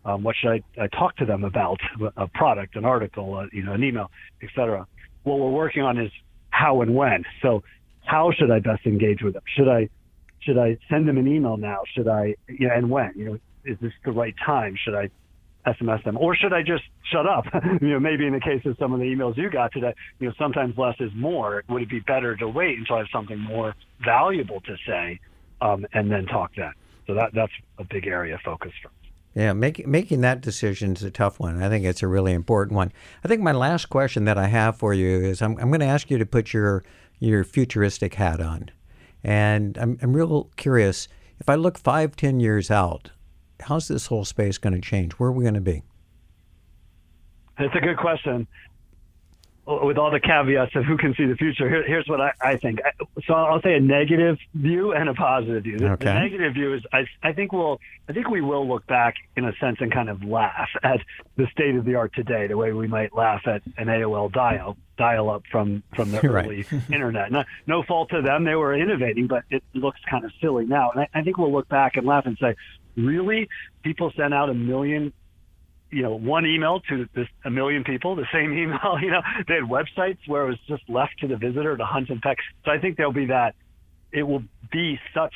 Um, 0.05 0.23
what 0.25 0.35
should 0.35 0.51
I, 0.51 0.63
I, 0.83 0.89
talk 0.89 1.17
to 1.19 1.25
them 1.25 1.45
about? 1.45 1.79
A 2.17 2.27
product, 2.27 2.75
an 2.75 2.85
article, 2.85 3.37
uh, 3.37 3.47
you 3.53 3.63
know, 3.63 3.75
an 3.75 3.85
email, 3.85 4.11
etc. 4.43 4.87
What 5.23 5.39
we're 5.39 5.51
working 5.51 5.83
on 5.83 5.99
is 5.99 6.11
how 6.51 6.83
and 6.83 6.97
when. 6.97 7.25
So 7.41 7.63
how 8.05 8.33
should 8.33 8.51
I 8.51 8.59
best 8.59 8.85
engage 8.85 9.23
with 9.23 9.35
them? 9.35 9.43
Should 9.57 9.69
I 9.69 9.89
should 10.43 10.59
I 10.59 10.79
send 10.91 11.09
them 11.09 11.19
an 11.19 11.29
email 11.29 11.57
now? 11.57 11.81
Should 11.95 12.09
I, 12.09 12.35
you 12.49 12.69
know, 12.69 12.75
and 12.75 12.91
when? 12.91 13.13
You 13.17 13.25
know, 13.25 13.39
is 13.65 13.79
this 13.81 13.93
the 14.05 14.13
right 14.13 14.35
time? 14.45 14.77
Should 14.83 14.95
I 14.95 15.09
SMS 15.67 16.03
them, 16.05 16.19
or 16.19 16.35
should 16.35 16.53
I 16.53 16.63
just 16.63 16.83
shut 17.13 17.27
up? 17.27 17.45
you 17.81 17.89
know, 17.89 18.01
maybe 18.01 18.27
in 18.27 18.33
the 18.33 18.41
case 18.41 18.63
of 18.67 18.77
some 18.79 18.93
of 18.93 18.99
the 18.99 19.07
emails 19.07 19.37
you 19.37 19.49
got 19.49 19.73
today, 19.73 19.95
you 20.19 20.29
know, 20.29 20.35
sometimes 20.39 20.77
less 20.77 20.97
is 20.99 21.13
more. 21.15 21.63
Would 21.69 21.83
it 21.83 21.89
be 21.89 22.01
better 22.01 22.37
to 22.37 22.49
wait 22.49 22.79
until 22.79 22.97
I 22.97 22.99
have 23.01 23.09
something 23.13 23.39
more 23.39 23.75
valuable 24.05 24.61
to 24.63 24.77
say, 24.87 25.21
um, 25.61 25.87
and 25.93 26.11
then 26.11 26.27
talk 26.27 26.53
then? 26.57 26.73
So 27.07 27.15
that 27.15 27.31
that's 27.35 27.53
a 27.79 27.85
big 27.85 28.07
area 28.07 28.35
of 28.35 28.41
focus 28.41 28.73
for. 28.83 28.91
Yeah, 29.35 29.53
making 29.55 29.91
making 29.91 30.21
that 30.23 30.41
decision 30.41 30.93
is 30.93 31.03
a 31.03 31.11
tough 31.11 31.41
one. 31.41 31.63
I 31.63 31.69
think 31.69 31.85
it's 31.85 32.03
a 32.03 32.09
really 32.09 32.33
important 32.33 32.77
one. 32.77 32.93
I 33.25 33.29
think 33.29 33.41
my 33.41 33.53
last 33.53 33.89
question 33.89 34.25
that 34.25 34.37
I 34.37 34.49
have 34.49 34.77
for 34.77 34.93
you 34.93 35.21
is 35.21 35.41
I'm 35.41 35.57
I'm 35.59 35.69
going 35.69 35.81
to 35.81 35.87
ask 35.87 36.11
you 36.11 36.19
to 36.19 36.27
put 36.27 36.53
your 36.53 36.85
your 37.19 37.45
futuristic 37.45 38.15
hat 38.15 38.41
on. 38.41 38.71
And 39.25 39.79
I'm, 39.79 39.99
I'm 40.03 40.13
real 40.13 40.51
curious 40.57 41.09
if 41.41 41.49
I 41.49 41.55
look 41.55 41.79
five, 41.79 42.17
ten 42.17 42.41
years 42.41 42.71
out, 42.71 43.11
how's 43.61 43.89
this 43.89 44.07
whole 44.07 44.25
space 44.25 44.59
going 44.59 44.75
to 44.75 44.81
change? 44.81 45.13
Where 45.15 45.29
are 45.29 45.33
we 45.33 45.45
going 45.45 45.55
to 45.55 45.61
be? 45.61 45.83
That's 47.59 47.75
a 47.75 47.81
good 47.81 47.97
question. 47.97 48.47
With 49.65 49.97
all 49.97 50.11
the 50.11 50.19
caveats 50.19 50.75
of 50.75 50.85
who 50.85 50.97
can 50.97 51.15
see 51.15 51.25
the 51.25 51.37
future, 51.37 51.69
here, 51.69 51.85
here's 51.87 52.09
what 52.09 52.21
I, 52.21 52.33
I, 52.41 52.57
think. 52.57 52.81
So 53.27 53.35
I'll 53.35 53.63
say 53.63 53.75
a 53.75 53.81
negative 53.81 54.37
view 54.55 54.93
and 54.93 55.09
a 55.09 55.15
positive 55.15 55.63
view. 55.63 55.79
The, 55.79 55.91
okay. 55.93 56.07
the 56.07 56.15
negative 56.15 56.55
view 56.55 56.75
is 56.75 56.83
I, 56.93 57.05
I 57.23 57.33
think 57.33 57.53
we'll 57.53 57.79
I 58.09 58.13
think 58.13 58.29
we 58.29 58.41
will 58.41 58.69
look 58.69 58.85
back 58.89 59.15
in 59.37 59.45
a 59.45 59.53
sense 59.61 59.77
and 59.79 59.93
kind 59.93 60.09
of 60.09 60.25
laugh 60.25 60.69
at 60.83 60.99
the 61.37 61.47
state 61.53 61.77
of 61.77 61.85
the 61.85 61.95
art 61.95 62.13
today, 62.13 62.49
the 62.49 62.57
way 62.57 62.73
we 62.73 62.89
might 62.89 63.15
laugh 63.15 63.43
at 63.47 63.63
an 63.77 63.87
AOL 63.87 64.33
dial 64.33 64.77
dial 64.99 65.31
up 65.31 65.45
from 65.53 65.85
from 65.95 66.11
the 66.11 66.21
right. 66.29 66.45
early 66.45 66.67
internet. 66.93 67.31
No, 67.31 67.45
no 67.69 67.85
fault 67.85 68.11
to 68.11 68.21
them; 68.21 68.43
they 68.43 68.57
were 68.57 68.75
innovating, 68.75 69.29
but 69.29 69.45
it 69.49 69.63
looks 69.75 70.01
kind 70.11 70.25
of 70.25 70.33
silly 70.41 70.67
now. 70.67 70.91
And 70.91 71.03
I, 71.03 71.09
I 71.15 71.23
think 71.23 71.39
we'll 71.39 71.53
look 71.53 71.69
back 71.69 71.97
and 71.97 72.05
laugh 72.05 72.27
and 72.27 72.37
say, 72.41 72.57
really, 72.97 73.49
people 73.85 74.13
sent 74.17 74.35
out 74.35 74.51
a 74.51 74.55
million 74.55 75.13
you 75.93 76.03
know, 76.03 76.15
one 76.17 76.47
email 76.47 76.81
to 76.89 77.07
this, 77.15 77.29
a 77.45 77.51
million 77.51 77.85
people, 77.85 78.17
the 78.17 78.27
same 78.33 78.53
email, 78.59 78.99
you 79.01 79.11
know, 79.11 79.21
they 79.47 79.55
had 79.55 79.65
websites 79.65 80.19
where 80.27 80.45
it 80.45 80.49
was 80.49 80.59
just 80.67 80.83
left 80.89 81.19
to 81.21 81.29
the 81.29 81.37
visitor 81.37 81.77
to 81.77 81.85
hunt 81.85 82.09
and 82.09 82.21
peck. 82.21 82.39
So 82.65 82.71
I 82.71 82.79
think 82.79 82.97
there'll 82.97 83.13
be 83.13 83.27
that. 83.27 83.55
It 84.11 84.25
will 84.25 84.43
be 84.71 84.99
such 85.15 85.35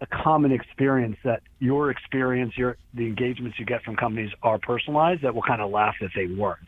a 0.00 0.06
common 0.06 0.50
experience 0.50 1.16
that 1.24 1.42
your 1.58 1.90
experience, 1.90 2.56
your 2.56 2.76
the 2.94 3.06
engagements 3.06 3.58
you 3.58 3.66
get 3.66 3.82
from 3.82 3.96
companies 3.96 4.30
are 4.42 4.58
personalized 4.58 5.22
that 5.22 5.34
will 5.34 5.42
kind 5.42 5.60
of 5.60 5.70
laugh 5.70 5.94
if 6.00 6.12
they 6.14 6.26
weren't. 6.26 6.58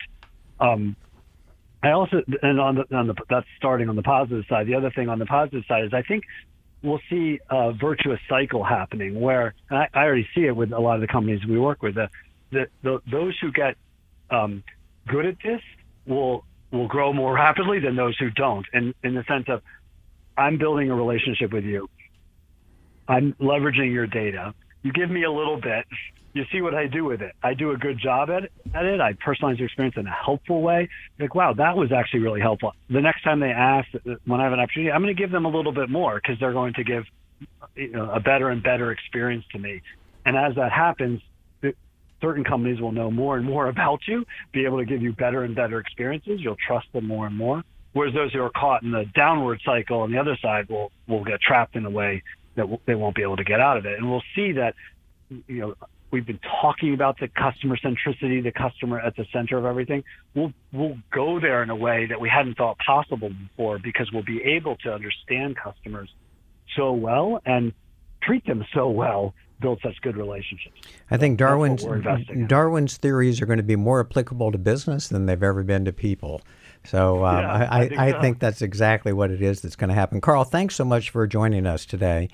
Um, 0.59 0.95
I 1.81 1.91
also, 1.91 2.21
and 2.41 2.59
on 2.61 2.75
the, 2.75 2.95
on 2.95 3.07
the, 3.07 3.15
that's 3.29 3.47
starting 3.57 3.89
on 3.89 3.95
the 3.95 4.03
positive 4.03 4.45
side. 4.47 4.67
The 4.67 4.75
other 4.75 4.91
thing 4.91 5.09
on 5.09 5.19
the 5.19 5.25
positive 5.25 5.63
side 5.67 5.83
is 5.83 5.93
I 5.93 6.03
think 6.03 6.23
we'll 6.81 7.01
see 7.09 7.39
a 7.49 7.73
virtuous 7.73 8.19
cycle 8.29 8.63
happening 8.63 9.19
where 9.19 9.53
I, 9.69 9.87
I 9.93 10.03
already 10.03 10.27
see 10.35 10.45
it 10.45 10.55
with 10.55 10.71
a 10.71 10.79
lot 10.79 10.95
of 10.95 11.01
the 11.01 11.07
companies 11.07 11.45
we 11.45 11.59
work 11.59 11.81
with. 11.81 11.95
The, 11.95 12.09
the, 12.83 13.01
those 13.09 13.37
who 13.41 13.51
get 13.51 13.75
um, 14.29 14.63
good 15.07 15.25
at 15.25 15.35
this 15.43 15.61
will 16.05 16.45
will 16.71 16.87
grow 16.87 17.13
more 17.13 17.33
rapidly 17.43 17.79
than 17.79 17.95
those 17.95 18.17
who 18.17 18.29
don't. 18.31 18.65
And 18.73 18.93
in 19.03 19.15
the 19.15 19.23
sense 19.27 19.45
of, 19.47 19.61
I'm 20.37 20.57
building 20.57 20.89
a 20.89 20.95
relationship 20.95 21.53
with 21.53 21.63
you. 21.63 21.89
I'm 23.07 23.33
leveraging 23.33 23.93
your 23.93 24.07
data. 24.07 24.53
You 24.81 24.91
give 24.91 25.09
me 25.09 25.23
a 25.23 25.31
little 25.31 25.59
bit. 25.59 25.85
You 26.33 26.45
see 26.51 26.61
what 26.61 26.73
I 26.73 26.87
do 26.87 27.05
with 27.05 27.21
it. 27.21 27.33
I 27.43 27.53
do 27.53 27.71
a 27.71 27.77
good 27.77 27.99
job 27.99 28.29
at, 28.31 28.43
at 28.73 28.85
it. 28.85 28.99
I 28.99 29.13
personalize 29.13 29.59
your 29.59 29.67
experience 29.67 29.95
in 29.97 30.07
a 30.07 30.11
helpful 30.11 30.61
way. 30.63 30.89
Like, 31.19 31.35
wow, 31.35 31.53
that 31.53 31.77
was 31.77 31.91
actually 31.91 32.21
really 32.21 32.41
helpful. 32.41 32.73
The 32.89 33.01
next 33.01 33.23
time 33.23 33.39
they 33.39 33.51
ask, 33.51 33.87
when 34.25 34.41
I 34.41 34.45
have 34.45 34.53
an 34.53 34.59
opportunity, 34.59 34.91
I'm 34.91 35.03
going 35.03 35.15
to 35.15 35.21
give 35.21 35.31
them 35.31 35.45
a 35.45 35.49
little 35.49 35.71
bit 35.71 35.89
more 35.89 36.19
because 36.19 36.39
they're 36.39 36.53
going 36.53 36.73
to 36.73 36.83
give 36.83 37.03
you 37.75 37.91
know, 37.91 38.09
a 38.09 38.19
better 38.19 38.49
and 38.49 38.63
better 38.63 38.91
experience 38.91 39.45
to 39.51 39.59
me. 39.59 39.81
And 40.25 40.35
as 40.35 40.55
that 40.55 40.71
happens, 40.71 41.21
certain 42.23 42.43
companies 42.43 42.79
will 42.79 42.93
know 42.93 43.11
more 43.11 43.37
and 43.37 43.45
more 43.45 43.67
about 43.75 43.99
you, 44.07 44.25
be 44.51 44.65
able 44.65 44.79
to 44.79 44.85
give 44.85 45.01
you 45.01 45.11
better 45.13 45.43
and 45.43 45.55
better 45.55 45.79
experiences. 45.79 46.39
You'll 46.41 46.57
trust 46.67 46.87
them 46.93 47.07
more 47.07 47.27
and 47.27 47.35
more. 47.35 47.63
Whereas 47.91 48.15
those 48.15 48.33
who 48.33 48.41
are 48.41 48.49
caught 48.49 48.81
in 48.81 48.91
the 48.91 49.05
downward 49.13 49.61
cycle 49.63 49.99
on 49.99 50.11
the 50.11 50.17
other 50.17 50.35
side 50.41 50.67
will 50.67 50.91
will 51.07 51.23
get 51.23 51.39
trapped 51.41 51.75
in 51.75 51.85
a 51.85 51.89
way 51.91 52.23
that 52.55 52.65
they 52.87 52.95
won't 52.95 53.15
be 53.15 53.21
able 53.21 53.37
to 53.37 53.43
get 53.43 53.59
out 53.59 53.77
of 53.77 53.85
it. 53.85 53.99
And 53.99 54.09
we'll 54.09 54.23
see 54.35 54.53
that, 54.53 54.73
you 55.29 55.59
know, 55.59 55.75
we've 56.09 56.25
been 56.25 56.39
talking 56.61 56.95
about 56.95 57.19
the 57.19 57.27
customer 57.27 57.77
centricity, 57.77 58.41
the 58.41 58.51
customer 58.51 58.99
at 58.99 59.15
the 59.15 59.25
center 59.31 59.59
of 59.59 59.65
everything. 59.65 60.03
We'll 60.33 60.53
we'll 60.71 60.97
go 61.11 61.39
there 61.39 61.61
in 61.61 61.69
a 61.69 61.75
way 61.75 62.07
that 62.07 62.19
we 62.19 62.29
hadn't 62.29 62.55
thought 62.55 62.77
possible 62.79 63.29
before 63.29 63.77
because 63.77 64.09
we'll 64.11 64.23
be 64.23 64.41
able 64.41 64.75
to 64.77 64.91
understand 64.91 65.55
customers 65.55 66.09
so 66.75 66.93
well 66.93 67.41
and 67.45 67.73
treat 68.23 68.45
them 68.47 68.65
so 68.73 68.89
well 68.89 69.35
build 69.63 69.79
such 69.81 69.99
good 70.01 70.15
relationships. 70.15 70.79
I 71.09 71.17
think 71.17 71.39
Darwin's 71.39 71.83
Darwin's 72.47 72.97
theories 72.97 73.41
are 73.41 73.47
going 73.47 73.57
to 73.57 73.63
be 73.63 73.75
more 73.75 73.99
applicable 73.99 74.51
to 74.51 74.59
business 74.59 75.07
than 75.07 75.25
they've 75.25 75.41
ever 75.41 75.63
been 75.63 75.85
to 75.85 75.93
people. 75.93 76.41
So 76.83 77.25
um, 77.25 77.39
Yeah, 77.39 77.49
I, 77.49 77.79
I 77.79 77.87
think 77.87 77.99
I, 77.99 78.11
so. 78.11 78.21
think 78.21 78.39
that's 78.39 78.61
exactly 78.61 79.13
what 79.13 79.31
it 79.31 79.41
is 79.41 79.61
that's 79.61 79.75
going 79.75 79.87
to 79.87 79.95
happen. 79.95 80.21
Karl, 80.21 80.43
thanks 80.43 80.75
so 80.75 80.85
much 80.85 81.09
for 81.09 81.25
joining 81.25 81.65
us 81.65 81.85
today. 81.85 82.29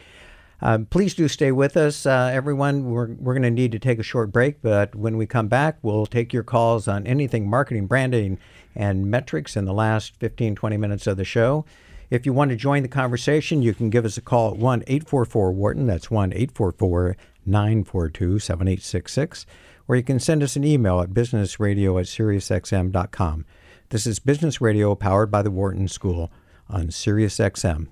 Um, 0.62 0.88
please 0.88 1.14
do 1.14 1.30
stay 1.30 1.54
with 1.54 1.78
us, 1.78 2.06
uh, 2.06 2.32
everyone. 2.34 2.90
We're, 2.90 3.14
we're 3.14 3.34
going 3.34 3.44
to 3.44 3.52
need 3.52 3.72
to 3.72 3.80
take 3.80 3.98
a 3.98 4.04
short 4.04 4.32
break, 4.34 4.62
but 4.62 4.94
when 4.94 5.16
we 5.16 5.26
come 5.26 5.48
back, 5.48 5.78
we'll 5.82 6.06
take 6.06 6.34
your 6.34 6.44
calls 6.44 6.86
on 6.88 7.08
anything 7.08 7.50
marketing, 7.50 7.88
branding, 7.88 8.40
and 8.76 9.10
metrics 9.10 9.56
in 9.56 9.64
the 9.64 9.74
last 9.74 10.18
15, 10.20 10.56
20 10.56 10.78
minutes 10.78 11.08
of 11.08 11.16
the 11.16 11.24
show. 11.24 11.64
If 12.10 12.26
you 12.26 12.34
want 12.34 12.50
to 12.50 12.56
join 12.56 12.82
the 12.82 12.90
conversation, 12.90 13.62
you 13.62 13.74
can 13.74 13.92
give 13.92 14.04
us 14.04 14.18
a 14.18 14.22
call 14.22 14.52
at 14.52 14.58
1 14.58 14.84
844 14.88 15.52
Wharton. 15.52 15.88
That's 15.88 16.10
1 16.10 16.34
844 16.34 17.16
942 17.46 18.40
7866. 18.40 19.46
Or 19.88 19.96
you 19.96 20.04
can 20.04 20.20
send 20.20 20.42
us 20.42 20.56
an 20.56 20.64
email 20.64 21.02
at 21.02 21.12
businessradio 21.12 22.00
at 22.00 22.08
SiriusXM.com. 22.08 23.46
This 23.90 24.08
is 24.08 24.20
Business 24.20 24.62
Radio 24.62 24.96
powered 24.96 25.32
by 25.32 25.42
the 25.42 25.52
Wharton 25.52 25.88
School 25.88 26.32
on 26.68 26.88
SiriusXM 26.88 27.88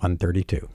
132. 0.00 0.68